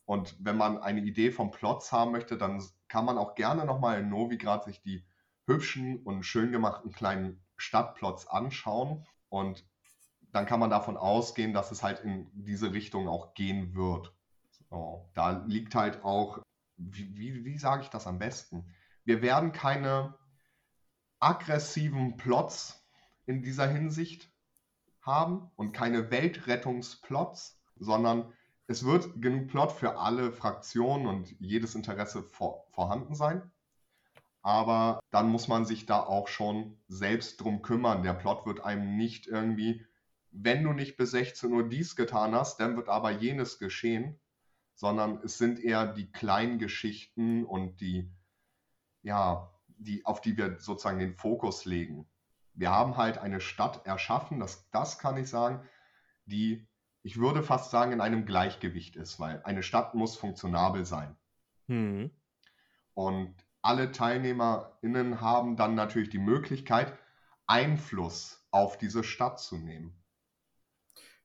Und 0.06 0.36
wenn 0.39 0.58
man 0.58 0.78
eine 0.78 1.02
Idee 1.02 1.32
vom 1.32 1.52
Plots 1.52 1.92
haben 1.92 2.12
möchte, 2.12 2.38
dann 2.38 2.62
kann 2.88 3.06
man 3.06 3.18
auch 3.18 3.36
gerne 3.36 3.66
nochmal 3.66 4.02
in 4.02 4.10
Novigrad 4.10 4.66
sich 4.66 4.82
die 4.82 5.06
hübschen 5.48 6.04
und 6.04 6.24
schön 6.24 6.52
gemachten 6.52 6.92
kleinen 6.92 7.44
Stadtplots 7.58 8.28
anschauen. 8.28 9.06
Und 9.30 9.66
dann 10.32 10.46
kann 10.46 10.60
man 10.60 10.70
davon 10.70 10.98
ausgehen, 10.98 11.54
dass 11.54 11.72
es 11.72 11.84
halt 11.84 12.02
in 12.02 12.30
diese 12.34 12.74
Richtung 12.74 13.08
auch 13.08 13.34
gehen 13.34 13.74
wird. 13.74 14.14
So, 14.70 15.10
da 15.14 15.44
liegt 15.48 15.76
halt 15.76 16.04
auch, 16.04 16.39
wie, 16.78 17.16
wie, 17.18 17.46
wie 17.46 17.58
sage 17.58 17.84
ich 17.84 17.89
das 17.89 18.08
am 18.08 18.20
besten? 18.20 18.66
Wir 19.06 19.22
werden 19.22 19.52
keine 19.52 20.16
aggressiven 21.20 22.18
Plots 22.18 22.84
in 23.26 23.41
dieser 23.43 23.68
Hinsicht 23.68 24.32
haben 25.02 25.52
und 25.56 25.72
keine 25.74 26.12
Weltrettungsplots, 26.12 27.60
sondern 27.78 28.34
es 28.68 28.86
wird 28.86 29.22
genug 29.22 29.47
Plot 29.49 29.72
für 29.72 29.97
alle 29.97 30.32
Fraktionen 30.32 31.08
und 31.08 31.36
jedes 31.39 31.76
Interesse 31.76 32.24
vor, 32.24 32.66
vorhanden 32.72 33.16
sein. 33.16 33.52
aber 34.41 34.99
dann 35.12 35.30
muss 35.30 35.47
man 35.47 35.66
sich 35.66 35.86
da 35.86 35.99
auch 36.02 36.28
schon 36.28 36.78
selbst 36.88 37.41
drum 37.41 37.62
kümmern. 37.62 38.04
Der 38.04 38.14
Plot 38.14 38.45
wird 38.45 38.62
einem 38.62 38.97
nicht 38.97 39.28
irgendwie, 39.28 39.86
wenn 40.32 40.64
du 40.64 40.74
nicht 40.74 40.97
bis 40.97 41.12
16 41.12 41.52
Uhr 41.54 41.68
dies 41.68 41.95
getan 41.95 42.34
hast, 42.34 42.60
dann 42.60 42.76
wird 42.76 42.89
aber 42.89 43.12
jenes 43.12 43.60
geschehen, 43.60 44.20
sondern 44.76 45.20
es 45.24 45.38
sind 45.38 45.60
eher 45.60 45.86
die 45.88 46.12
kleinen 46.12 46.58
Geschichten 46.60 47.45
und 47.45 47.82
die, 47.82 48.10
ja, 49.04 49.49
die, 49.68 50.06
auf 50.06 50.22
die 50.22 50.38
wir 50.38 50.60
sozusagen 50.60 50.99
den 50.99 51.16
Fokus 51.16 51.66
legen. 51.66 52.08
Wir 52.54 52.72
haben 52.72 52.97
halt 52.97 53.18
eine 53.18 53.41
Stadt 53.41 53.86
erschaffen, 53.86 54.39
das, 54.39 54.70
das 54.72 54.99
kann 54.99 55.18
ich 55.18 55.30
sagen, 55.30 55.68
die, 56.26 56.68
ich 57.02 57.18
würde 57.18 57.43
fast 57.43 57.72
sagen, 57.72 57.91
in 57.91 58.02
einem 58.02 58.26
Gleichgewicht 58.26 58.95
ist, 58.95 59.20
weil 59.20 59.41
eine 59.43 59.64
Stadt 59.64 59.95
muss 59.95 60.16
funktionabel 60.16 60.86
sein. 60.86 61.16
Hm. 61.68 62.12
Und 62.93 63.36
alle 63.62 63.91
TeilnehmerInnen 63.91 65.22
haben 65.22 65.56
dann 65.56 65.76
natürlich 65.76 66.10
die 66.10 66.20
Möglichkeit, 66.20 66.97
Einfluss 67.47 68.45
auf 68.52 68.78
diese 68.78 69.04
Stadt 69.04 69.39
zu 69.39 69.58
nehmen. 69.58 70.01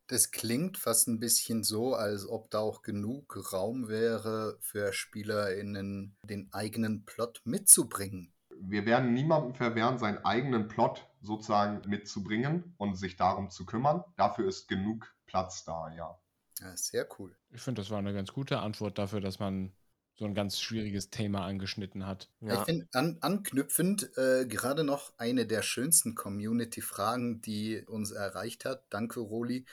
Das 0.09 0.31
klingt 0.31 0.79
fast 0.79 1.09
ein 1.09 1.19
bisschen 1.19 1.65
so, 1.65 1.95
als 1.95 2.29
ob 2.29 2.51
da 2.51 2.61
auch 2.61 2.83
genug 2.83 3.53
Raum 3.53 3.89
wäre 3.89 4.57
für 4.61 4.93
SpielerInnen, 4.93 6.17
den 6.23 6.49
eigenen 6.53 7.05
Plot 7.05 7.43
mitzubringen. 7.45 8.33
Wir 8.59 8.87
werden 8.87 9.13
niemandem 9.13 9.55
verwehren, 9.55 9.99
seinen 9.99 10.25
eigenen 10.25 10.69
Plot 10.69 11.07
sozusagen 11.23 11.89
mitzubringen 11.89 12.75
und 12.79 12.97
sich 12.97 13.17
darum 13.17 13.51
zu 13.51 13.67
kümmern. 13.67 14.05
Dafür 14.17 14.49
ist 14.49 14.69
genug 14.69 15.13
Platz 15.27 15.65
da, 15.65 15.93
ja. 15.95 16.19
ja 16.61 16.77
sehr 16.77 17.07
cool. 17.19 17.37
Ich 17.51 17.61
finde, 17.61 17.83
das 17.83 17.91
war 17.91 17.99
eine 17.99 18.15
ganz 18.15 18.33
gute 18.33 18.61
Antwort 18.61 18.99
dafür, 18.99 19.21
dass 19.21 19.41
man 19.41 19.73
so 20.15 20.25
ein 20.25 20.35
ganz 20.35 20.61
schwieriges 20.61 21.11
Thema 21.11 21.45
angeschnitten 21.45 22.07
hat. 22.07 22.31
Ja. 22.41 22.55
Ich 22.55 22.61
finde 22.61 22.87
an, 22.93 23.19
anknüpfend 23.21 24.17
äh, 24.17 24.47
gerade 24.47 24.83
noch 24.83 25.13
eine 25.19 25.47
der 25.47 25.63
schönsten 25.63 26.15
Community-Fragen, 26.15 27.43
die 27.43 27.85
uns 27.87 28.13
erreicht 28.13 28.65
hat. 28.65 28.85
Danke, 28.89 29.21
Roli. 29.21 29.67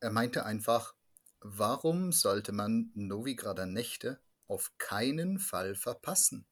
Er 0.00 0.10
meinte 0.10 0.46
einfach, 0.46 0.94
warum 1.40 2.10
sollte 2.12 2.52
man 2.52 2.90
Novigrader 2.94 3.66
Nächte 3.66 4.18
auf 4.48 4.72
keinen 4.78 5.38
Fall 5.38 5.74
verpassen? 5.74 6.46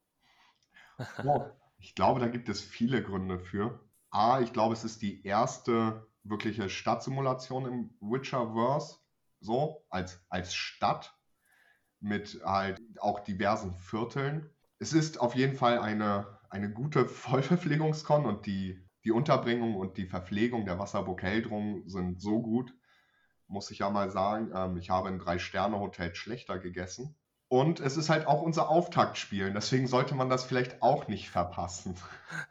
Oh, 1.24 1.46
ich 1.78 1.94
glaube, 1.94 2.20
da 2.20 2.28
gibt 2.28 2.50
es 2.50 2.60
viele 2.60 3.02
Gründe 3.02 3.38
für. 3.40 3.80
A, 4.10 4.40
ich 4.40 4.52
glaube, 4.52 4.74
es 4.74 4.84
ist 4.84 5.00
die 5.00 5.24
erste 5.24 6.06
wirkliche 6.24 6.68
Stadtsimulation 6.68 7.64
im 7.64 7.90
Witcherverse, 8.00 8.98
so 9.40 9.86
als, 9.88 10.20
als 10.28 10.54
Stadt 10.54 11.16
mit 12.00 12.42
halt 12.44 12.78
auch 13.00 13.20
diversen 13.20 13.72
Vierteln. 13.72 14.50
Es 14.78 14.92
ist 14.92 15.20
auf 15.20 15.34
jeden 15.34 15.56
Fall 15.56 15.78
eine, 15.78 16.38
eine 16.50 16.70
gute 16.70 17.06
Vollverpflegungskon 17.06 18.26
und 18.26 18.44
die, 18.44 18.86
die 19.04 19.10
Unterbringung 19.10 19.74
und 19.76 19.96
die 19.96 20.06
Verpflegung 20.06 20.66
der 20.66 20.78
Wasserburg 20.78 21.22
Heldrung 21.22 21.88
sind 21.88 22.20
so 22.20 22.42
gut, 22.42 22.74
muss 23.48 23.70
ich 23.70 23.80
ja 23.80 23.90
mal 23.90 24.10
sagen. 24.10 24.50
Ähm, 24.54 24.76
ich 24.76 24.90
habe 24.90 25.08
in 25.08 25.18
Drei-Sterne-Hotel 25.18 26.14
schlechter 26.14 26.58
gegessen. 26.58 27.16
Und 27.48 27.80
es 27.80 27.96
ist 27.96 28.10
halt 28.10 28.26
auch 28.26 28.42
unser 28.42 28.68
Auftaktspiel. 28.68 29.52
Deswegen 29.52 29.86
sollte 29.86 30.14
man 30.14 30.28
das 30.28 30.44
vielleicht 30.44 30.82
auch 30.82 31.08
nicht 31.08 31.30
verpassen. 31.30 31.96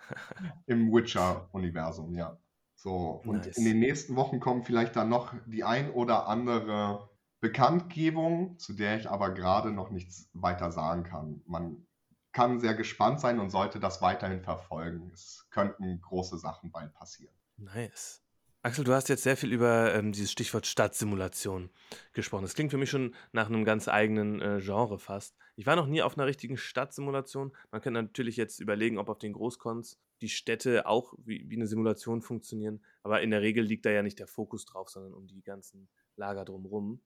Im 0.65 0.91
Witcher-Universum, 0.91 2.15
ja. 2.15 2.37
So, 2.75 3.21
und 3.25 3.45
nice. 3.45 3.57
in 3.57 3.65
den 3.65 3.79
nächsten 3.79 4.15
Wochen 4.15 4.39
kommen 4.39 4.63
vielleicht 4.63 4.95
dann 4.95 5.09
noch 5.09 5.33
die 5.45 5.63
ein 5.63 5.91
oder 5.91 6.27
andere 6.27 7.09
Bekanntgebung, 7.39 8.57
zu 8.59 8.73
der 8.73 8.97
ich 8.97 9.09
aber 9.09 9.33
gerade 9.33 9.71
noch 9.71 9.89
nichts 9.89 10.29
weiter 10.33 10.71
sagen 10.71 11.03
kann. 11.03 11.41
Man 11.45 11.87
kann 12.31 12.59
sehr 12.59 12.75
gespannt 12.75 13.19
sein 13.19 13.39
und 13.39 13.49
sollte 13.49 13.79
das 13.79 14.01
weiterhin 14.01 14.43
verfolgen. 14.43 15.09
Es 15.13 15.47
könnten 15.49 16.01
große 16.01 16.37
Sachen 16.37 16.71
bald 16.71 16.93
passieren. 16.93 17.33
Nice. 17.57 18.26
Axel, 18.63 18.83
du 18.83 18.93
hast 18.93 19.07
jetzt 19.07 19.23
sehr 19.23 19.37
viel 19.37 19.53
über 19.53 19.93
ähm, 19.93 20.11
dieses 20.11 20.31
Stichwort 20.31 20.65
Stadtsimulation 20.65 21.69
gesprochen. 22.13 22.41
Das 22.41 22.55
klingt 22.55 22.71
für 22.71 22.77
mich 22.77 22.89
schon 22.89 23.15
nach 23.31 23.47
einem 23.47 23.63
ganz 23.63 23.87
eigenen 23.87 24.41
äh, 24.41 24.59
Genre 24.61 24.99
fast. 24.99 25.37
Ich 25.55 25.65
war 25.65 25.75
noch 25.75 25.87
nie 25.87 26.01
auf 26.01 26.17
einer 26.17 26.25
richtigen 26.25 26.57
Stadtsimulation. 26.57 27.55
Man 27.71 27.81
kann 27.81 27.93
natürlich 27.93 28.35
jetzt 28.35 28.59
überlegen, 28.59 28.97
ob 28.97 29.09
auf 29.09 29.19
den 29.19 29.33
Großkons 29.33 29.99
die 30.21 30.29
Städte 30.29 30.87
auch 30.87 31.13
wie, 31.23 31.49
wie 31.49 31.55
eine 31.55 31.67
Simulation 31.67 32.21
funktionieren. 32.21 32.83
Aber 33.03 33.21
in 33.21 33.29
der 33.31 33.41
Regel 33.41 33.63
liegt 33.63 33.85
da 33.85 33.91
ja 33.91 34.01
nicht 34.01 34.19
der 34.19 34.27
Fokus 34.27 34.65
drauf, 34.65 34.89
sondern 34.89 35.13
um 35.13 35.27
die 35.27 35.43
ganzen 35.43 35.87
Lager 36.15 36.43
drumherum. 36.43 37.01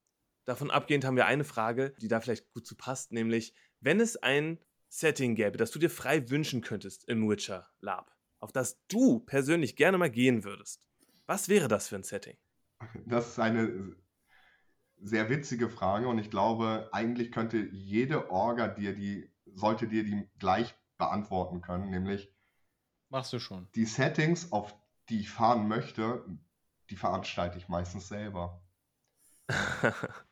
Davon 0.45 0.71
abgehend 0.71 1.05
haben 1.05 1.17
wir 1.17 1.27
eine 1.27 1.43
Frage, 1.43 1.93
die 2.01 2.07
da 2.07 2.21
vielleicht 2.21 2.51
gut 2.53 2.65
zu 2.65 2.75
passt, 2.75 3.11
nämlich, 3.11 3.53
wenn 3.81 3.99
es 3.99 4.17
ein 4.17 4.57
Setting 4.87 5.35
gäbe, 5.35 5.57
das 5.57 5.71
du 5.71 5.79
dir 5.79 5.89
frei 5.89 6.29
wünschen 6.29 6.61
könntest 6.61 7.07
im 7.07 7.29
Witcher 7.29 7.69
Lab, 7.79 8.15
auf 8.39 8.51
das 8.51 8.81
du 8.87 9.19
persönlich 9.19 9.75
gerne 9.75 9.97
mal 9.97 10.09
gehen 10.09 10.43
würdest, 10.43 10.87
was 11.32 11.47
wäre 11.47 11.69
das 11.69 11.88
für 11.88 11.95
ein 11.95 12.03
Setting? 12.03 12.36
Das 13.05 13.29
ist 13.29 13.39
eine 13.39 13.95
sehr 14.97 15.29
witzige 15.29 15.69
Frage 15.69 16.09
und 16.09 16.17
ich 16.19 16.29
glaube, 16.29 16.89
eigentlich 16.91 17.32
könnte 17.32 17.57
jede 17.71 18.29
Orga 18.29 18.67
dir 18.67 18.93
die, 18.93 19.32
sollte 19.45 19.88
dir 19.88 20.03
die 20.03 20.27
gleich 20.39 20.75
beantworten 20.97 21.61
können, 21.61 21.89
nämlich 21.89 22.29
Machst 23.07 23.32
du 23.32 23.39
schon. 23.39 23.69
Die 23.75 23.86
Settings, 23.86 24.51
auf 24.51 24.75
die 25.07 25.21
ich 25.21 25.29
fahren 25.29 25.69
möchte, 25.69 26.25
die 26.89 26.97
veranstalte 26.97 27.57
ich 27.57 27.69
meistens 27.69 28.09
selber. 28.09 28.61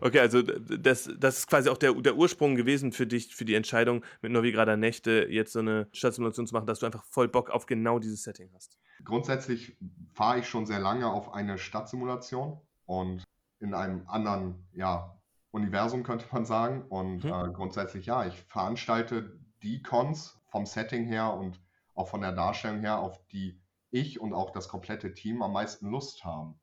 Okay, 0.00 0.20
also 0.20 0.42
das, 0.42 1.10
das 1.18 1.38
ist 1.38 1.46
quasi 1.48 1.68
auch 1.68 1.76
der, 1.76 1.92
der 1.94 2.16
Ursprung 2.16 2.56
gewesen 2.56 2.92
für 2.92 3.06
dich, 3.06 3.34
für 3.34 3.44
die 3.44 3.54
Entscheidung, 3.54 4.04
mit 4.22 4.32
Novigrader 4.32 4.76
Nächte 4.76 5.26
jetzt 5.28 5.52
so 5.52 5.58
eine 5.58 5.88
Stadtsimulation 5.92 6.46
zu 6.46 6.54
machen, 6.54 6.66
dass 6.66 6.78
du 6.78 6.86
einfach 6.86 7.04
voll 7.04 7.28
Bock 7.28 7.50
auf 7.50 7.66
genau 7.66 7.98
dieses 7.98 8.22
Setting 8.22 8.50
hast. 8.54 8.78
Grundsätzlich 9.04 9.76
fahre 10.14 10.38
ich 10.38 10.48
schon 10.48 10.66
sehr 10.66 10.80
lange 10.80 11.06
auf 11.06 11.34
eine 11.34 11.58
Stadtsimulation 11.58 12.58
und 12.86 13.22
in 13.60 13.74
einem 13.74 14.02
anderen 14.06 14.66
ja, 14.72 15.18
Universum, 15.50 16.02
könnte 16.02 16.26
man 16.32 16.44
sagen. 16.44 16.82
Und 16.88 17.24
hm. 17.24 17.32
äh, 17.32 17.52
grundsätzlich, 17.52 18.06
ja, 18.06 18.26
ich 18.26 18.34
veranstalte 18.42 19.38
die 19.62 19.82
Cons 19.82 20.40
vom 20.46 20.66
Setting 20.66 21.04
her 21.04 21.34
und 21.34 21.60
auch 21.94 22.08
von 22.08 22.20
der 22.20 22.32
Darstellung 22.32 22.80
her, 22.80 22.98
auf 22.98 23.20
die 23.28 23.60
ich 23.90 24.20
und 24.20 24.32
auch 24.32 24.50
das 24.50 24.68
komplette 24.68 25.14
Team 25.14 25.42
am 25.42 25.52
meisten 25.52 25.88
Lust 25.90 26.24
haben. 26.24 26.60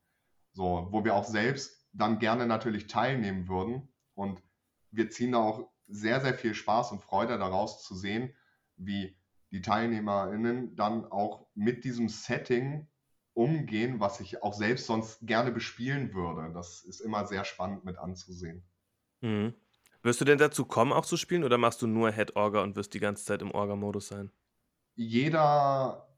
So, 0.52 0.88
wo 0.90 1.04
wir 1.04 1.14
auch 1.14 1.24
selbst 1.24 1.85
dann 1.96 2.18
gerne 2.18 2.46
natürlich 2.46 2.86
teilnehmen 2.86 3.48
würden. 3.48 3.88
Und 4.14 4.42
wir 4.90 5.10
ziehen 5.10 5.32
da 5.32 5.38
auch 5.38 5.70
sehr, 5.88 6.20
sehr 6.20 6.34
viel 6.34 6.54
Spaß 6.54 6.92
und 6.92 7.02
Freude 7.02 7.38
daraus 7.38 7.82
zu 7.82 7.94
sehen, 7.94 8.34
wie 8.76 9.16
die 9.50 9.62
TeilnehmerInnen 9.62 10.76
dann 10.76 11.04
auch 11.10 11.46
mit 11.54 11.84
diesem 11.84 12.08
Setting 12.08 12.88
umgehen, 13.32 14.00
was 14.00 14.20
ich 14.20 14.42
auch 14.42 14.54
selbst 14.54 14.86
sonst 14.86 15.20
gerne 15.26 15.52
bespielen 15.52 16.14
würde. 16.14 16.52
Das 16.52 16.82
ist 16.82 17.00
immer 17.00 17.26
sehr 17.26 17.44
spannend 17.44 17.84
mit 17.84 17.98
anzusehen. 17.98 18.64
Mhm. 19.20 19.54
Wirst 20.02 20.20
du 20.20 20.24
denn 20.24 20.38
dazu 20.38 20.64
kommen, 20.64 20.92
auch 20.92 21.04
zu 21.04 21.16
spielen, 21.16 21.44
oder 21.44 21.58
machst 21.58 21.82
du 21.82 21.86
nur 21.86 22.12
Head-Orga 22.12 22.62
und 22.62 22.76
wirst 22.76 22.94
die 22.94 23.00
ganze 23.00 23.24
Zeit 23.24 23.42
im 23.42 23.50
Orga-Modus 23.50 24.08
sein? 24.08 24.30
Jeder 24.94 26.08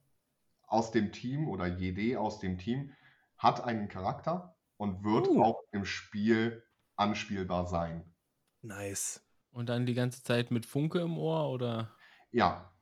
aus 0.67 0.91
dem 0.91 1.11
Team 1.11 1.49
oder 1.49 1.67
jede 1.67 2.21
aus 2.21 2.39
dem 2.39 2.59
Team 2.59 2.93
hat 3.37 3.65
einen 3.65 3.89
Charakter 3.89 4.58
und 4.79 5.05
wird 5.05 5.29
uh. 5.29 5.43
auch 5.43 5.63
im 5.73 5.85
Spiel 5.85 6.65
anspielbar 6.97 7.67
sein. 7.67 8.15
Nice. 8.63 9.23
Und 9.51 9.69
dann 9.69 9.87
die 9.87 9.95
ganze 9.95 10.23
Zeit 10.23 10.51
mit 10.51 10.67
Funke 10.67 11.01
im 11.01 11.19
Ohr, 11.19 11.51
oder? 11.51 11.95
Ja. 12.31 12.73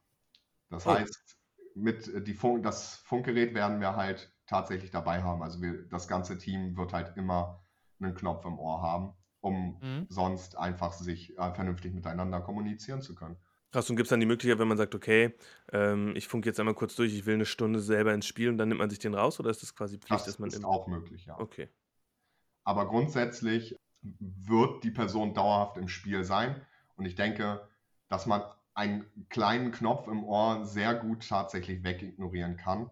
Das 0.70 0.86
oh. 0.86 0.94
heißt, 0.94 1.36
mit 1.74 2.08
äh, 2.08 2.22
die 2.22 2.34
Fun 2.34 2.62
das 2.62 2.96
Funkgerät 2.96 3.54
werden 3.54 3.80
wir 3.80 3.96
halt 3.96 4.32
tatsächlich 4.46 4.90
dabei 4.90 5.22
haben. 5.22 5.42
Also 5.42 5.60
wir, 5.60 5.88
das 5.88 6.08
ganze 6.08 6.38
Team 6.38 6.76
wird 6.76 6.92
halt 6.92 7.16
immer 7.16 7.64
einen 8.00 8.14
Knopf 8.14 8.44
im 8.44 8.58
Ohr 8.58 8.82
haben, 8.82 9.14
um 9.40 9.78
mhm. 9.80 10.06
sonst 10.08 10.56
einfach 10.56 10.92
sich 10.92 11.36
äh, 11.38 11.52
vernünftig 11.54 11.94
miteinander 11.94 12.40
kommunizieren 12.40 13.02
zu 13.02 13.14
können. 13.14 13.36
Krass, 13.72 13.90
und 13.90 13.96
gibt 13.96 14.06
es 14.06 14.10
dann 14.10 14.20
die 14.20 14.26
Möglichkeit, 14.26 14.58
wenn 14.58 14.68
man 14.68 14.78
sagt, 14.78 14.94
okay, 14.94 15.34
ähm, 15.72 16.14
ich 16.14 16.28
funke 16.28 16.48
jetzt 16.48 16.60
einmal 16.60 16.74
kurz 16.74 16.94
durch, 16.94 17.12
ich 17.12 17.26
will 17.26 17.34
eine 17.34 17.46
Stunde 17.46 17.80
selber 17.80 18.14
ins 18.14 18.26
Spiel 18.26 18.48
und 18.48 18.58
dann 18.58 18.68
nimmt 18.68 18.78
man 18.78 18.90
sich 18.90 18.98
den 18.98 19.14
raus 19.14 19.40
oder 19.40 19.50
ist 19.50 19.62
das 19.62 19.74
quasi 19.74 19.98
Pflicht, 19.98 20.20
das 20.20 20.24
dass 20.24 20.38
man 20.38 20.48
ist 20.48 20.64
auch 20.64 20.86
möglich, 20.86 21.26
ja. 21.26 21.38
Okay. 21.38 21.68
Aber 22.66 22.88
grundsätzlich 22.88 23.78
wird 24.02 24.82
die 24.82 24.90
Person 24.90 25.34
dauerhaft 25.34 25.76
im 25.76 25.88
Spiel 25.88 26.24
sein. 26.24 26.60
Und 26.96 27.06
ich 27.06 27.14
denke, 27.14 27.66
dass 28.08 28.26
man 28.26 28.42
einen 28.74 29.06
kleinen 29.28 29.70
Knopf 29.70 30.08
im 30.08 30.24
Ohr 30.24 30.66
sehr 30.66 30.94
gut 30.94 31.28
tatsächlich 31.28 31.84
wegignorieren 31.84 32.56
kann. 32.56 32.90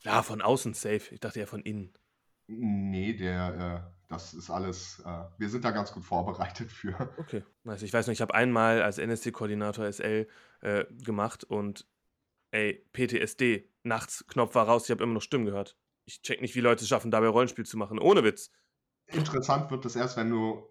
Ja, 0.00 0.22
von 0.22 0.42
außen 0.42 0.74
safe. 0.74 1.14
Ich 1.14 1.20
dachte 1.20 1.40
ja 1.40 1.46
von 1.46 1.62
innen. 1.62 1.94
Nee, 2.48 3.14
der, 3.14 3.86
äh, 3.86 3.94
das 4.08 4.34
ist 4.34 4.50
alles, 4.50 5.00
äh, 5.06 5.24
wir 5.38 5.48
sind 5.48 5.64
da 5.64 5.70
ganz 5.70 5.92
gut 5.92 6.04
vorbereitet 6.04 6.70
für. 6.70 7.08
Okay, 7.16 7.44
nice. 7.62 7.82
Ich 7.82 7.92
weiß 7.92 8.08
noch, 8.08 8.12
ich 8.12 8.20
habe 8.20 8.34
einmal 8.34 8.82
als 8.82 8.98
NSC-Koordinator 8.98 9.90
SL 9.90 10.26
äh, 10.60 10.84
gemacht 11.04 11.44
und 11.44 11.86
ey, 12.50 12.84
PTSD, 12.92 13.70
nachts 13.84 14.26
Knopf 14.26 14.56
war 14.56 14.66
raus, 14.66 14.84
ich 14.84 14.90
habe 14.90 15.04
immer 15.04 15.14
noch 15.14 15.22
Stimmen 15.22 15.46
gehört. 15.46 15.76
Ich 16.04 16.20
check 16.20 16.40
nicht, 16.42 16.56
wie 16.56 16.60
Leute 16.60 16.82
es 16.82 16.88
schaffen, 16.88 17.12
dabei 17.12 17.28
Rollenspiel 17.28 17.64
zu 17.64 17.78
machen. 17.78 17.98
Ohne 18.00 18.24
Witz. 18.24 18.50
Interessant 19.06 19.70
wird 19.70 19.84
es 19.84 19.96
erst, 19.96 20.16
wenn 20.16 20.30
du 20.30 20.68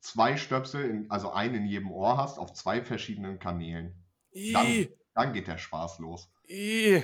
zwei 0.00 0.36
Stöpsel, 0.36 0.84
in, 0.84 1.10
also 1.10 1.32
einen 1.32 1.54
in 1.56 1.66
jedem 1.66 1.90
Ohr 1.90 2.16
hast, 2.16 2.38
auf 2.38 2.52
zwei 2.52 2.82
verschiedenen 2.82 3.38
Kanälen. 3.38 4.04
Dann, 4.52 4.88
dann 5.14 5.32
geht 5.32 5.46
der 5.46 5.58
Spaß 5.58 5.98
los. 5.98 6.30
Ja, 6.46 7.02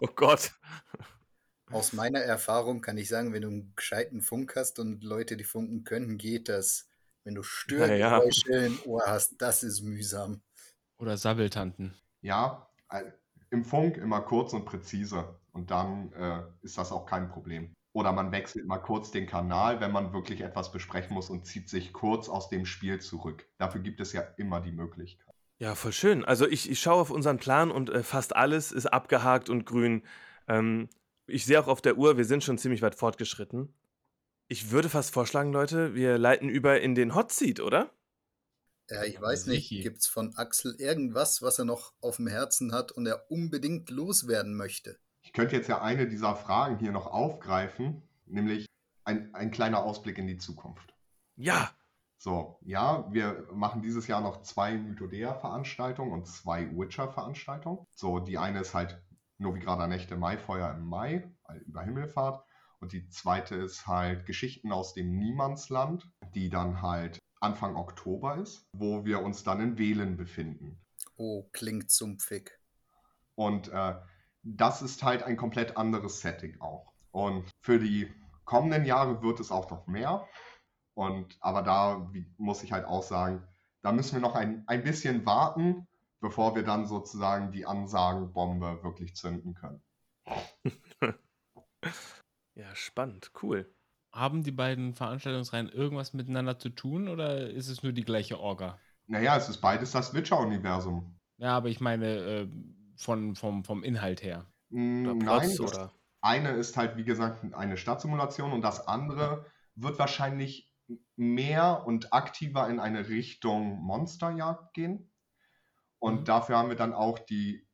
Oh 0.00 0.08
Gott. 0.14 0.52
aus 1.70 1.92
meiner 1.92 2.20
Erfahrung 2.20 2.80
kann 2.80 2.98
ich 2.98 3.08
sagen, 3.08 3.32
wenn 3.32 3.42
du 3.42 3.48
einen 3.48 3.72
gescheiten 3.76 4.20
Funk 4.20 4.54
hast 4.56 4.78
und 4.78 5.02
Leute, 5.02 5.36
die 5.36 5.44
funken 5.44 5.84
können, 5.84 6.18
geht 6.18 6.48
das. 6.48 6.88
Wenn 7.24 7.34
du 7.34 7.42
Störgeräusche 7.42 8.52
im 8.52 8.78
Ohr 8.84 9.04
hast, 9.06 9.36
das 9.40 9.62
ist 9.62 9.80
mühsam. 9.80 10.42
Oder 10.98 11.16
Sabbeltanten. 11.16 11.94
Ja, 12.20 12.68
äh, 12.90 13.02
im 13.50 13.64
Funk 13.64 13.96
immer 13.96 14.20
kurz 14.20 14.52
und 14.52 14.66
präzise 14.66 15.40
und 15.52 15.70
dann 15.70 16.12
äh, 16.12 16.42
ist 16.62 16.76
das 16.76 16.92
auch 16.92 17.06
kein 17.06 17.30
Problem. 17.30 17.72
Oder 17.94 18.12
man 18.12 18.32
wechselt 18.32 18.66
mal 18.66 18.78
kurz 18.78 19.12
den 19.12 19.26
Kanal, 19.26 19.80
wenn 19.80 19.92
man 19.92 20.12
wirklich 20.12 20.40
etwas 20.40 20.72
besprechen 20.72 21.14
muss 21.14 21.30
und 21.30 21.46
zieht 21.46 21.68
sich 21.68 21.92
kurz 21.92 22.28
aus 22.28 22.48
dem 22.48 22.66
Spiel 22.66 23.00
zurück. 23.00 23.46
Dafür 23.56 23.80
gibt 23.80 24.00
es 24.00 24.12
ja 24.12 24.22
immer 24.36 24.60
die 24.60 24.72
Möglichkeit. 24.72 25.32
Ja, 25.58 25.76
voll 25.76 25.92
schön. 25.92 26.24
Also 26.24 26.48
ich, 26.48 26.68
ich 26.68 26.80
schaue 26.80 27.00
auf 27.00 27.10
unseren 27.10 27.38
Plan 27.38 27.70
und 27.70 27.90
äh, 27.90 28.02
fast 28.02 28.34
alles 28.34 28.72
ist 28.72 28.86
abgehakt 28.86 29.48
und 29.48 29.64
grün. 29.64 30.02
Ähm, 30.48 30.88
ich 31.28 31.46
sehe 31.46 31.60
auch 31.60 31.68
auf 31.68 31.80
der 31.80 31.96
Uhr, 31.96 32.16
wir 32.16 32.24
sind 32.24 32.42
schon 32.42 32.58
ziemlich 32.58 32.82
weit 32.82 32.96
fortgeschritten. 32.96 33.72
Ich 34.48 34.72
würde 34.72 34.88
fast 34.88 35.14
vorschlagen, 35.14 35.52
Leute, 35.52 35.94
wir 35.94 36.18
leiten 36.18 36.48
über 36.48 36.80
in 36.80 36.96
den 36.96 37.14
Hot 37.14 37.30
Seat, 37.30 37.60
oder? 37.60 37.90
Ja, 38.90 39.04
ich 39.04 39.20
weiß 39.20 39.46
nicht, 39.46 39.70
gibt 39.70 39.98
es 39.98 40.08
von 40.08 40.34
Axel 40.34 40.74
irgendwas, 40.78 41.42
was 41.42 41.60
er 41.60 41.64
noch 41.64 41.94
auf 42.00 42.16
dem 42.16 42.26
Herzen 42.26 42.72
hat 42.72 42.90
und 42.90 43.06
er 43.06 43.30
unbedingt 43.30 43.88
loswerden 43.88 44.56
möchte? 44.56 44.98
Ich 45.34 45.36
könnte 45.36 45.56
jetzt 45.56 45.68
ja 45.68 45.82
eine 45.82 46.06
dieser 46.06 46.36
Fragen 46.36 46.78
hier 46.78 46.92
noch 46.92 47.08
aufgreifen, 47.08 48.08
nämlich 48.24 48.66
ein, 49.02 49.34
ein 49.34 49.50
kleiner 49.50 49.82
Ausblick 49.82 50.16
in 50.16 50.28
die 50.28 50.36
Zukunft. 50.36 50.94
Ja. 51.34 51.72
So, 52.18 52.60
ja, 52.62 53.12
wir 53.12 53.48
machen 53.52 53.82
dieses 53.82 54.06
Jahr 54.06 54.20
noch 54.20 54.42
zwei 54.42 54.76
Mythodea-Veranstaltungen 54.76 56.12
und 56.12 56.28
zwei 56.28 56.70
Witcher-Veranstaltungen. 56.70 57.84
So, 57.96 58.20
die 58.20 58.38
eine 58.38 58.60
ist 58.60 58.74
halt 58.74 59.02
Novigrader 59.38 59.88
Nächte 59.88 60.16
Maifeuer 60.16 60.72
im 60.72 60.86
Mai, 60.86 61.28
über 61.66 61.82
Himmelfahrt. 61.82 62.44
Und 62.78 62.92
die 62.92 63.08
zweite 63.08 63.56
ist 63.56 63.88
halt 63.88 64.26
Geschichten 64.26 64.70
aus 64.70 64.94
dem 64.94 65.18
Niemandsland, 65.18 66.08
die 66.36 66.48
dann 66.48 66.80
halt 66.80 67.18
Anfang 67.40 67.74
Oktober 67.74 68.36
ist, 68.36 68.68
wo 68.72 69.04
wir 69.04 69.20
uns 69.20 69.42
dann 69.42 69.60
in 69.60 69.78
Wählen 69.78 70.16
befinden. 70.16 70.80
Oh, 71.16 71.48
klingt 71.50 71.90
sumpfig. 71.90 72.52
Und 73.34 73.66
äh, 73.72 73.96
das 74.44 74.82
ist 74.82 75.02
halt 75.02 75.22
ein 75.22 75.36
komplett 75.36 75.76
anderes 75.76 76.20
Setting 76.20 76.60
auch. 76.60 76.92
Und 77.10 77.50
für 77.60 77.78
die 77.78 78.12
kommenden 78.44 78.84
Jahre 78.84 79.22
wird 79.22 79.40
es 79.40 79.50
auch 79.50 79.70
noch 79.70 79.86
mehr. 79.86 80.28
Und 80.94 81.36
aber 81.40 81.62
da 81.62 82.08
wie, 82.12 82.26
muss 82.36 82.62
ich 82.62 82.72
halt 82.72 82.84
auch 82.84 83.02
sagen, 83.02 83.42
da 83.82 83.92
müssen 83.92 84.14
wir 84.14 84.20
noch 84.20 84.34
ein, 84.34 84.64
ein 84.66 84.82
bisschen 84.82 85.26
warten, 85.26 85.86
bevor 86.20 86.54
wir 86.54 86.62
dann 86.62 86.86
sozusagen 86.86 87.50
die 87.52 87.66
Ansagenbombe 87.66 88.82
wirklich 88.82 89.14
zünden 89.16 89.54
können. 89.54 89.82
Ja, 92.56 92.72
spannend, 92.74 93.32
cool. 93.42 93.68
Haben 94.12 94.44
die 94.44 94.52
beiden 94.52 94.94
Veranstaltungsreihen 94.94 95.68
irgendwas 95.68 96.12
miteinander 96.12 96.56
zu 96.56 96.68
tun 96.68 97.08
oder 97.08 97.50
ist 97.50 97.68
es 97.68 97.82
nur 97.82 97.92
die 97.92 98.04
gleiche 98.04 98.38
Orga? 98.38 98.78
Naja, 99.06 99.36
es 99.36 99.48
ist 99.48 99.60
beides 99.60 99.90
das 99.90 100.14
Witcher-Universum. 100.14 101.18
Ja, 101.38 101.56
aber 101.56 101.68
ich 101.68 101.80
meine 101.80 102.06
äh, 102.06 102.48
von, 102.96 103.34
vom, 103.36 103.64
vom 103.64 103.82
Inhalt 103.84 104.22
her. 104.22 104.46
Mm, 104.70 105.04
Oder 105.04 105.14
Nein, 105.18 105.50
Plots, 105.50 105.56
das 105.56 105.70
oder? 105.72 105.92
eine 106.20 106.50
ist 106.50 106.76
halt, 106.76 106.96
wie 106.96 107.04
gesagt, 107.04 107.54
eine 107.54 107.76
Stadtsimulation 107.76 108.52
und 108.52 108.62
das 108.62 108.86
andere 108.86 109.46
wird 109.74 109.98
wahrscheinlich 109.98 110.70
mehr 111.16 111.84
und 111.86 112.12
aktiver 112.12 112.68
in 112.68 112.80
eine 112.80 113.08
Richtung 113.08 113.80
Monsterjagd 113.82 114.74
gehen. 114.74 115.10
Und 115.98 116.20
Mhm. 116.20 116.24
dafür 116.28 116.58
haben 116.58 116.68
wir 116.70 116.76
dann 116.76 116.94
auch 116.94 117.18
die 117.18 117.66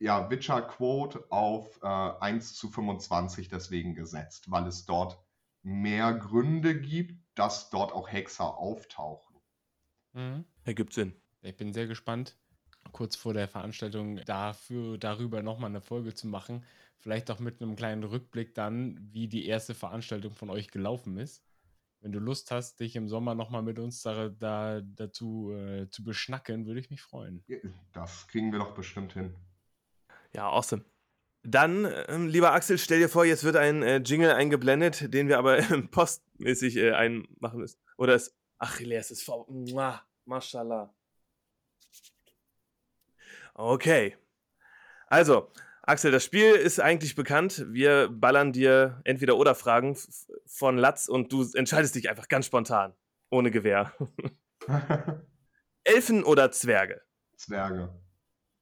ja, 0.00 0.30
Witcher 0.30 0.62
Quote 0.62 1.26
auf 1.30 1.80
äh, 1.82 1.86
1 1.86 2.54
zu 2.56 2.70
25 2.70 3.48
deswegen 3.48 3.94
gesetzt, 3.94 4.50
weil 4.50 4.66
es 4.66 4.86
dort 4.86 5.20
mehr 5.62 6.14
Gründe 6.14 6.80
gibt, 6.80 7.22
dass 7.36 7.70
dort 7.70 7.92
auch 7.92 8.08
Hexer 8.10 8.58
auftauchen. 8.58 9.36
Mhm. 10.14 10.44
Ergibt 10.64 10.92
Sinn. 10.94 11.14
Ich 11.42 11.56
bin 11.56 11.72
sehr 11.72 11.86
gespannt, 11.86 12.36
kurz 12.92 13.16
vor 13.16 13.34
der 13.34 13.48
Veranstaltung 13.48 14.20
dafür, 14.24 14.98
darüber 14.98 15.42
nochmal 15.42 15.70
eine 15.70 15.80
Folge 15.80 16.14
zu 16.14 16.26
machen. 16.26 16.64
Vielleicht 16.98 17.30
auch 17.30 17.38
mit 17.38 17.60
einem 17.60 17.76
kleinen 17.76 18.04
Rückblick 18.04 18.54
dann, 18.54 18.98
wie 19.12 19.28
die 19.28 19.46
erste 19.46 19.74
Veranstaltung 19.74 20.34
von 20.34 20.50
euch 20.50 20.70
gelaufen 20.70 21.18
ist. 21.18 21.42
Wenn 22.00 22.12
du 22.12 22.18
Lust 22.18 22.50
hast, 22.50 22.80
dich 22.80 22.96
im 22.96 23.08
Sommer 23.08 23.34
nochmal 23.34 23.62
mit 23.62 23.78
uns 23.78 24.02
da, 24.02 24.28
da, 24.28 24.80
dazu 24.80 25.52
äh, 25.52 25.88
zu 25.90 26.04
beschnacken, 26.04 26.66
würde 26.66 26.80
ich 26.80 26.90
mich 26.90 27.02
freuen. 27.02 27.44
Das 27.92 28.28
kriegen 28.28 28.52
wir 28.52 28.58
doch 28.58 28.74
bestimmt 28.74 29.12
hin. 29.14 29.34
Ja, 30.34 30.48
awesome. 30.50 30.84
Dann, 31.42 31.88
ähm, 32.08 32.28
lieber 32.28 32.52
Axel, 32.52 32.76
stell 32.76 32.98
dir 32.98 33.08
vor, 33.08 33.24
jetzt 33.24 33.44
wird 33.44 33.56
ein 33.56 33.82
äh, 33.82 33.98
Jingle 33.98 34.32
eingeblendet, 34.32 35.12
den 35.14 35.28
wir 35.28 35.38
aber 35.38 35.58
postmäßig 35.90 36.76
äh, 36.76 36.92
einmachen 36.92 37.60
müssen. 37.60 37.78
Oder 37.96 38.14
ist 38.16 38.36
Achilles 38.58 39.10
ist 39.10 39.22
vor. 39.22 39.46
Mua, 39.50 40.02
Mashallah. 40.24 40.92
Okay. 43.58 44.16
Also, 45.06 45.50
Axel, 45.82 46.10
das 46.10 46.24
Spiel 46.24 46.52
ist 46.52 46.78
eigentlich 46.78 47.14
bekannt. 47.14 47.64
Wir 47.68 48.08
ballern 48.10 48.52
dir 48.52 49.00
entweder 49.04 49.36
oder 49.36 49.54
Fragen 49.54 49.96
von 50.44 50.76
Latz 50.76 51.08
und 51.08 51.32
du 51.32 51.46
entscheidest 51.54 51.94
dich 51.94 52.10
einfach 52.10 52.28
ganz 52.28 52.46
spontan. 52.46 52.94
Ohne 53.30 53.50
Gewehr. 53.50 53.92
Elfen 55.84 56.22
oder 56.22 56.50
Zwerge? 56.50 57.00
Zwerge. 57.36 57.94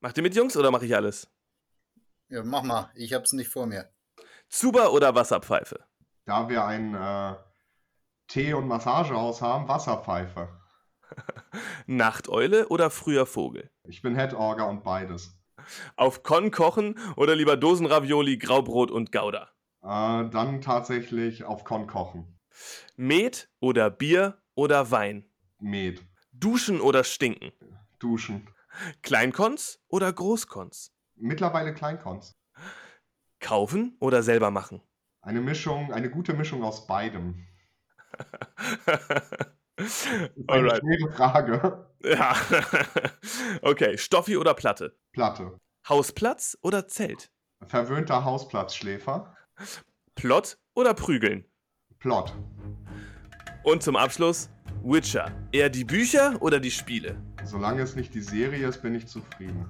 Macht 0.01 0.17
ihr 0.17 0.23
mit 0.23 0.37
Jungs 0.37 0.57
oder 0.57 0.71
mache 0.71 0.87
ich 0.87 0.95
alles? 0.95 1.29
Ja, 2.29 2.45
mach 2.45 2.63
mal, 2.63 2.91
ich 2.95 3.13
hab's 3.15 3.33
nicht 3.33 3.49
vor 3.49 3.67
mir. 3.67 3.91
Zuber 4.49 4.93
oder 4.93 5.15
Wasserpfeife? 5.15 5.85
Da 6.25 6.49
wir 6.49 6.65
ein 6.65 6.95
äh, 6.95 7.35
Tee- 8.29 8.55
und 8.55 8.69
Massagehaus 8.69 9.43
haben, 9.43 9.67
Wasserpfeife. 9.67 10.49
Nachteule 11.87 12.69
oder 12.69 12.91
früher 12.91 13.27
Vogel? 13.27 13.71
Ich 13.85 14.03
bin 14.03 14.17
Head-Orger 14.17 14.69
und 14.69 14.85
beides. 14.85 15.39
Auf 15.97 16.23
Con 16.23 16.51
kochen 16.51 16.99
oder 17.17 17.35
lieber 17.35 17.57
Dosenravioli, 17.57 18.39
Graubrot 18.39 18.91
und 18.91 19.13
Gouda? 19.13 19.49
Äh, 19.83 20.29
dann 20.31 20.61
tatsächlich 20.61 21.45
auf 21.45 21.65
Con 21.65 21.87
kochen. 21.87 22.39
Met 22.97 23.51
oder 23.61 23.91
Bier 23.91 24.39
oder 24.55 24.91
Wein? 24.91 25.25
Met. 25.59 26.03
Duschen 26.33 26.81
oder 26.81 27.05
stinken? 27.05 27.53
Duschen. 27.99 28.49
Kleinkons 29.03 29.81
oder 29.89 30.13
Großkons? 30.13 30.93
Mittlerweile 31.17 31.75
Kleinkons. 31.75 32.37
Kaufen 33.41 33.97
oder 34.01 34.23
selber 34.23 34.51
machen? 34.51 34.83
Eine 35.21 35.41
Mischung, 35.41 35.93
eine 35.93 36.11
gute 36.11 36.35
Mischung 36.35 36.63
aus 36.65 36.87
beidem. 36.87 37.47
Das 39.77 39.87
ist 39.87 40.07
eine 40.09 40.31
Alright. 40.49 40.83
schwere 40.83 41.13
Frage. 41.13 41.87
Ja. 42.05 42.37
okay, 43.63 43.99
Stoffi 43.99 44.37
oder 44.37 44.55
Platte? 44.55 44.97
Platte. 45.13 45.59
Hausplatz 45.89 46.57
oder 46.63 46.87
Zelt? 46.87 47.31
Verwöhnter 47.67 48.25
Hausplatzschläfer. 48.25 49.37
Plot 50.15 50.59
oder 50.75 50.95
Prügeln? 50.95 51.45
Plot. 51.99 52.35
Und 53.65 53.83
zum 53.83 53.97
Abschluss 53.97 54.51
Witcher. 54.83 55.33
Eher 55.51 55.71
die 55.71 55.85
Bücher 55.85 56.37
oder 56.41 56.61
die 56.61 56.71
Spiele? 56.71 57.17
Solange 57.45 57.83
es 57.83 57.97
nicht 57.97 58.15
die 58.15 58.21
Serie 58.21 58.69
ist, 58.69 58.83
bin 58.83 58.95
ich 58.95 59.07
zufrieden. 59.07 59.69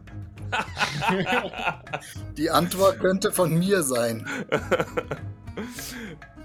Die 2.36 2.50
Antwort 2.50 3.00
könnte 3.00 3.32
von 3.32 3.58
mir 3.58 3.82
sein. 3.82 4.26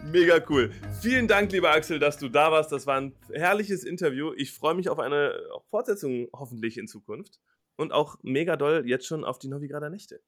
Mega 0.06 0.39
cool. 0.50 0.72
Vielen 1.02 1.28
Dank, 1.28 1.52
lieber 1.52 1.72
Axel, 1.72 2.00
dass 2.00 2.18
du 2.18 2.30
da 2.30 2.52
warst. 2.52 2.72
Das 2.72 2.88
war 2.88 3.00
ein 3.00 3.14
herrliches 3.32 3.84
Interview. 3.84 4.34
Ich 4.36 4.54
freue 4.54 4.74
mich 4.74 4.89
auf 4.89 4.97
eine 4.97 5.34
Fortsetzung 5.70 6.28
hoffentlich 6.34 6.78
in 6.78 6.88
Zukunft. 6.88 7.39
Und 7.76 7.91
auch 7.93 8.18
mega 8.24 8.56
doll 8.56 8.84
jetzt 8.86 9.06
schon 9.06 9.24
auf 9.24 9.39
die 9.39 9.47
Novigrader 9.47 9.89
Nächte. 9.89 10.22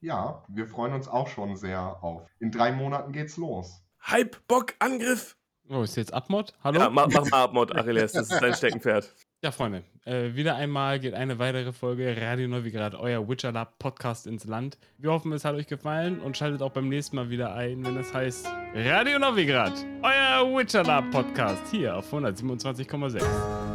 Ja, 0.00 0.44
wir 0.48 0.66
freuen 0.66 0.92
uns 0.92 1.08
auch 1.08 1.28
schon 1.28 1.56
sehr 1.56 2.02
auf. 2.04 2.28
In 2.38 2.50
drei 2.50 2.72
Monaten 2.72 3.12
geht's 3.12 3.36
los. 3.36 3.82
Hype, 4.02 4.46
Bock, 4.46 4.74
Angriff! 4.78 5.36
Oh, 5.70 5.82
ist 5.82 5.96
jetzt 5.96 6.12
Abmod? 6.12 6.52
Hallo? 6.62 6.80
Ja, 6.80 6.90
mach, 6.90 7.08
mach 7.08 7.30
mal 7.30 7.44
Abmod, 7.44 7.74
Achilles. 7.74 8.12
Das 8.12 8.30
ist 8.30 8.42
dein 8.42 8.52
Steckenpferd. 8.52 9.10
Ja, 9.44 9.52
Freunde, 9.52 9.82
äh, 10.06 10.34
wieder 10.34 10.56
einmal 10.56 10.98
geht 10.98 11.12
eine 11.12 11.38
weitere 11.38 11.74
Folge 11.74 12.16
Radio 12.18 12.48
Novigrad, 12.48 12.94
euer 12.94 13.28
Witcher 13.28 13.52
Podcast 13.78 14.26
ins 14.26 14.46
Land. 14.46 14.78
Wir 14.96 15.10
hoffen, 15.10 15.30
es 15.32 15.44
hat 15.44 15.54
euch 15.54 15.66
gefallen 15.66 16.18
und 16.18 16.34
schaltet 16.34 16.62
auch 16.62 16.70
beim 16.70 16.88
nächsten 16.88 17.16
Mal 17.16 17.28
wieder 17.28 17.54
ein, 17.54 17.84
wenn 17.84 17.98
es 17.98 18.14
heißt 18.14 18.48
Radio 18.74 19.18
Novigrad, 19.18 19.74
euer 20.00 20.56
Witcher 20.56 21.02
Podcast 21.12 21.62
hier 21.70 21.94
auf 21.94 22.10
127,6. 22.10 23.73